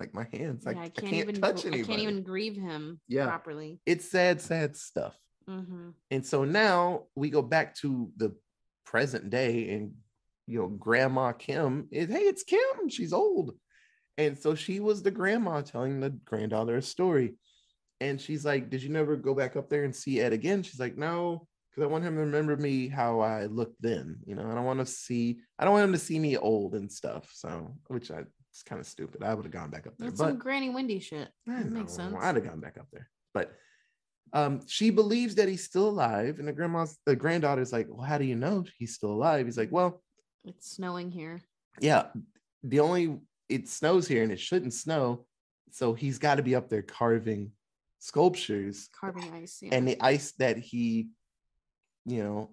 Like 0.00 0.14
my 0.14 0.26
hands, 0.32 0.66
like 0.66 0.76
Yeah, 0.76 0.82
I 0.82 0.88
can't, 0.88 1.12
even 1.12 1.40
touch 1.40 1.64
anybody. 1.64 1.82
I 1.82 1.86
can't 1.86 2.00
even 2.00 2.22
grieve 2.22 2.56
him 2.56 3.00
Yeah. 3.08 3.26
properly. 3.26 3.80
It's 3.86 4.10
sad, 4.10 4.40
sad 4.40 4.76
stuff. 4.76 5.16
hmm 5.46 5.90
And 6.10 6.26
so 6.26 6.44
now 6.44 7.04
we 7.14 7.30
go 7.30 7.42
back 7.42 7.76
to 7.76 8.10
the 8.16 8.34
present 8.84 9.30
day 9.30 9.70
and 9.70 9.92
you 10.46 10.58
know, 10.58 10.68
grandma 10.68 11.32
Kim 11.32 11.88
is 11.90 12.08
hey, 12.08 12.20
it's 12.22 12.42
Kim, 12.42 12.88
she's 12.88 13.12
old. 13.12 13.54
And 14.18 14.38
so 14.38 14.54
she 14.54 14.80
was 14.80 15.02
the 15.02 15.10
grandma 15.10 15.62
telling 15.62 16.00
the 16.00 16.10
granddaughter 16.10 16.76
a 16.76 16.82
story. 16.82 17.34
And 18.00 18.20
she's 18.20 18.44
like, 18.44 18.70
Did 18.70 18.82
you 18.82 18.90
never 18.90 19.16
go 19.16 19.34
back 19.34 19.56
up 19.56 19.68
there 19.68 19.84
and 19.84 19.94
see 19.94 20.20
Ed 20.20 20.32
again? 20.32 20.62
She's 20.62 20.80
like, 20.80 20.96
No, 20.96 21.46
because 21.70 21.82
I 21.84 21.90
want 21.90 22.04
him 22.04 22.14
to 22.14 22.20
remember 22.20 22.56
me 22.56 22.88
how 22.88 23.20
I 23.20 23.46
looked 23.46 23.80
then. 23.80 24.18
You 24.26 24.34
know, 24.34 24.48
I 24.50 24.54
don't 24.54 24.64
want 24.64 24.80
to 24.80 24.86
see, 24.86 25.38
I 25.58 25.64
don't 25.64 25.72
want 25.72 25.84
him 25.84 25.92
to 25.92 25.98
see 25.98 26.18
me 26.18 26.36
old 26.36 26.74
and 26.74 26.90
stuff. 26.90 27.30
So, 27.32 27.76
which 27.88 28.10
I 28.10 28.24
it's 28.54 28.62
kind 28.62 28.80
of 28.80 28.86
stupid. 28.86 29.24
I 29.24 29.34
would 29.34 29.44
have 29.44 29.52
gone 29.52 29.68
back 29.70 29.88
up 29.88 29.96
there. 29.98 30.08
That's 30.10 30.20
but 30.20 30.28
some 30.28 30.38
Granny 30.38 30.70
Wendy 30.70 31.00
shit. 31.00 31.28
That 31.44 31.68
makes 31.68 31.92
sense. 31.94 32.14
I'd 32.20 32.36
have 32.36 32.44
gone 32.44 32.60
back 32.60 32.78
up 32.78 32.86
there. 32.92 33.10
But 33.32 33.52
um, 34.32 34.60
she 34.68 34.90
believes 34.90 35.34
that 35.34 35.48
he's 35.48 35.64
still 35.64 35.88
alive. 35.88 36.38
And 36.38 36.46
the 36.46 36.52
grandma's 36.52 36.96
the 37.04 37.16
granddaughter's 37.16 37.72
like, 37.72 37.88
Well, 37.90 38.06
how 38.06 38.16
do 38.16 38.24
you 38.24 38.36
know 38.36 38.64
he's 38.78 38.94
still 38.94 39.10
alive? 39.10 39.44
He's 39.46 39.58
like, 39.58 39.72
Well, 39.72 40.00
It's 40.44 40.70
snowing 40.70 41.10
here. 41.10 41.42
yeah, 41.80 42.04
the 42.62 42.78
only 42.78 43.18
it 43.48 43.68
snows 43.68 44.06
here 44.06 44.22
and 44.22 44.30
it 44.30 44.38
shouldn't 44.38 44.72
snow. 44.72 45.26
So 45.72 45.92
he's 45.92 46.18
got 46.20 46.36
to 46.36 46.42
be 46.44 46.54
up 46.54 46.68
there 46.68 46.82
carving 46.82 47.50
sculptures 47.98 48.88
Carving 48.98 49.32
ice. 49.32 49.58
Yeah. 49.62 49.74
and 49.74 49.88
the 49.88 50.00
ice 50.00 50.30
that 50.38 50.58
he, 50.58 51.08
you 52.06 52.22
know, 52.22 52.50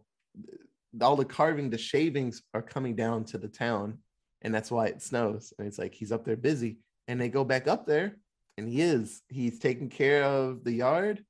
all 0.99 1.15
the 1.15 1.25
carving, 1.25 1.69
the 1.69 1.77
shavings 1.77 2.41
are 2.55 2.61
coming 2.63 2.95
down 2.95 3.23
to 3.25 3.37
the 3.37 3.47
town, 3.47 3.99
and 4.41 4.53
that's 4.53 4.71
why 4.71 4.87
it 4.87 5.01
snows. 5.01 5.53
And 5.57 5.67
it's 5.67 5.77
like 5.79 5.93
he's 5.93 6.11
up 6.11 6.25
there 6.25 6.35
busy, 6.37 6.77
and 7.07 7.19
they 7.19 7.29
go 7.29 7.43
back 7.43 7.67
up 7.67 7.85
there, 7.85 8.17
and 8.57 8.67
he 8.67 8.81
is. 8.81 9.21
He's 9.29 9.59
taking 9.59 9.89
care 9.89 10.23
of 10.23 10.63
the 10.63 10.73
yard, 10.73 11.23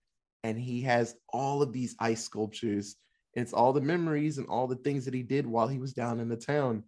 and 0.44 0.60
he 0.60 0.82
has 0.82 1.16
all 1.30 1.62
of 1.62 1.72
these 1.74 1.96
ice 2.00 2.24
sculptures. 2.24 2.96
And 3.36 3.44
it's 3.44 3.54
all 3.54 3.72
the 3.74 3.82
memories 3.82 4.38
and 4.38 4.48
all 4.48 4.68
the 4.68 4.76
things 4.76 5.06
that 5.06 5.14
he 5.14 5.24
did 5.24 5.46
while 5.48 5.68
he 5.68 5.80
was 5.80 5.94
down 5.94 6.20
in 6.20 6.28
the 6.30 6.36
town, 6.36 6.84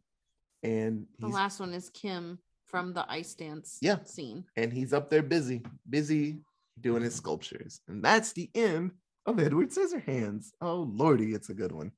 and 0.61 1.05
the 1.19 1.27
last 1.27 1.59
one 1.59 1.73
is 1.73 1.89
Kim 1.89 2.39
from 2.67 2.93
the 2.93 3.05
ice 3.11 3.33
dance 3.35 3.77
Yeah. 3.81 4.03
scene. 4.03 4.45
and 4.57 4.71
he's 4.73 4.93
up 4.93 5.09
there 5.09 5.21
busy, 5.23 5.61
busy 5.89 6.39
doing 6.81 7.03
his 7.03 7.13
sculptures. 7.15 7.81
And 7.87 8.03
that's 8.03 8.33
the 8.33 8.49
end 8.55 8.91
of 9.25 9.39
Edward 9.39 9.69
Scissorhands. 9.69 10.51
Oh 10.59 10.81
lordy, 10.93 11.33
it's 11.33 11.49
a 11.49 11.53
good 11.53 11.71
one. 11.71 11.91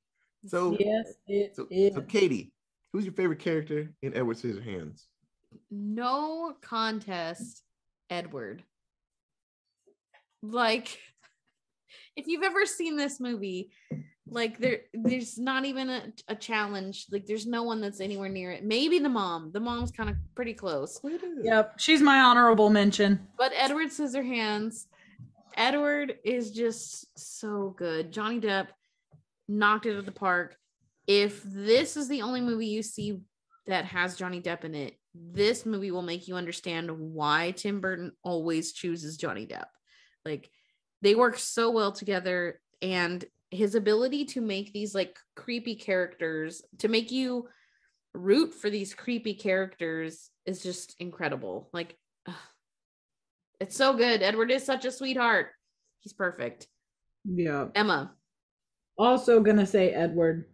So, 0.46 0.76
Yes, 0.78 1.14
it 1.26 1.56
so, 1.56 1.66
is. 1.70 1.94
so 1.94 2.02
Katie, 2.02 2.52
who's 2.96 3.04
your 3.04 3.12
favorite 3.12 3.40
character 3.40 3.92
in 4.00 4.14
Edward 4.14 4.38
Scissorhands? 4.38 5.02
no 5.70 6.54
contest, 6.62 7.62
Edward. 8.08 8.62
Like, 10.42 10.98
if 12.16 12.26
you've 12.26 12.42
ever 12.42 12.64
seen 12.64 12.96
this 12.96 13.20
movie, 13.20 13.70
Like 14.28 14.58
there, 14.58 14.80
there's 14.94 15.38
not 15.38 15.66
even 15.66 15.90
a, 15.90 16.02
a 16.28 16.34
challenge. 16.34 17.06
Like 17.12 17.26
there's 17.26 17.46
no 17.46 17.62
one 17.62 17.80
that's 17.80 18.00
anywhere 18.00 18.28
near 18.30 18.50
it. 18.50 18.64
Maybe 18.64 18.98
the 18.98 19.08
mom. 19.08 19.52
The 19.52 19.60
mom's 19.60 19.90
kind 19.92 20.08
of 20.10 20.16
pretty 20.34 20.54
close. 20.54 20.98
Yep, 21.42 21.78
she's 21.78 22.00
my 22.00 22.20
honorable 22.20 22.70
mention. 22.70 23.20
But 23.38 23.52
Edward 23.54 23.88
Scissorhands, 23.88 24.86
Edward 25.54 26.16
is 26.24 26.50
just 26.50 27.06
so 27.16 27.74
good. 27.76 28.10
Johnny 28.10 28.40
Depp 28.40 28.68
knocked 29.48 29.86
it 29.86 29.92
out 29.92 29.98
of 29.98 30.06
the 30.06 30.12
park. 30.12 30.56
If 31.06 31.42
this 31.44 31.96
is 31.96 32.08
the 32.08 32.22
only 32.22 32.40
movie 32.40 32.66
you 32.66 32.82
see 32.82 33.20
that 33.66 33.84
has 33.84 34.16
Johnny 34.16 34.40
Depp 34.40 34.64
in 34.64 34.74
it, 34.74 34.96
this 35.14 35.64
movie 35.64 35.90
will 35.90 36.02
make 36.02 36.28
you 36.28 36.36
understand 36.36 36.90
why 36.90 37.52
Tim 37.52 37.80
Burton 37.80 38.12
always 38.22 38.72
chooses 38.72 39.16
Johnny 39.16 39.46
Depp. 39.46 39.66
Like 40.24 40.50
they 41.02 41.14
work 41.14 41.38
so 41.38 41.70
well 41.70 41.92
together 41.92 42.60
and 42.82 43.24
his 43.50 43.74
ability 43.74 44.24
to 44.24 44.40
make 44.40 44.72
these 44.72 44.94
like 44.94 45.16
creepy 45.34 45.76
characters 45.76 46.62
to 46.78 46.88
make 46.88 47.10
you 47.10 47.48
root 48.12 48.54
for 48.54 48.70
these 48.70 48.94
creepy 48.94 49.34
characters 49.34 50.30
is 50.44 50.62
just 50.62 50.96
incredible. 50.98 51.68
Like 51.72 51.96
ugh. 52.26 52.34
it's 53.60 53.76
so 53.76 53.94
good. 53.94 54.22
Edward 54.22 54.50
is 54.50 54.64
such 54.64 54.84
a 54.84 54.90
sweetheart. 54.90 55.48
He's 56.00 56.12
perfect. 56.12 56.66
Yeah. 57.24 57.66
Emma. 57.74 58.12
Also 58.98 59.40
gonna 59.40 59.66
say 59.66 59.90
Edward. 59.90 60.46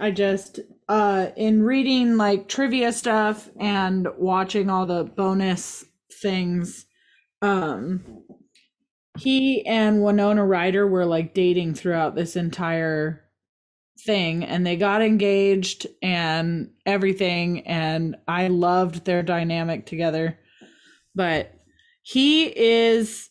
I 0.00 0.10
just 0.10 0.60
uh 0.88 1.28
in 1.36 1.62
reading 1.62 2.16
like 2.16 2.48
trivia 2.48 2.92
stuff 2.92 3.48
and 3.58 4.08
watching 4.18 4.68
all 4.68 4.86
the 4.86 5.04
bonus 5.04 5.84
things, 6.22 6.86
um 7.42 8.22
he 9.18 9.64
and 9.66 10.02
Winona 10.02 10.44
Ryder 10.44 10.86
were 10.86 11.06
like 11.06 11.32
dating 11.32 11.74
throughout 11.74 12.14
this 12.14 12.36
entire 12.36 13.24
thing 14.04 14.44
and 14.44 14.66
they 14.66 14.76
got 14.76 15.00
engaged 15.00 15.86
and 16.02 16.70
everything 16.84 17.66
and 17.66 18.16
I 18.28 18.48
loved 18.48 19.04
their 19.04 19.22
dynamic 19.22 19.86
together. 19.86 20.38
But 21.14 21.54
he 22.02 22.44
is 22.44 23.30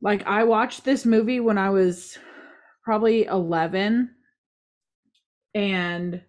like 0.00 0.24
I 0.26 0.44
watched 0.44 0.84
this 0.84 1.04
movie 1.04 1.40
when 1.40 1.58
I 1.58 1.70
was 1.70 2.18
probably 2.84 3.24
11 3.24 4.10
and 5.54 6.22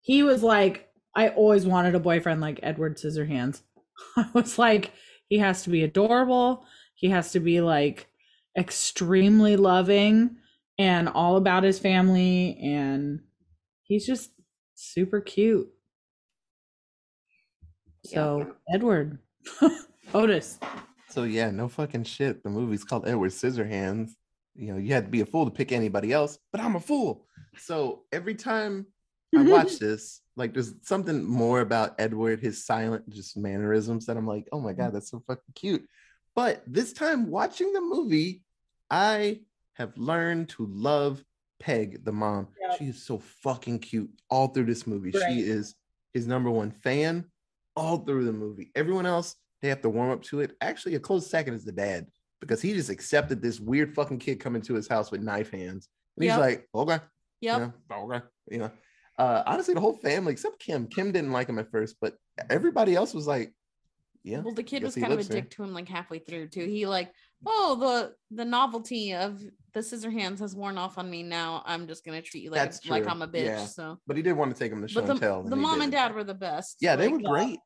he 0.00 0.22
was 0.22 0.42
like 0.42 0.88
I 1.16 1.28
always 1.28 1.66
wanted 1.66 1.94
a 1.94 2.00
boyfriend 2.00 2.40
like 2.40 2.60
Edward 2.62 2.96
Scissorhands. 2.96 3.62
I 4.16 4.26
was 4.32 4.58
like 4.58 4.92
he 5.28 5.38
has 5.38 5.62
to 5.62 5.70
be 5.70 5.82
adorable 5.82 6.66
he 6.94 7.10
has 7.10 7.32
to 7.32 7.40
be 7.40 7.60
like 7.60 8.08
extremely 8.56 9.56
loving 9.56 10.36
and 10.78 11.08
all 11.08 11.36
about 11.36 11.62
his 11.62 11.78
family 11.78 12.58
and 12.62 13.20
he's 13.82 14.06
just 14.06 14.30
super 14.74 15.20
cute. 15.20 15.68
So, 18.04 18.54
Edward, 18.72 19.18
Otis. 20.14 20.58
So 21.08 21.24
yeah, 21.24 21.50
no 21.50 21.68
fucking 21.68 22.04
shit. 22.04 22.42
The 22.42 22.50
movie's 22.50 22.84
called 22.84 23.08
Edward 23.08 23.30
Scissorhands. 23.30 24.12
You 24.54 24.72
know, 24.72 24.78
you 24.78 24.92
had 24.92 25.06
to 25.06 25.10
be 25.10 25.20
a 25.20 25.26
fool 25.26 25.46
to 25.46 25.50
pick 25.50 25.72
anybody 25.72 26.12
else, 26.12 26.38
but 26.52 26.60
I'm 26.60 26.76
a 26.76 26.80
fool. 26.80 27.26
So 27.58 28.04
every 28.12 28.34
time 28.34 28.86
I 29.34 29.38
mm-hmm. 29.38 29.50
watch 29.50 29.78
this, 29.78 30.20
like 30.36 30.52
there's 30.52 30.74
something 30.82 31.24
more 31.24 31.60
about 31.60 31.94
Edward, 31.98 32.40
his 32.40 32.64
silent 32.64 33.08
just 33.08 33.36
mannerisms 33.36 34.06
that 34.06 34.16
I'm 34.16 34.26
like, 34.26 34.48
oh 34.52 34.60
my 34.60 34.72
god, 34.72 34.92
that's 34.92 35.10
so 35.10 35.22
fucking 35.26 35.54
cute. 35.54 35.86
But 36.34 36.62
this 36.66 36.92
time 36.92 37.30
watching 37.30 37.72
the 37.72 37.80
movie, 37.80 38.42
I 38.90 39.40
have 39.74 39.96
learned 39.96 40.48
to 40.50 40.66
love 40.66 41.22
Peg, 41.60 42.04
the 42.04 42.12
mom. 42.12 42.48
Yep. 42.60 42.78
She 42.78 42.84
is 42.86 43.02
so 43.02 43.18
fucking 43.42 43.78
cute 43.78 44.10
all 44.28 44.48
through 44.48 44.66
this 44.66 44.86
movie. 44.86 45.12
Right. 45.14 45.32
She 45.32 45.40
is 45.40 45.74
his 46.12 46.26
number 46.26 46.50
one 46.50 46.70
fan 46.70 47.24
all 47.76 47.98
through 47.98 48.24
the 48.24 48.32
movie. 48.32 48.70
Everyone 48.74 49.06
else, 49.06 49.36
they 49.62 49.68
have 49.68 49.80
to 49.82 49.88
warm 49.88 50.10
up 50.10 50.22
to 50.24 50.40
it. 50.40 50.56
Actually, 50.60 50.94
a 50.96 51.00
close 51.00 51.26
second 51.26 51.54
is 51.54 51.64
the 51.64 51.72
dad 51.72 52.06
because 52.40 52.60
he 52.60 52.74
just 52.74 52.90
accepted 52.90 53.40
this 53.40 53.60
weird 53.60 53.94
fucking 53.94 54.18
kid 54.18 54.40
coming 54.40 54.62
to 54.62 54.74
his 54.74 54.88
house 54.88 55.10
with 55.10 55.22
knife 55.22 55.50
hands. 55.50 55.88
And 56.16 56.24
he's 56.24 56.30
Yep. 56.32 56.40
like, 56.40 56.68
okay, 56.74 56.98
Yep. 57.44 57.60
you 57.60 57.72
know, 57.90 58.12
okay, 58.12 58.24
you 58.50 58.58
know. 58.58 58.70
Uh, 59.18 59.42
honestly, 59.46 59.74
the 59.74 59.80
whole 59.80 59.94
family 59.96 60.32
except 60.32 60.58
Kim. 60.58 60.86
Kim 60.88 61.12
didn't 61.12 61.32
like 61.32 61.48
him 61.48 61.58
at 61.58 61.70
first, 61.70 61.96
but 62.00 62.16
everybody 62.50 62.94
else 62.96 63.14
was 63.14 63.26
like, 63.26 63.54
yeah. 64.24 64.40
Well, 64.40 64.54
the 64.54 64.62
kid 64.62 64.82
was 64.82 64.94
kind 64.94 65.12
of 65.12 65.20
a 65.20 65.22
here. 65.22 65.32
dick 65.42 65.50
to 65.50 65.62
him 65.62 65.74
like 65.74 65.88
halfway 65.88 66.18
through 66.18 66.48
too. 66.48 66.64
He 66.64 66.86
like, 66.86 67.12
oh, 67.46 67.76
the 67.78 68.14
the 68.34 68.44
novelty 68.44 69.14
of 69.14 69.40
the 69.74 69.82
scissor 69.82 70.10
hands 70.10 70.40
has 70.40 70.56
worn 70.56 70.78
off 70.78 70.96
on 70.98 71.10
me. 71.10 71.22
Now 71.22 71.62
I'm 71.66 71.86
just 71.86 72.04
gonna 72.04 72.22
treat 72.22 72.42
you 72.42 72.50
like 72.50 72.60
That's 72.60 72.86
like 72.88 73.02
true. 73.04 73.12
I'm 73.12 73.22
a 73.22 73.28
bitch. 73.28 73.44
Yeah. 73.44 73.66
So, 73.66 73.98
But 74.06 74.16
he 74.16 74.22
did 74.22 74.32
want 74.32 74.54
to 74.54 74.58
take 74.58 74.72
him 74.72 74.80
to 74.82 74.88
show 74.88 75.00
but 75.00 75.06
the, 75.06 75.12
and 75.12 75.20
tell. 75.20 75.42
the 75.42 75.54
he 75.56 75.62
mom 75.62 75.80
and 75.82 75.92
dad 75.92 76.14
were 76.14 76.24
the 76.24 76.34
best. 76.34 76.78
Yeah, 76.80 76.96
they 76.96 77.08
Like, 77.08 77.22
were 77.22 77.28
great. 77.28 77.58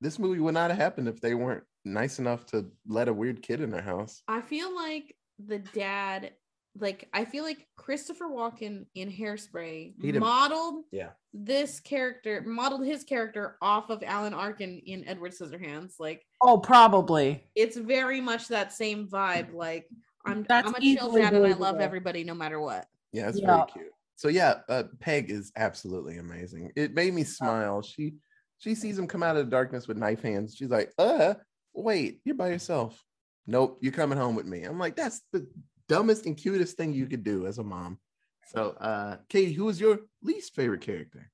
This 0.00 0.18
movie 0.18 0.40
would 0.40 0.54
not 0.54 0.70
have 0.70 0.78
happened 0.78 1.08
if 1.08 1.20
they 1.20 1.34
weren't 1.34 1.64
nice 1.84 2.18
enough 2.18 2.46
to 2.46 2.70
let 2.86 3.08
a 3.08 3.12
weird 3.12 3.42
kid 3.42 3.60
in 3.60 3.70
their 3.70 3.82
house. 3.82 4.22
I 4.28 4.40
feel 4.40 4.74
like 4.74 5.14
the 5.44 5.58
dad, 5.58 6.32
like 6.80 7.08
I 7.12 7.24
feel 7.24 7.44
like 7.44 7.66
Christopher 7.76 8.26
Walken 8.26 8.86
in 8.94 9.10
Hairspray 9.10 9.94
He 10.00 10.12
did- 10.12 10.20
modeled 10.20 10.84
Yeah. 10.90 11.10
this 11.32 11.80
character, 11.80 12.42
modeled 12.46 12.84
his 12.86 13.04
character 13.04 13.56
off 13.62 13.90
of 13.90 14.02
Alan 14.02 14.34
Arkin 14.34 14.78
in 14.86 15.06
Edward 15.08 15.32
Scissorhands. 15.32 15.94
Like 15.98 16.24
Oh, 16.40 16.58
probably. 16.58 17.44
it's 17.54 17.76
very 17.76 18.20
much 18.20 18.48
that 18.48 18.72
same 18.72 19.08
vibe. 19.08 19.52
Like 19.52 19.88
I'm, 20.24 20.44
That's 20.48 20.68
I'm 20.68 20.74
a 20.74 20.78
chill 20.80 20.86
easily 20.86 21.22
dad 21.22 21.34
and 21.34 21.46
I 21.46 21.52
love 21.54 21.80
everybody 21.80 22.24
no 22.24 22.34
matter 22.34 22.60
what. 22.60 22.86
Yeah, 23.12 23.28
it's 23.28 23.38
Yeah. 23.40 23.56
very 23.56 23.70
cute. 23.72 23.92
So 24.16 24.28
yeah, 24.28 24.60
uh, 24.68 24.84
Peg 25.00 25.30
is 25.30 25.52
absolutely 25.56 26.18
amazing. 26.18 26.72
It 26.76 26.92
made 26.94 27.14
me 27.14 27.24
smile. 27.24 27.82
She 27.82 28.14
she 28.58 28.74
sees 28.74 28.98
him 28.98 29.06
come 29.06 29.22
out 29.22 29.36
of 29.36 29.46
the 29.46 29.50
darkness 29.50 29.86
with 29.86 29.96
knife 29.96 30.20
hands. 30.22 30.56
She's 30.56 30.68
like, 30.70 30.92
uh, 30.98 31.34
wait, 31.74 32.20
you're 32.24 32.34
by 32.34 32.48
yourself. 32.48 33.00
Nope, 33.46 33.78
you're 33.80 33.92
coming 33.92 34.18
home 34.18 34.34
with 34.34 34.46
me. 34.46 34.64
I'm 34.64 34.78
like, 34.80 34.96
that's 34.96 35.22
the 35.32 35.46
dumbest 35.88 36.26
and 36.26 36.36
cutest 36.36 36.76
thing 36.76 36.92
you 36.92 37.06
could 37.06 37.24
do 37.24 37.46
as 37.46 37.58
a 37.58 37.64
mom. 37.64 37.98
So 38.46 38.70
uh 38.80 39.16
Katie, 39.28 39.52
who 39.52 39.64
was 39.64 39.80
your 39.80 40.00
least 40.22 40.54
favorite 40.54 40.80
character? 40.80 41.30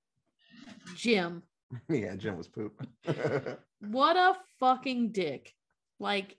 Jim, 0.97 1.43
yeah, 1.89 2.15
Jim 2.17 2.37
was 2.37 2.49
poop. 2.49 2.87
what 3.81 4.17
a 4.17 4.37
fucking 4.59 5.13
dick. 5.13 5.53
Like 5.99 6.37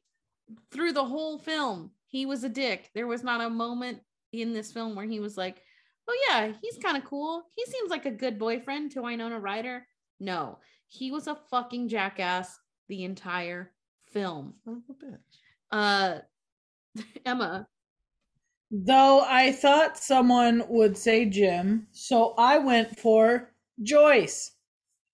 through 0.71 0.93
the 0.93 1.05
whole 1.05 1.39
film, 1.39 1.91
he 2.07 2.25
was 2.25 2.43
a 2.43 2.49
dick. 2.49 2.89
There 2.93 3.07
was 3.07 3.23
not 3.23 3.41
a 3.41 3.49
moment 3.49 3.99
in 4.31 4.53
this 4.53 4.71
film 4.71 4.95
where 4.95 5.05
he 5.05 5.19
was 5.19 5.37
like, 5.37 5.61
oh 6.07 6.27
yeah, 6.29 6.51
he's 6.61 6.77
kind 6.77 6.97
of 6.97 7.05
cool. 7.05 7.43
He 7.55 7.65
seems 7.65 7.89
like 7.89 8.05
a 8.05 8.11
good 8.11 8.37
boyfriend 8.37 8.91
to 8.91 9.01
Winona 9.01 9.39
Ryder. 9.39 9.87
No, 10.19 10.59
he 10.87 11.11
was 11.11 11.27
a 11.27 11.39
fucking 11.49 11.89
jackass 11.89 12.59
the 12.87 13.03
entire 13.03 13.71
film. 14.11 14.53
Bitch. 14.67 15.19
Uh 15.71 16.19
Emma, 17.25 17.67
Though 18.71 19.21
I 19.27 19.51
thought 19.51 19.97
someone 19.97 20.63
would 20.67 20.97
say 20.97 21.25
Jim, 21.25 21.87
so 21.91 22.33
I 22.37 22.57
went 22.57 22.99
for 22.99 23.51
Joyce. 23.81 24.51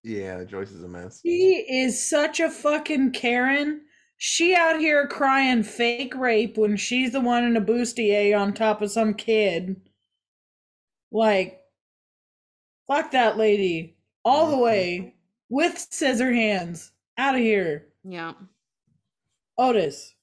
Yeah, 0.02 0.42
Joyce 0.44 0.70
is 0.72 0.82
a 0.82 0.88
mess. 0.88 1.20
She 1.24 1.64
is 1.68 2.08
such 2.08 2.40
a 2.40 2.50
fucking 2.50 3.12
Karen. 3.12 3.82
She 4.16 4.54
out 4.54 4.78
here 4.80 5.06
crying 5.06 5.62
fake 5.62 6.14
rape 6.16 6.56
when 6.56 6.76
she's 6.76 7.12
the 7.12 7.20
one 7.20 7.44
in 7.44 7.56
a 7.56 7.60
bustier 7.60 8.38
on 8.38 8.52
top 8.52 8.80
of 8.82 8.90
some 8.90 9.14
kid. 9.14 9.80
Like, 11.10 11.60
fuck 12.86 13.10
that 13.12 13.36
lady. 13.36 13.96
All 14.24 14.50
the 14.50 14.58
way. 14.58 15.14
With 15.48 15.76
scissor 15.90 16.32
hands. 16.32 16.92
Out 17.18 17.34
of 17.34 17.40
here. 17.40 17.88
yeah. 18.04 18.32
Otis. 19.58 20.14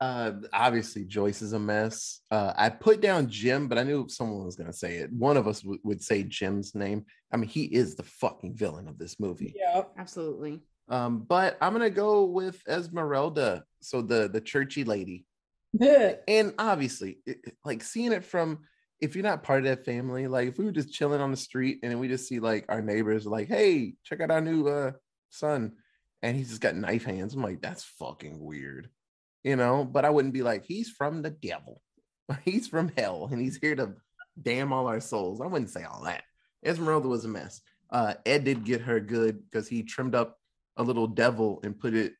Uh, 0.00 0.32
obviously 0.52 1.04
Joyce 1.04 1.42
is 1.42 1.52
a 1.54 1.58
mess. 1.58 2.20
Uh, 2.30 2.52
I 2.56 2.68
put 2.70 3.00
down 3.00 3.28
Jim, 3.28 3.66
but 3.68 3.78
I 3.78 3.82
knew 3.82 4.08
someone 4.08 4.44
was 4.44 4.54
gonna 4.56 4.72
say 4.72 4.96
it. 4.98 5.12
One 5.12 5.36
of 5.36 5.48
us 5.48 5.62
w- 5.62 5.80
would 5.82 6.02
say 6.02 6.22
Jim's 6.22 6.74
name. 6.74 7.04
I 7.32 7.36
mean, 7.36 7.48
he 7.48 7.64
is 7.64 7.96
the 7.96 8.04
fucking 8.04 8.54
villain 8.54 8.86
of 8.88 8.96
this 8.98 9.18
movie. 9.18 9.54
Yep. 9.56 9.92
Absolutely. 9.98 10.60
Um, 10.88 11.20
but 11.28 11.58
I'm 11.60 11.72
gonna 11.72 11.90
go 11.90 12.24
with 12.24 12.62
Esmeralda, 12.68 13.64
so 13.80 14.00
the 14.00 14.28
the 14.28 14.40
churchy 14.40 14.84
lady, 14.84 15.26
and 15.80 16.54
obviously, 16.58 17.18
it, 17.26 17.38
it- 17.44 17.56
like 17.64 17.82
seeing 17.82 18.12
it 18.12 18.24
from 18.24 18.60
if 19.00 19.14
you're 19.14 19.22
not 19.24 19.42
part 19.44 19.60
of 19.60 19.64
that 19.66 19.84
family, 19.84 20.26
like 20.26 20.48
if 20.48 20.58
we 20.58 20.64
were 20.64 20.72
just 20.72 20.92
chilling 20.92 21.20
on 21.20 21.30
the 21.30 21.36
street 21.36 21.78
and 21.82 21.92
then 21.92 21.98
we 22.00 22.08
just 22.08 22.26
see 22.28 22.40
like 22.40 22.64
our 22.68 22.82
neighbors, 22.82 23.26
like, 23.26 23.46
hey, 23.48 23.94
check 24.04 24.20
out 24.20 24.30
our 24.30 24.40
new 24.40 24.66
uh 24.68 24.92
son, 25.30 25.72
and 26.22 26.36
he's 26.36 26.48
just 26.50 26.60
got 26.60 26.74
knife 26.76 27.04
hands. 27.04 27.34
I'm 27.34 27.42
like, 27.42 27.60
that's 27.60 27.84
fucking 27.98 28.38
weird, 28.40 28.88
you 29.44 29.56
know. 29.56 29.84
But 29.84 30.04
I 30.04 30.10
wouldn't 30.10 30.34
be 30.34 30.42
like, 30.42 30.64
he's 30.64 30.90
from 30.90 31.22
the 31.22 31.30
devil, 31.30 31.80
he's 32.44 32.68
from 32.68 32.92
hell, 32.96 33.28
and 33.30 33.40
he's 33.40 33.56
here 33.56 33.76
to 33.76 33.94
damn 34.40 34.72
all 34.72 34.86
our 34.86 35.00
souls. 35.00 35.40
I 35.40 35.46
wouldn't 35.46 35.70
say 35.70 35.84
all 35.84 36.02
that. 36.04 36.22
Esmeralda 36.64 37.08
was 37.08 37.24
a 37.24 37.28
mess. 37.28 37.60
Uh, 37.90 38.14
Ed 38.26 38.44
did 38.44 38.64
get 38.64 38.82
her 38.82 39.00
good 39.00 39.42
because 39.44 39.68
he 39.68 39.82
trimmed 39.82 40.14
up 40.14 40.36
a 40.76 40.82
little 40.82 41.06
devil 41.06 41.60
and 41.62 41.78
put 41.78 41.94
it 41.94 42.12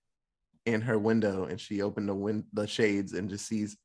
in 0.66 0.80
her 0.80 0.98
window, 0.98 1.44
and 1.44 1.60
she 1.60 1.82
opened 1.82 2.08
the 2.08 2.14
win- 2.14 2.46
the 2.52 2.66
shades 2.66 3.12
and 3.12 3.28
just 3.28 3.46
sees 3.46 3.76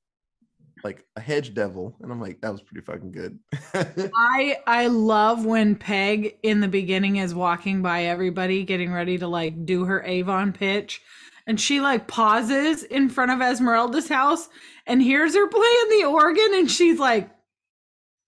like 0.83 1.05
a 1.15 1.21
hedge 1.21 1.53
devil, 1.53 1.95
and 2.01 2.11
I'm 2.11 2.19
like, 2.19 2.41
that 2.41 2.51
was 2.51 2.61
pretty 2.61 2.85
fucking 2.85 3.11
good. 3.11 3.39
I 4.15 4.57
I 4.67 4.87
love 4.87 5.45
when 5.45 5.75
Peg 5.75 6.37
in 6.43 6.59
the 6.59 6.67
beginning 6.67 7.17
is 7.17 7.33
walking 7.33 7.81
by 7.81 8.05
everybody 8.05 8.63
getting 8.63 8.91
ready 8.91 9.17
to 9.17 9.27
like 9.27 9.65
do 9.65 9.85
her 9.85 10.03
Avon 10.03 10.51
pitch 10.51 11.01
and 11.47 11.59
she 11.59 11.81
like 11.81 12.07
pauses 12.07 12.83
in 12.83 13.09
front 13.09 13.31
of 13.31 13.41
Esmeralda's 13.41 14.09
house 14.09 14.49
and 14.85 15.01
hears 15.01 15.35
her 15.35 15.47
playing 15.47 15.89
the 15.89 16.05
organ 16.05 16.53
and 16.53 16.69
she's 16.69 16.99
like 16.99 17.29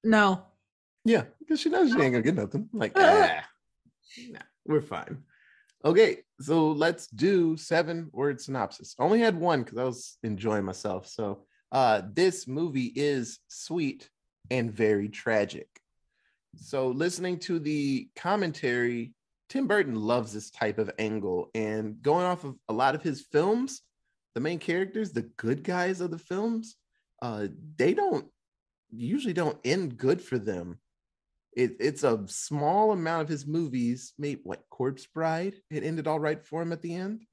no. 0.03 0.43
yeah, 1.03 1.23
because 1.39 1.59
she 1.59 1.69
knows 1.69 1.89
she 1.89 1.99
ain't 1.99 2.13
gonna 2.13 2.21
get 2.21 2.35
nothing. 2.35 2.69
Like, 2.71 2.91
ah, 2.95 3.43
nah, 4.29 4.39
we're 4.65 4.81
fine. 4.81 5.23
Okay, 5.83 6.19
so 6.39 6.71
let's 6.71 7.07
do 7.07 7.57
seven 7.57 8.09
word 8.13 8.39
synopsis. 8.39 8.95
Only 8.99 9.19
had 9.19 9.35
one 9.35 9.63
because 9.63 9.79
I 9.79 9.83
was 9.83 10.17
enjoying 10.21 10.63
myself. 10.63 11.07
So 11.07 11.45
uh 11.71 12.03
this 12.13 12.47
movie 12.47 12.93
is 12.95 13.39
sweet 13.47 14.09
and 14.51 14.71
very 14.71 15.09
tragic. 15.09 15.67
So 16.55 16.89
listening 16.89 17.39
to 17.39 17.57
the 17.57 18.09
commentary, 18.15 19.14
Tim 19.49 19.67
Burton 19.67 19.95
loves 19.95 20.33
this 20.33 20.49
type 20.49 20.77
of 20.79 20.91
angle 20.97 21.49
and 21.53 22.01
going 22.01 22.25
off 22.25 22.43
of 22.43 22.55
a 22.67 22.73
lot 22.73 22.95
of 22.95 23.03
his 23.03 23.25
films, 23.31 23.81
the 24.33 24.41
main 24.41 24.59
characters, 24.59 25.11
the 25.11 25.29
good 25.37 25.63
guys 25.63 26.01
of 26.01 26.11
the 26.11 26.17
films, 26.17 26.75
uh 27.21 27.47
they 27.77 27.93
don't 27.93 28.27
usually 28.91 29.33
don't 29.33 29.57
end 29.63 29.97
good 29.97 30.21
for 30.21 30.37
them. 30.37 30.79
It, 31.55 31.77
it's 31.79 32.03
a 32.03 32.21
small 32.27 32.91
amount 32.91 33.21
of 33.23 33.29
his 33.29 33.47
movies, 33.47 34.13
maybe 34.17 34.41
what 34.43 34.67
Corpse 34.69 35.05
Bride, 35.05 35.55
it 35.71 35.83
ended 35.83 36.05
all 36.07 36.19
right 36.19 36.43
for 36.45 36.61
him 36.61 36.73
at 36.73 36.81
the 36.81 36.93
end. 36.93 37.23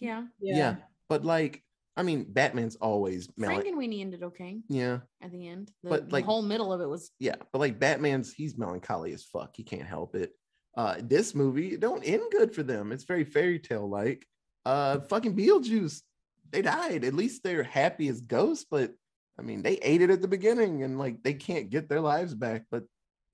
Yeah. 0.00 0.24
Yeah. 0.40 0.76
But 1.08 1.24
like, 1.24 1.62
I 1.96 2.02
mean, 2.02 2.26
Batman's 2.28 2.76
always 2.76 3.28
Frank 3.38 3.66
and 3.66 3.78
Weenie 3.78 4.00
ended 4.00 4.22
okay 4.22 4.60
yeah, 4.68 5.00
at 5.22 5.30
the 5.30 5.46
end. 5.46 5.70
The, 5.82 5.90
But, 5.90 6.08
the 6.08 6.12
like- 6.14 6.24
whole 6.24 6.42
middle 6.42 6.72
of 6.72 6.80
it 6.80 6.88
was 6.88 7.10
yeah. 7.20 7.36
But 7.52 7.58
like 7.60 7.78
Batman's, 7.78 8.32
he's 8.32 8.58
melancholy 8.58 9.12
as 9.12 9.22
fuck. 9.24 9.54
He 9.54 9.62
can't 9.62 9.86
help 9.86 10.14
it. 10.14 10.32
Uh, 10.74 10.96
this 11.00 11.34
movie 11.34 11.76
don't 11.76 12.02
end 12.04 12.22
good 12.30 12.54
for 12.54 12.62
them. 12.62 12.92
It's 12.92 13.04
very 13.04 13.24
fairy 13.24 13.58
tale 13.58 13.88
like. 13.88 14.26
Uh, 14.64 15.00
fucking 15.00 15.36
Beetlejuice, 15.36 16.02
they 16.50 16.62
died. 16.62 17.04
At 17.04 17.14
least 17.14 17.42
they're 17.42 17.62
happy 17.62 18.08
as 18.08 18.20
ghosts, 18.20 18.64
but 18.70 18.92
I 19.38 19.42
mean, 19.42 19.62
they 19.62 19.74
ate 19.76 20.02
it 20.02 20.10
at 20.10 20.22
the 20.22 20.28
beginning, 20.28 20.82
and 20.82 20.98
like 20.98 21.22
they 21.22 21.34
can't 21.34 21.70
get 21.70 21.88
their 21.88 22.00
lives 22.00 22.34
back, 22.34 22.64
but 22.70 22.84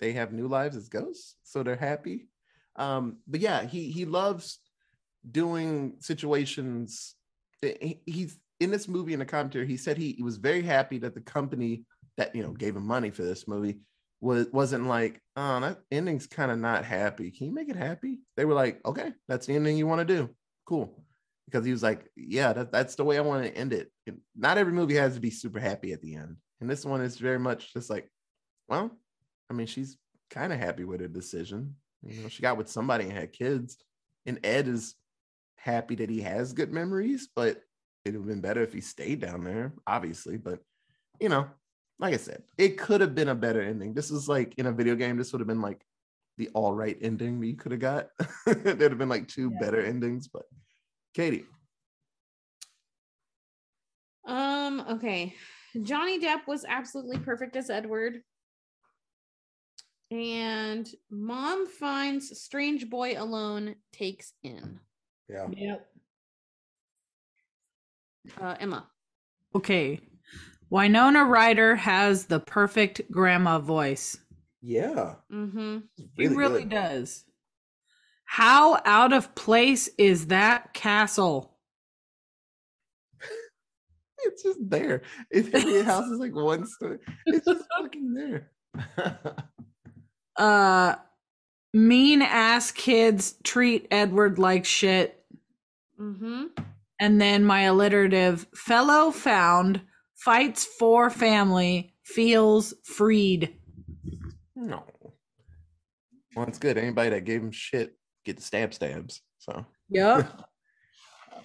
they 0.01 0.13
have 0.13 0.33
new 0.33 0.49
lives 0.49 0.77
as 0.77 0.89
ghosts, 0.89 1.37
so 1.43 1.63
they're 1.63 1.77
happy. 1.77 2.29
Um, 2.77 3.19
but 3.27 3.41
yeah, 3.41 3.65
he 3.65 3.91
he 3.91 4.05
loves 4.05 4.61
doing 5.29 5.95
situations. 6.01 7.15
he- 7.61 8.01
He's 8.07 8.39
in 8.61 8.71
this 8.71 8.89
movie 8.89 9.13
in 9.13 9.19
the 9.19 9.25
commentary. 9.27 9.67
He 9.67 9.77
said 9.77 9.97
he, 9.99 10.13
he 10.13 10.23
was 10.23 10.37
very 10.37 10.63
happy 10.63 10.99
that 10.99 11.15
the 11.15 11.21
company 11.21 11.85
that 12.17 12.35
you 12.35 12.43
know 12.43 12.53
gave 12.53 12.77
him 12.77 12.87
money 12.87 13.11
for 13.11 13.23
this 13.23 13.47
movie 13.47 13.79
was 14.21 14.47
wasn't 14.53 14.87
like, 14.87 15.21
oh, 15.37 15.61
that 15.61 15.79
ending's 15.91 16.27
kind 16.27 16.51
of 16.51 16.59
not 16.59 16.85
happy. 16.85 17.31
Can 17.31 17.47
you 17.47 17.55
make 17.55 17.69
it 17.69 17.77
happy? 17.77 18.21
They 18.37 18.45
were 18.45 18.55
like, 18.55 18.81
okay, 18.85 19.13
that's 19.29 19.47
the 19.47 19.55
ending 19.55 19.77
you 19.77 19.87
want 19.87 20.07
to 20.07 20.17
do. 20.17 20.31
Cool. 20.67 21.03
Because 21.47 21.65
he 21.65 21.73
was 21.73 21.83
like, 21.83 22.11
yeah, 22.17 22.53
that, 22.53 22.73
that's 22.73 22.95
the 22.95 23.05
way 23.05 23.17
I 23.17 23.23
want 23.23 23.45
to 23.45 23.57
end 23.57 23.73
it. 23.73 23.91
And 24.07 24.19
not 24.37 24.59
every 24.59 24.73
movie 24.73 24.97
has 24.97 25.15
to 25.15 25.21
be 25.21 25.31
super 25.31 25.61
happy 25.61 25.93
at 25.93 26.03
the 26.03 26.17
end. 26.17 26.37
And 26.61 26.69
this 26.69 26.85
one 26.85 27.01
is 27.01 27.17
very 27.17 27.39
much 27.39 27.73
just 27.73 27.89
like, 27.89 28.11
well, 28.69 28.91
I 29.49 29.55
mean, 29.55 29.67
she's 29.67 29.97
kind 30.31 30.53
of 30.53 30.59
happy 30.59 30.85
with 30.85 31.01
her 31.01 31.09
decision. 31.09 31.77
You 32.03 32.23
know, 32.23 32.29
she 32.29 32.43
got 32.43 32.59
with 32.59 32.69
somebody 32.69 33.05
and 33.05 33.13
had 33.13 33.33
kids. 33.33 33.79
And 34.27 34.41
Ed 34.45 34.69
is 34.69 34.95
happy 35.57 35.95
that 35.97 36.11
he 36.11 36.21
has 36.21 36.53
good 36.53 36.73
memories, 36.73 37.29
but 37.35 37.63
it 38.05 38.13
would 38.13 38.15
have 38.15 38.27
been 38.27 38.41
better 38.41 38.63
if 38.63 38.73
he 38.73 38.81
stayed 38.81 39.21
down 39.21 39.45
there, 39.45 39.73
obviously. 39.87 40.37
But 40.37 40.61
you 41.21 41.29
know, 41.29 41.49
like 41.99 42.15
I 42.15 42.19
said, 42.19 42.43
it 42.57 42.79
could 42.79 43.01
have 43.01 43.15
been 43.15 43.29
a 43.29 43.35
better 43.35 43.61
ending. 43.61 43.95
This 43.95 44.11
is 44.11 44.29
like 44.29 44.55
in 44.57 44.67
a 44.67 44.73
video 44.73 44.95
game, 44.95 45.17
this 45.17 45.33
would 45.33 45.41
have 45.41 45.49
been 45.49 45.61
like 45.61 45.85
the 46.37 46.49
all 46.55 46.73
right 46.73 46.97
ending 47.01 47.41
that 47.41 47.47
you 47.47 47.57
could 47.57 47.73
have 47.73 47.81
got. 47.81 48.09
There'd 48.47 48.81
have 48.81 48.99
been 48.99 49.09
like 49.09 49.27
two 49.29 49.51
Yeah. 49.53 49.59
better 49.61 49.85
endings, 49.85 50.29
but 50.29 50.45
Katie. 51.15 51.45
Um, 54.25 54.81
okay. 54.89 55.35
Johnny 55.83 56.21
Depp 56.21 56.47
was 56.47 56.65
absolutely 56.69 57.19
perfect 57.19 57.57
as 57.57 57.71
Edward. 57.71 58.23
And 60.11 60.89
mom 61.11 61.67
finds 61.67 62.41
strange 62.41 62.89
boy 62.89 63.21
alone, 63.21 63.75
takes 63.93 64.33
in. 64.43 64.81
Yeah. 65.29 65.49
Yep. 65.51 65.91
Uh, 68.41 68.57
Emma. 68.61 68.87
Okay. 69.55 70.01
Winona 70.71 71.25
Ryder 71.25 71.77
has 71.77 72.27
the 72.27 72.41
perfect 72.41 73.11
grandma 73.11 73.59
voice. 73.59 74.19
Yeah. 74.61 75.15
Mm-hmm. 75.33 75.79
She 76.19 76.29
really 76.29 76.65
does. 76.65 77.25
How 78.25 78.81
out 78.85 79.13
of 79.13 79.35
place 79.35 79.89
is 79.99 80.27
that 80.27 80.75
castle? 80.75 81.55
It's 84.25 84.43
just 84.43 84.59
there. 84.69 85.03
If 85.31 85.55
every 85.55 85.81
house 85.85 86.09
is 86.09 86.19
like 86.19 86.35
one 86.35 86.67
story, 86.67 86.99
it's 87.25 87.47
just 87.47 87.65
fucking 87.79 88.15
there. 88.15 88.51
Uh 90.37 90.97
mean 91.73 92.23
ass 92.23 92.73
kids 92.73 93.37
treat 93.45 93.87
Edward 93.93 94.41
like 94.41 94.65
shit. 94.65 95.25
Mm-hmm. 96.01 96.47
And 96.99 97.21
then 97.21 97.45
my 97.45 97.63
alliterative 97.63 98.49
fellow 98.57 99.13
found 99.13 99.83
fights 100.19 100.67
for 100.79 101.11
family, 101.11 101.95
feels 102.05 102.75
freed. 102.85 103.57
no. 104.55 104.85
Well, 106.37 106.47
it's 106.47 106.59
good. 106.59 106.79
Anybody 106.79 107.11
that 107.11 107.25
gave 107.25 107.43
him 107.43 107.51
shit 107.51 107.97
get 108.25 108.37
the 108.37 108.43
stab 108.43 108.73
stabs. 108.75 109.23
So 109.39 109.65
Yep. 109.91 110.45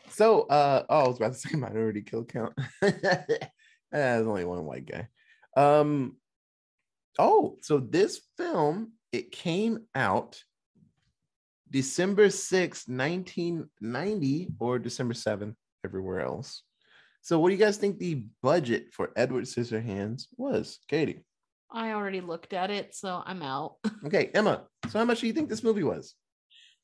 So, 0.09 0.41
uh, 0.43 0.83
oh, 0.89 1.05
I 1.05 1.07
was 1.07 1.17
about 1.17 1.33
to 1.33 1.39
say 1.39 1.57
minority 1.57 2.03
kill 2.03 2.23
count. 2.23 2.53
There's 2.81 4.27
only 4.27 4.45
one 4.45 4.63
white 4.63 4.85
guy. 4.85 5.07
Um, 5.57 6.17
oh, 7.17 7.57
so 7.61 7.79
this 7.79 8.21
film 8.37 8.91
it 9.11 9.31
came 9.31 9.79
out 9.95 10.39
December 11.71 12.29
6, 12.29 12.87
1990, 12.87 14.49
or 14.59 14.77
December 14.77 15.15
7th, 15.15 15.55
everywhere 15.83 16.21
else. 16.21 16.61
So, 17.23 17.39
what 17.39 17.49
do 17.49 17.55
you 17.55 17.59
guys 17.59 17.77
think 17.77 17.99
the 17.99 18.25
budget 18.41 18.93
for 18.93 19.11
Edward 19.15 19.45
Scissorhands 19.45 20.23
was, 20.35 20.79
Katie? 20.89 21.23
I 21.71 21.93
already 21.93 22.19
looked 22.21 22.51
at 22.53 22.69
it, 22.69 22.93
so 22.93 23.23
I'm 23.25 23.41
out. 23.41 23.77
Okay, 24.05 24.29
Emma. 24.33 24.63
So, 24.89 24.99
how 24.99 25.05
much 25.05 25.21
do 25.21 25.27
you 25.27 25.33
think 25.33 25.47
this 25.49 25.63
movie 25.63 25.83
was? 25.83 26.15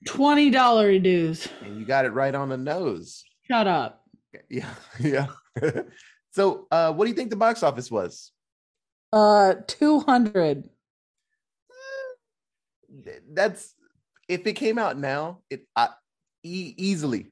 Twenty 0.08 0.50
dollar 0.50 0.98
dues. 0.98 1.46
And 1.62 1.78
you 1.78 1.86
got 1.86 2.06
it 2.06 2.14
right 2.14 2.34
on 2.34 2.48
the 2.50 2.58
nose. 2.58 3.24
Shut 3.50 3.68
up. 3.68 4.02
Yeah, 4.50 4.70
yeah. 5.00 5.28
so, 6.32 6.68
uh, 6.72 6.94
what 6.94 7.04
do 7.06 7.10
you 7.10 7.16
think 7.16 7.32
the 7.32 7.36
box 7.36 7.62
office 7.64 7.92
was? 7.92 8.32
Uh 9.12 9.56
two 9.68 10.00
hundred. 10.00 10.70
Th- 13.04 13.22
That's 13.34 13.74
if 14.30 14.46
it 14.48 14.54
came 14.54 14.78
out 14.78 14.98
now, 14.98 15.40
it 15.50 15.68
I, 15.76 15.90
e- 16.44 16.76
easily 16.78 17.32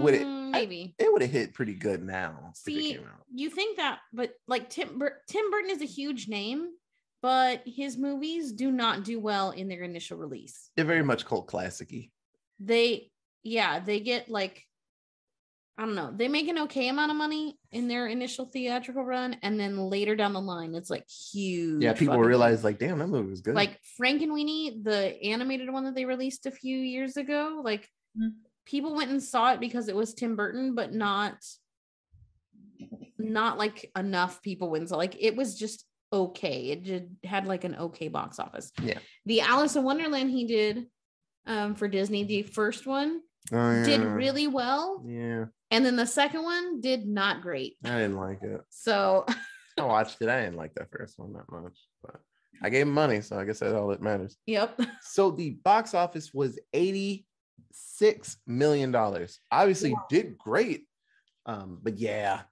Would 0.00 0.14
it- 0.14 0.41
Maybe. 0.52 0.94
it 0.98 1.12
would 1.12 1.22
have 1.22 1.30
hit 1.30 1.54
pretty 1.54 1.74
good 1.74 2.02
now. 2.04 2.52
See, 2.54 2.90
it 2.92 2.96
came 2.98 3.06
out. 3.06 3.22
you 3.34 3.50
think 3.50 3.76
that, 3.78 3.98
but 4.12 4.32
like 4.46 4.70
Tim 4.70 4.98
Bur- 4.98 5.20
Tim 5.28 5.50
Burton 5.50 5.70
is 5.70 5.82
a 5.82 5.86
huge 5.86 6.28
name, 6.28 6.68
but 7.22 7.62
his 7.66 7.96
movies 7.96 8.52
do 8.52 8.70
not 8.70 9.04
do 9.04 9.18
well 9.20 9.50
in 9.50 9.68
their 9.68 9.82
initial 9.82 10.18
release. 10.18 10.70
They're 10.76 10.84
very 10.84 11.02
much 11.04 11.24
cult 11.26 11.48
classicy. 11.48 12.10
They, 12.60 13.10
yeah, 13.42 13.80
they 13.80 14.00
get 14.00 14.28
like, 14.30 14.64
I 15.78 15.86
don't 15.86 15.94
know, 15.94 16.12
they 16.14 16.28
make 16.28 16.48
an 16.48 16.58
okay 16.58 16.88
amount 16.88 17.10
of 17.10 17.16
money 17.16 17.58
in 17.72 17.88
their 17.88 18.06
initial 18.06 18.44
theatrical 18.44 19.04
run, 19.04 19.36
and 19.42 19.58
then 19.58 19.78
later 19.88 20.14
down 20.14 20.34
the 20.34 20.40
line, 20.40 20.74
it's 20.74 20.90
like 20.90 21.08
huge. 21.08 21.82
Yeah, 21.82 21.94
people 21.94 22.14
fucking 22.14 22.26
realize 22.28 22.62
like, 22.62 22.78
damn, 22.78 22.98
that 22.98 23.06
movie 23.08 23.30
was 23.30 23.40
good. 23.40 23.54
like 23.54 23.80
Frankenweenie, 24.00 24.84
the 24.84 25.20
animated 25.24 25.70
one 25.72 25.84
that 25.84 25.94
they 25.94 26.04
released 26.04 26.44
a 26.46 26.50
few 26.50 26.76
years 26.76 27.16
ago, 27.16 27.60
like 27.64 27.88
Mm. 28.14 28.32
People 28.66 28.94
went 28.94 29.10
and 29.10 29.22
saw 29.22 29.52
it 29.52 29.60
because 29.60 29.88
it 29.88 29.96
was 29.96 30.14
Tim 30.14 30.36
Burton, 30.36 30.74
but 30.74 30.92
not 30.92 31.36
not 33.18 33.58
like 33.58 33.90
enough 33.96 34.42
people 34.42 34.70
went. 34.70 34.88
So 34.88 34.96
like 34.96 35.16
it 35.20 35.36
was 35.36 35.58
just 35.58 35.84
okay. 36.12 36.70
It 36.70 36.82
just 36.84 37.04
had 37.24 37.46
like 37.46 37.64
an 37.64 37.76
okay 37.76 38.08
box 38.08 38.38
office. 38.38 38.72
Yeah. 38.82 38.98
The 39.26 39.40
Alice 39.42 39.76
in 39.76 39.84
Wonderland 39.84 40.30
he 40.30 40.44
did 40.46 40.86
um 41.46 41.74
for 41.74 41.88
Disney, 41.88 42.24
the 42.24 42.42
first 42.42 42.86
one 42.86 43.20
Oh, 43.52 43.84
did 43.84 44.00
really 44.00 44.46
well. 44.46 45.02
Yeah, 45.04 45.46
And 45.72 45.84
then 45.84 45.96
the 45.96 46.06
second 46.06 46.44
one 46.44 46.80
did 46.80 47.06
not 47.06 47.42
great. 47.42 47.76
I 47.84 47.98
didn't 47.98 48.16
like 48.16 48.40
it. 48.42 48.60
So 48.70 49.26
I 49.78 49.82
watched 49.84 50.18
it. 50.20 50.28
I 50.28 50.42
didn't 50.44 50.58
like 50.58 50.74
that 50.74 50.90
first 50.92 51.18
one 51.18 51.32
that 51.32 51.50
much, 51.50 51.76
but 52.04 52.20
I 52.62 52.70
gave 52.70 52.82
him 52.86 52.94
money, 52.94 53.20
so 53.20 53.36
I 53.36 53.44
guess 53.44 53.58
that's 53.58 53.74
all 53.74 53.88
that 53.88 54.00
matters. 54.00 54.36
yep. 54.46 54.78
So 55.02 55.32
the 55.32 55.50
box 55.64 55.92
office 55.92 56.30
was 56.32 56.60
eighty-six 57.72 58.36
million 58.46 58.92
dollars. 58.92 59.40
Obviously, 59.50 59.94
did 60.08 60.38
great, 60.38 60.86
um, 61.46 61.78
but 61.82 61.98
yeah, 61.98 62.42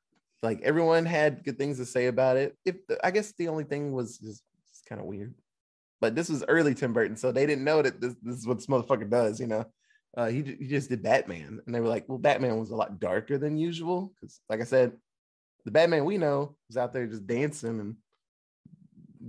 like 0.43 0.61
everyone 0.63 1.07
had 1.07 1.45
good 1.45 1.59
things 1.59 1.79
to 1.79 1.87
say 1.87 2.07
about 2.07 2.37
it. 2.37 2.57
If 2.65 2.87
the, 2.87 3.05
I 3.05 3.11
guess 3.11 3.33
the 3.39 3.49
only 3.49 3.65
thing 3.65 3.93
was 3.93 4.19
just, 4.19 4.43
just 4.69 4.87
kind 4.87 5.01
of 5.01 5.07
weird, 5.07 5.35
but 6.01 6.15
this 6.15 6.29
was 6.29 6.45
early 6.49 6.75
Tim 6.75 6.93
Burton, 6.93 7.17
so 7.17 7.33
they 7.33 7.47
didn't 7.47 7.65
know 7.65 7.83
that 7.83 8.01
this, 8.01 8.15
this 8.23 8.37
is 8.37 8.47
what 8.47 8.59
this 8.59 8.67
motherfucker 8.67 9.11
does. 9.11 9.41
You 9.41 9.47
know, 9.47 9.65
uh, 10.17 10.29
he 10.29 10.43
he 10.43 10.67
just 10.67 10.89
did 10.89 11.03
Batman, 11.03 11.61
and 11.65 11.75
they 11.75 11.81
were 11.81 11.89
like, 11.89 12.09
well, 12.09 12.19
Batman 12.19 12.59
was 12.59 12.71
a 12.71 12.77
lot 12.77 13.01
darker 13.01 13.39
than 13.39 13.57
usual 13.57 14.13
because, 14.15 14.41
like 14.49 14.61
I 14.61 14.65
said, 14.65 14.93
the 15.65 15.71
Batman 15.71 16.05
we 16.05 16.19
know 16.19 16.57
was 16.69 16.77
out 16.77 16.93
there 16.93 17.07
just 17.07 17.27
dancing 17.27 17.81
and 17.81 17.97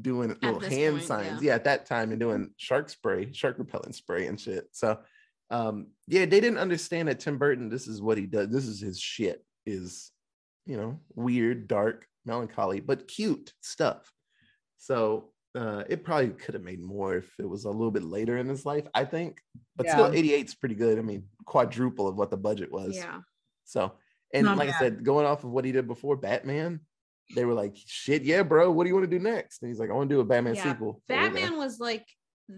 doing 0.02 0.30
little 0.42 0.62
hand 0.62 0.96
point, 0.96 1.06
signs. 1.06 1.44
yeah. 1.44 1.50
Yeah. 1.50 1.56
at 1.56 1.66
that 1.66 1.86
time 1.86 2.12
and 2.12 2.20
doing 2.20 2.52
shark 2.56 2.90
spray, 2.90 3.34
shark 3.34 3.60
repellent 3.60 3.94
spray 3.94 4.28
and 4.28 4.40
shit. 4.40 4.70
So 4.72 5.00
um 5.52 5.88
yeah, 6.08 6.26
they 6.26 6.40
didn't 6.40 6.58
understand 6.58 7.08
that 7.08 7.20
Tim 7.20 7.38
Burton, 7.38 7.70
this 7.70 7.88
is 7.88 8.02
what 8.02 8.18
he 8.18 8.26
does. 8.26 8.50
This 8.50 8.66
is 8.66 8.82
his 8.82 9.00
shit, 9.00 9.46
is 9.66 10.12
you 10.66 10.78
know, 10.78 11.00
weird, 11.16 11.68
dark, 11.68 12.08
melancholy, 12.26 12.80
but 12.80 13.08
cute 13.08 13.54
stuff. 13.62 14.12
So 14.78 15.30
uh 15.54 15.84
it 15.90 16.04
probably 16.04 16.30
could 16.30 16.54
have 16.54 16.64
made 16.64 16.82
more 16.82 17.16
if 17.18 17.30
it 17.38 17.48
was 17.48 17.66
a 17.66 17.70
little 17.70 17.92
bit 17.92 18.04
later 18.04 18.38
in 18.38 18.48
his 18.48 18.66
life, 18.66 18.88
I 18.96 19.04
think. 19.06 19.42
But 19.76 19.90
still 19.90 20.12
88 20.12 20.46
is 20.46 20.56
pretty 20.56 20.76
good. 20.76 20.98
I 20.98 21.02
mean, 21.02 21.24
quadruple 21.46 22.08
of 22.08 22.16
what 22.16 22.32
the 22.32 22.38
budget 22.38 22.72
was. 22.72 22.96
Yeah. 22.96 23.20
So, 23.66 23.94
and 24.34 24.46
Not 24.46 24.58
like 24.58 24.70
I 24.70 24.80
said, 24.80 25.04
going 25.04 25.26
off 25.26 25.44
of 25.44 25.52
what 25.52 25.66
he 25.66 25.72
did 25.72 25.88
before 25.88 26.16
Batman, 26.16 26.80
they 27.36 27.46
were 27.46 27.54
like, 27.54 27.76
"Shit, 27.76 28.24
yeah, 28.24 28.44
bro. 28.44 28.72
What 28.72 28.84
do 28.84 28.90
you 28.90 28.96
want 28.96 29.10
to 29.10 29.18
do 29.18 29.24
next?" 29.24 29.62
And 29.62 29.70
he's 29.70 29.80
like, 29.80 29.90
"I 29.90 29.94
want 29.94 30.10
to 30.10 30.16
do 30.16 30.20
a 30.22 30.26
Batman 30.26 30.56
Yeah, 30.56 30.72
sequel." 30.74 31.02
So 31.08 31.16
we're 31.16 31.22
gonna- 31.22 31.34
Batman 31.34 31.58
was 31.58 31.80
like 31.80 32.06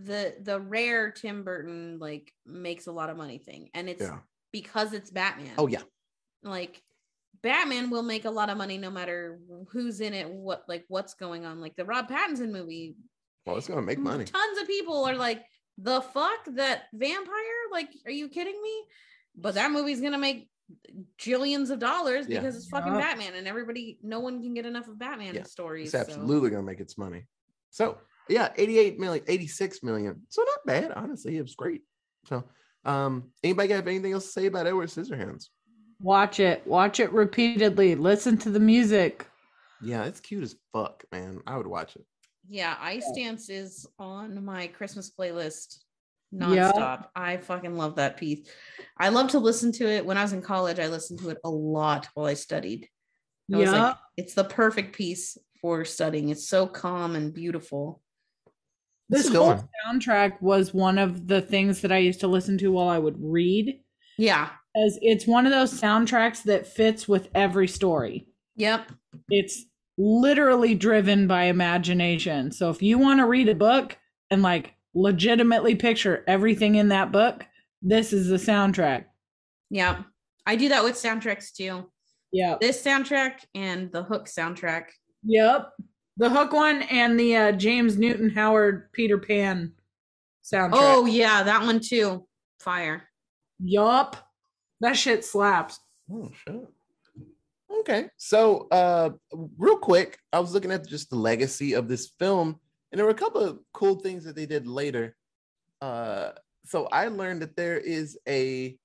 the 0.03 0.35
the 0.41 0.59
rare 0.59 1.11
Tim 1.11 1.43
Burton 1.43 1.99
like 1.99 2.33
makes 2.45 2.87
a 2.87 2.91
lot 2.91 3.09
of 3.09 3.17
money 3.17 3.37
thing, 3.37 3.69
and 3.73 3.87
it's 3.89 4.01
Yeah. 4.01 4.19
because 4.51 4.93
it's 4.93 5.11
Batman. 5.11 5.53
Oh 5.57 5.67
yeah, 5.67 5.83
like 6.41 6.81
Batman 7.41 7.89
will 7.89 8.03
make 8.03 8.25
a 8.25 8.29
lot 8.31 8.49
of 8.49 8.57
money 8.57 8.77
no 8.77 8.89
matter 8.89 9.39
who's 9.69 10.01
in 10.01 10.13
it, 10.13 10.29
what 10.29 10.63
like 10.67 10.85
what's 10.87 11.13
going 11.13 11.45
on. 11.45 11.59
Like 11.61 11.75
the 11.75 11.85
Rob 11.85 12.09
Pattinson 12.09 12.51
movie, 12.51 12.95
well, 13.45 13.57
it's 13.57 13.67
gonna 13.67 13.81
make 13.81 13.99
money. 13.99 14.25
tons 14.25 14.57
of 14.59 14.67
people 14.67 15.03
are 15.05 15.15
like, 15.15 15.43
"The 15.77 16.01
fuck 16.01 16.45
that 16.55 16.83
vampire? 16.93 17.61
Like, 17.71 17.89
are 18.05 18.11
you 18.11 18.29
kidding 18.29 18.59
me?" 18.61 18.85
But 19.35 19.55
that 19.55 19.71
movie's 19.71 20.01
gonna 20.01 20.17
make 20.17 20.49
jillions 21.17 21.69
of 21.69 21.79
dollars 21.79 22.25
Yeah. 22.27 22.39
because 22.39 22.55
it's 22.55 22.67
fucking 22.69 22.93
Yeah. 22.93 22.99
Batman, 23.01 23.35
and 23.35 23.47
everybody, 23.47 23.99
no 24.01 24.19
one 24.21 24.41
can 24.41 24.53
get 24.53 24.65
enough 24.65 24.87
of 24.87 24.97
Batman 24.97 25.35
Yeah, 25.35 25.43
stories. 25.43 25.93
It's 25.93 26.07
so- 26.07 26.13
absolutely 26.13 26.49
gonna 26.49 26.63
make 26.63 26.79
its 26.79 26.97
money. 26.97 27.25
So 27.69 27.99
yeah, 28.29 28.49
88 28.55 28.99
million, 28.99 29.23
86 29.27 29.83
million. 29.83 30.21
So 30.29 30.43
not 30.43 30.65
bad, 30.65 30.91
honestly. 30.91 31.37
It 31.37 31.41
was 31.41 31.55
great. 31.55 31.81
So 32.27 32.43
um, 32.85 33.31
anybody 33.43 33.73
have 33.73 33.87
anything 33.87 34.13
else 34.13 34.25
to 34.25 34.31
say 34.31 34.45
about 34.45 34.67
Edward 34.67 34.89
Scissorhands? 34.89 35.47
Watch 35.99 36.39
it. 36.39 36.65
Watch 36.67 36.99
it 36.99 37.11
repeatedly. 37.13 37.95
Listen 37.95 38.37
to 38.39 38.49
the 38.49 38.59
music. 38.59 39.27
Yeah, 39.81 40.03
it's 40.05 40.19
cute 40.19 40.43
as 40.43 40.55
fuck, 40.73 41.03
man. 41.11 41.41
I 41.47 41.57
would 41.57 41.67
watch 41.67 41.95
it. 41.95 42.05
Yeah, 42.49 42.75
Ice 42.79 43.05
Dance 43.15 43.49
is 43.49 43.85
on 43.99 44.43
my 44.43 44.67
Christmas 44.67 45.11
playlist 45.17 45.79
Yeah. 46.31 46.71
nonstop. 46.73 47.07
I 47.15 47.37
fucking 47.37 47.75
love 47.77 47.95
that 47.95 48.17
piece. 48.17 48.47
I 48.97 49.09
love 49.09 49.29
to 49.31 49.39
listen 49.39 49.71
to 49.73 49.87
it. 49.87 50.05
When 50.05 50.17
I 50.17 50.23
was 50.23 50.33
in 50.33 50.41
college, 50.41 50.79
I 50.79 50.87
listened 50.87 51.19
to 51.19 51.29
it 51.29 51.37
a 51.45 51.49
lot 51.49 52.07
while 52.13 52.25
I 52.25 52.33
studied. 52.33 52.89
I 53.53 53.57
was 53.57 53.71
Yeah. 53.71 53.83
like, 53.87 53.97
it's 54.17 54.33
the 54.33 54.43
perfect 54.43 54.95
piece 54.95 55.37
for 55.61 55.85
studying. 55.85 56.29
It's 56.29 56.47
so 56.47 56.67
calm 56.67 57.15
and 57.15 57.33
beautiful. 57.33 58.01
This 59.09 59.29
whole 59.29 59.51
on. 59.51 59.69
soundtrack 59.85 60.41
was 60.41 60.73
one 60.73 60.97
of 60.97 61.27
the 61.27 61.41
things 61.41 61.81
that 61.81 61.91
I 61.91 61.97
used 61.97 62.19
to 62.21 62.27
listen 62.27 62.57
to 62.59 62.71
while 62.71 62.87
I 62.87 62.99
would 62.99 63.17
read. 63.19 63.79
Yeah. 64.17 64.49
As 64.75 64.97
it's 65.01 65.27
one 65.27 65.45
of 65.45 65.51
those 65.51 65.79
soundtracks 65.79 66.43
that 66.43 66.65
fits 66.65 67.07
with 67.07 67.29
every 67.35 67.67
story. 67.67 68.27
Yep. 68.55 68.91
It's 69.29 69.65
literally 69.97 70.73
driven 70.73 71.27
by 71.27 71.43
imagination. 71.43 72.51
So 72.51 72.69
if 72.69 72.81
you 72.81 72.97
want 72.97 73.19
to 73.19 73.27
read 73.27 73.49
a 73.49 73.55
book 73.55 73.97
and 74.31 74.41
like 74.41 74.73
legitimately 74.95 75.75
picture 75.75 76.23
everything 76.27 76.75
in 76.75 76.89
that 76.89 77.11
book, 77.11 77.45
this 77.81 78.13
is 78.13 78.29
the 78.29 78.37
soundtrack. 78.37 79.05
Yep. 79.69 79.99
I 80.45 80.55
do 80.55 80.69
that 80.69 80.83
with 80.83 80.95
soundtracks 80.95 81.53
too. 81.53 81.89
Yeah. 82.31 82.55
This 82.59 82.81
soundtrack 82.81 83.45
and 83.53 83.91
the 83.91 84.03
Hook 84.03 84.25
soundtrack. 84.25 84.85
Yep. 85.23 85.69
The 86.17 86.29
Hook 86.29 86.53
one 86.53 86.83
and 86.83 87.19
the 87.19 87.35
uh, 87.35 87.51
James 87.53 87.97
Newton 87.97 88.29
Howard 88.29 88.91
Peter 88.91 89.17
Pan 89.17 89.73
soundtrack. 90.43 90.69
Oh 90.73 91.05
yeah, 91.05 91.43
that 91.43 91.63
one 91.63 91.79
too. 91.79 92.25
Fire. 92.59 93.03
yup. 93.59 94.15
That 94.81 94.97
shit 94.97 95.25
slaps. 95.25 95.79
Oh 96.11 96.29
shit. 96.45 96.67
Okay. 97.79 98.09
So 98.17 98.67
uh 98.69 99.11
real 99.57 99.77
quick, 99.77 100.19
I 100.31 100.39
was 100.39 100.53
looking 100.53 100.71
at 100.71 100.87
just 100.87 101.09
the 101.09 101.15
legacy 101.15 101.73
of 101.73 101.87
this 101.87 102.11
film, 102.19 102.59
and 102.91 102.99
there 102.99 103.05
were 103.05 103.11
a 103.11 103.15
couple 103.15 103.41
of 103.41 103.59
cool 103.73 103.95
things 103.95 104.23
that 104.25 104.35
they 104.35 104.45
did 104.45 104.67
later. 104.67 105.15
Uh 105.81 106.31
so 106.65 106.87
I 106.91 107.07
learned 107.07 107.41
that 107.41 107.55
there 107.55 107.77
is 107.77 108.17
a 108.27 108.77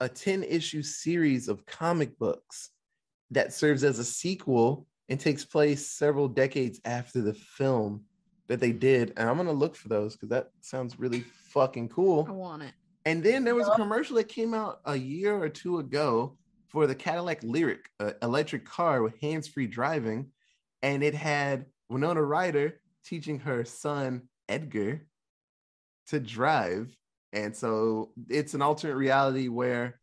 a 0.00 0.08
10 0.08 0.44
issue 0.44 0.82
series 0.82 1.46
of 1.48 1.66
comic 1.66 2.18
books 2.18 2.70
that 3.30 3.52
serves 3.52 3.84
as 3.84 3.98
a 3.98 4.04
sequel 4.04 4.86
and 5.10 5.20
takes 5.20 5.44
place 5.44 5.86
several 5.86 6.28
decades 6.28 6.80
after 6.84 7.20
the 7.20 7.34
film 7.34 8.04
that 8.48 8.60
they 8.60 8.72
did. 8.72 9.12
And 9.16 9.28
I'm 9.28 9.36
gonna 9.36 9.52
look 9.52 9.76
for 9.76 9.88
those 9.88 10.14
because 10.14 10.30
that 10.30 10.50
sounds 10.60 10.98
really 10.98 11.24
fucking 11.50 11.90
cool. 11.90 12.24
I 12.28 12.32
want 12.32 12.62
it. 12.62 12.72
And 13.04 13.22
then 13.22 13.44
there 13.44 13.54
was 13.54 13.68
a 13.68 13.74
commercial 13.74 14.16
that 14.16 14.28
came 14.28 14.54
out 14.54 14.80
a 14.84 14.96
year 14.96 15.36
or 15.36 15.48
two 15.48 15.78
ago 15.78 16.36
for 16.68 16.86
the 16.86 16.94
Cadillac 16.94 17.40
Lyriq, 17.40 17.80
uh, 17.98 18.12
electric 18.22 18.64
car 18.64 19.02
with 19.02 19.20
hands-free 19.20 19.66
driving, 19.66 20.30
and 20.82 21.02
it 21.02 21.14
had 21.14 21.66
Winona 21.88 22.22
Ryder 22.22 22.80
teaching 23.04 23.40
her 23.40 23.64
son 23.64 24.22
Edgar 24.48 25.06
to 26.08 26.20
drive. 26.20 26.96
And 27.32 27.56
so 27.56 28.12
it's 28.28 28.54
an 28.54 28.62
alternate 28.62 28.96
reality 28.96 29.48
where, 29.48 30.00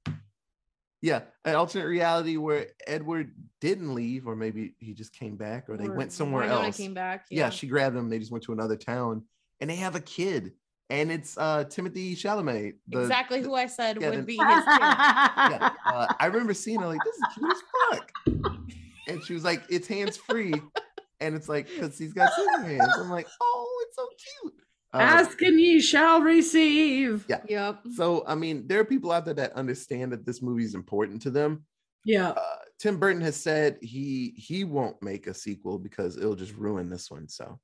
yeah, 1.08 1.22
an 1.46 1.56
alternate 1.56 1.86
reality 1.88 2.36
where 2.38 2.68
Edward 2.86 3.32
didn't 3.62 3.96
leave, 3.96 4.28
or 4.28 4.36
maybe 4.36 4.74
he 4.80 4.94
just 4.94 5.14
came 5.14 5.36
back, 5.38 5.70
or 5.70 5.78
they 5.78 5.88
went 5.88 6.12
somewhere 6.12 6.44
Winona 6.44 6.66
else 6.68 6.78
Came 6.78 6.94
back. 6.94 7.26
yeah. 7.32 7.50
she 7.50 7.68
grabbed 7.68 7.96
him. 7.96 8.10
They 8.10 8.20
just 8.20 8.32
went 8.32 8.44
to 8.46 8.52
another 8.52 8.76
town, 8.76 9.24
and 9.62 9.70
they 9.70 9.78
have 9.78 9.96
a 9.96 10.02
kid, 10.02 10.52
and 10.90 11.10
it's 11.12 11.38
uh 11.38 11.64
Timothée 11.64 12.12
Chalamet. 12.14 12.74
the- 12.90 13.00
exactly 13.02 13.42
who 13.42 13.54
I 13.56 13.68
said 13.68 14.02
yeah, 14.02 14.10
would 14.10 14.20
the- 14.20 14.24
be 14.24 14.34
his 14.38 14.40
kid. 14.66 14.80
yeah, 14.82 15.70
uh, 15.86 16.08
I 16.20 16.26
remember 16.26 16.54
seeing 16.54 16.80
her 16.82 16.88
like 16.88 17.00
this 17.06 17.16
is 17.16 17.24
cute 17.34 17.52
as 17.52 17.62
fuck, 17.98 18.12
and 19.08 19.24
she 19.24 19.34
was 19.34 19.44
like, 19.46 19.64
"It's 19.70 19.88
hands 19.88 20.18
free," 20.18 20.54
and 21.22 21.36
it's 21.36 21.48
like 21.48 21.68
because 21.68 21.98
he's 21.98 22.14
got 22.14 22.32
scissor 22.34 22.62
hands. 22.64 22.90
I'm 22.98 23.10
like, 23.10 23.28
"Oh, 23.42 23.84
it's 23.88 23.96
so 23.96 24.08
cute." 24.44 24.54
Uh, 24.98 25.04
Ask 25.04 25.42
and 25.42 25.60
ye 25.60 25.80
shall 25.82 26.22
receive. 26.22 27.26
Yeah. 27.30 27.42
Yep. 27.48 27.80
so 27.96 28.24
I 28.28 28.36
mean, 28.36 28.68
there 28.68 28.80
are 28.80 28.86
people 28.86 29.12
out 29.12 29.26
there 29.26 29.34
that 29.36 29.54
understand 29.54 30.12
that 30.12 30.26
this 30.26 30.42
movie 30.42 30.64
is 30.64 30.76
important 30.76 31.22
to 31.24 31.30
them. 31.30 31.66
Yeah. 32.06 32.30
Uh, 32.30 32.56
Tim 32.80 33.00
Burton 33.00 33.22
has 33.22 33.36
said 33.36 33.78
he 33.82 34.34
he 34.38 34.64
won't 34.64 35.02
make 35.02 35.28
a 35.28 35.34
sequel 35.34 35.80
because 35.80 36.18
it'll 36.18 36.36
just 36.36 36.54
ruin 36.56 36.90
this 36.90 37.10
one. 37.12 37.28
So 37.28 37.60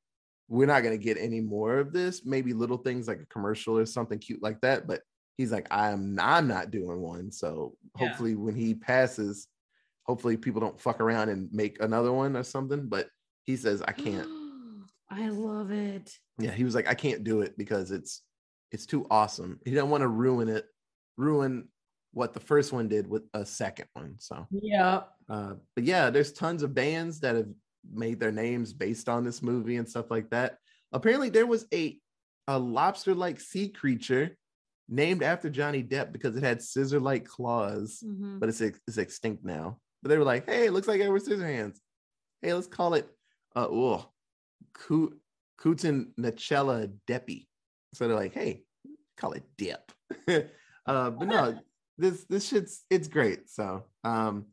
we're 0.49 0.67
not 0.67 0.83
gonna 0.83 0.97
get 0.97 1.17
any 1.17 1.39
more 1.41 1.77
of 1.77 1.93
this. 1.93 2.25
Maybe 2.25 2.53
little 2.53 2.77
things 2.77 3.07
like 3.07 3.19
a 3.21 3.25
commercial 3.27 3.77
or 3.77 3.85
something 3.85 4.19
cute 4.19 4.41
like 4.43 4.59
that. 4.61 4.87
But 4.87 5.01
he's 5.37 5.51
like, 5.51 5.67
I'm 5.71 6.17
I'm 6.19 6.47
not 6.47 6.71
doing 6.71 6.99
one. 7.01 7.31
So 7.31 7.75
Yeah. 7.99 8.07
hopefully 8.07 8.35
when 8.35 8.55
he 8.55 8.73
passes, 8.73 9.47
hopefully 10.03 10.35
people 10.37 10.61
don't 10.61 10.79
fuck 10.79 10.99
around 10.99 11.29
and 11.29 11.51
make 11.53 11.81
another 11.81 12.11
one 12.11 12.35
or 12.35 12.43
something. 12.43 12.87
But 12.87 13.07
he 13.43 13.55
says 13.55 13.81
I 13.81 13.91
can't. 13.93 14.27
I 15.15 15.29
love 15.29 15.71
it. 15.71 16.17
yeah, 16.39 16.51
he 16.51 16.63
was 16.63 16.75
like, 16.75 16.87
I 16.87 16.93
can't 16.95 17.23
do 17.23 17.41
it 17.41 17.57
because 17.57 17.91
it's 17.91 18.21
it's 18.71 18.85
too 18.85 19.05
awesome. 19.11 19.59
He 19.65 19.71
didn't 19.71 19.89
want 19.91 20.01
to 20.01 20.07
ruin 20.07 20.49
it, 20.49 20.65
ruin 21.17 21.67
what 22.11 22.33
the 22.33 22.39
first 22.39 22.73
one 22.73 22.87
did 22.87 23.07
with 23.07 23.23
a 23.33 23.45
second 23.45 23.87
one. 23.93 24.15
So 24.19 24.47
Yeah. 24.51 25.03
uh, 25.29 25.55
but 25.75 25.83
yeah, 25.83 26.09
there's 26.09 26.31
tons 26.33 26.63
of 26.63 26.73
bands 26.73 27.19
that 27.21 27.35
have 27.35 27.49
made 27.91 28.19
their 28.19 28.31
names 28.31 28.73
based 28.73 29.09
on 29.09 29.23
this 29.23 29.41
movie 29.43 29.75
and 29.77 29.87
stuff 29.89 30.09
like 30.11 30.29
that. 30.31 30.57
Apparently, 30.91 31.29
there 31.29 31.47
was 31.47 31.65
a 31.73 31.99
a 32.47 32.57
lobster-like 32.59 33.39
sea 33.39 33.69
creature 33.69 34.37
named 34.89 35.23
after 35.23 35.49
Johnny 35.49 35.81
Depp 35.83 36.11
because 36.11 36.35
it 36.35 36.43
had 36.43 36.61
scissor-like 36.61 37.25
claws, 37.25 38.03
Mhm. 38.05 38.39
but 38.39 38.49
it's 38.49 38.59
it's 38.61 38.97
extinct 38.97 39.43
now. 39.45 39.79
But 40.01 40.09
they 40.09 40.17
were 40.17 40.25
like, 40.25 40.45
"Hey, 40.45 40.65
it 40.67 40.71
looks 40.73 40.87
like 40.87 40.99
Edward 41.01 41.21
Scissorhands. 41.23 41.79
Hey, 42.41 42.53
let's 42.53 42.67
call 42.67 42.93
it 42.95 43.07
uh, 43.55 43.67
oh, 43.69 44.11
Ku- 44.73 45.19
Kootenichela 45.59 46.91
deppi." 47.07 47.47
So 47.93 48.07
they're 48.07 48.15
like, 48.17 48.33
"Hey, 48.33 48.63
call 49.17 49.33
it 49.33 49.43
Dip." 49.57 49.91
uh, 50.85 51.09
but 51.11 51.27
no, 51.27 51.59
this 51.97 52.25
this 52.25 52.47
shit's 52.47 52.83
it's 52.89 53.07
great. 53.07 53.49
So 53.49 53.83
um, 54.03 54.45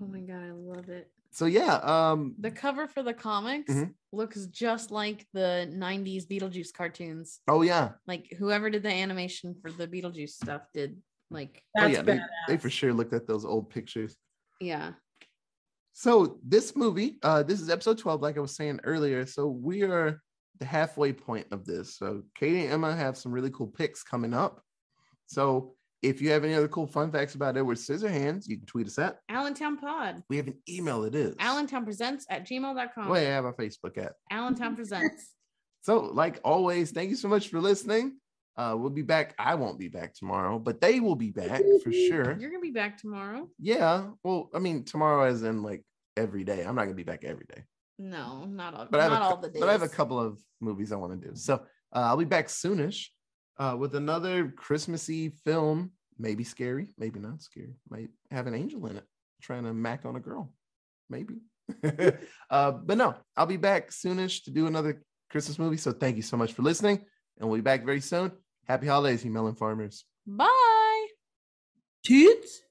Oh 0.00 0.06
my 0.06 0.20
god, 0.20 0.44
I 0.44 0.52
love 0.52 0.88
it. 0.88 1.10
so 1.32 1.46
yeah, 1.46 1.74
um, 1.82 2.34
The 2.38 2.50
cover 2.50 2.86
for 2.86 3.02
the 3.02 3.12
comics 3.14 3.72
Mhm. 3.74 3.94
looks 4.12 4.46
just 4.46 4.90
like 4.90 5.26
the 5.32 5.68
90s 5.72 6.26
Beetlejuice 6.26 6.72
cartoons. 6.72 7.40
oh 7.48 7.62
yeah, 7.62 7.92
Like 8.06 8.32
whoever 8.38 8.70
did 8.70 8.82
the 8.84 8.92
animation 8.92 9.56
for 9.60 9.70
the 9.72 9.86
Beetlejuice 9.88 10.30
stuff 10.30 10.62
did 10.72 10.96
like 11.30 11.62
oh 11.76 11.86
yeah, 11.86 12.02
they, 12.02 12.20
they 12.48 12.56
for 12.56 12.70
sure 12.70 12.92
looked 12.94 13.12
at 13.12 13.26
those 13.26 13.44
old 13.44 13.70
pictures. 13.70 14.16
yeah. 14.60 14.92
So 15.98 16.38
this 16.46 16.76
movie, 16.76 17.18
uh, 17.24 17.42
this 17.42 17.60
is 17.60 17.68
episode 17.68 17.98
12, 17.98 18.22
like 18.22 18.36
I 18.36 18.40
was 18.40 18.54
saying 18.54 18.78
earlier. 18.84 19.26
So 19.26 19.48
we 19.48 19.82
are 19.82 20.22
the 20.60 20.64
halfway 20.64 21.12
point 21.12 21.48
of 21.50 21.64
this. 21.64 21.96
So 21.96 22.22
Katie 22.36 22.62
and 22.62 22.72
Emma 22.74 22.94
have 22.94 23.18
some 23.18 23.32
really 23.32 23.50
cool 23.50 23.66
picks 23.66 24.04
coming 24.04 24.32
up. 24.32 24.62
So 25.26 25.74
if 26.00 26.22
you 26.22 26.30
have 26.30 26.44
any 26.44 26.54
other 26.54 26.68
cool 26.68 26.86
fun 26.86 27.10
facts 27.10 27.34
about 27.34 27.56
Edward 27.56 27.78
Scissorhands, 27.78 28.46
you 28.46 28.58
can 28.58 28.66
tweet 28.66 28.86
us 28.86 28.96
at. 29.00 29.18
Allentown 29.28 29.76
Pod. 29.76 30.22
We 30.30 30.36
have 30.36 30.46
an 30.46 30.58
email. 30.68 31.02
It 31.02 31.16
is 31.16 31.34
Allentown 31.40 31.82
Presents 31.82 32.26
at 32.30 32.46
gmail.com. 32.46 33.08
Well, 33.08 33.20
I 33.20 33.30
have 33.30 33.46
a 33.46 33.52
Facebook 33.52 33.98
at. 33.98 34.12
Allentown 34.30 34.76
Presents. 34.76 35.34
So, 35.80 36.00
like 36.00 36.40
always, 36.44 36.90
thank 36.90 37.08
you 37.08 37.16
so 37.16 37.28
much 37.28 37.48
for 37.48 37.60
listening. 37.60 38.18
Uh, 38.58 38.74
we'll 38.76 38.90
be 38.90 39.02
back. 39.02 39.34
I 39.38 39.54
won't 39.54 39.78
be 39.78 39.86
back 39.86 40.12
tomorrow, 40.12 40.58
but 40.58 40.80
they 40.80 40.98
will 40.98 41.14
be 41.14 41.30
back 41.30 41.62
for 41.84 41.92
sure. 41.92 42.36
You're 42.38 42.50
gonna 42.50 42.60
be 42.60 42.72
back 42.72 42.98
tomorrow. 42.98 43.48
Yeah. 43.60 44.08
Well, 44.24 44.50
I 44.52 44.58
mean, 44.58 44.84
tomorrow 44.84 45.22
as 45.22 45.44
in 45.44 45.62
like 45.62 45.84
every 46.18 46.44
day. 46.44 46.64
I'm 46.64 46.74
not 46.74 46.84
gonna 46.84 46.94
be 46.94 47.02
back 47.04 47.24
every 47.24 47.46
day. 47.54 47.62
No, 47.98 48.44
not 48.44 48.74
all. 48.74 48.88
But 48.90 49.00
I 49.00 49.04
have 49.04 49.12
not 49.12 49.22
a, 49.22 49.24
all 49.24 49.36
cou- 49.36 49.42
the 49.42 49.48
days. 49.48 49.60
but 49.60 49.68
I 49.68 49.72
have 49.72 49.82
a 49.82 49.88
couple 49.88 50.18
of 50.20 50.38
movies 50.60 50.92
I 50.92 50.96
want 50.96 51.20
to 51.20 51.28
do. 51.28 51.34
So 51.34 51.54
uh, 51.54 51.58
I'll 51.92 52.16
be 52.16 52.24
back 52.24 52.48
soonish 52.48 53.06
uh, 53.58 53.76
with 53.78 53.94
another 53.94 54.48
Christmassy 54.48 55.30
film. 55.44 55.92
Maybe 56.18 56.44
scary, 56.44 56.88
maybe 56.98 57.20
not 57.20 57.42
scary. 57.42 57.76
Might 57.88 58.10
have 58.30 58.46
an 58.46 58.54
angel 58.54 58.86
in 58.86 58.96
it 58.96 59.04
trying 59.40 59.64
to 59.64 59.72
mac 59.72 60.04
on 60.04 60.16
a 60.16 60.20
girl. 60.20 60.52
Maybe. 61.08 61.40
uh, 62.50 62.72
but 62.72 62.98
no, 62.98 63.14
I'll 63.36 63.46
be 63.46 63.56
back 63.56 63.90
soonish 63.90 64.44
to 64.44 64.50
do 64.50 64.66
another 64.66 65.02
Christmas 65.30 65.58
movie. 65.58 65.76
So 65.76 65.92
thank 65.92 66.16
you 66.16 66.22
so 66.22 66.36
much 66.36 66.52
for 66.52 66.62
listening, 66.62 67.04
and 67.38 67.48
we'll 67.48 67.58
be 67.58 67.62
back 67.62 67.84
very 67.84 68.00
soon. 68.00 68.32
Happy 68.66 68.86
holidays, 68.86 69.24
you 69.24 69.30
melon 69.30 69.54
farmers. 69.54 70.04
Bye. 70.26 71.06
Toots. 72.04 72.62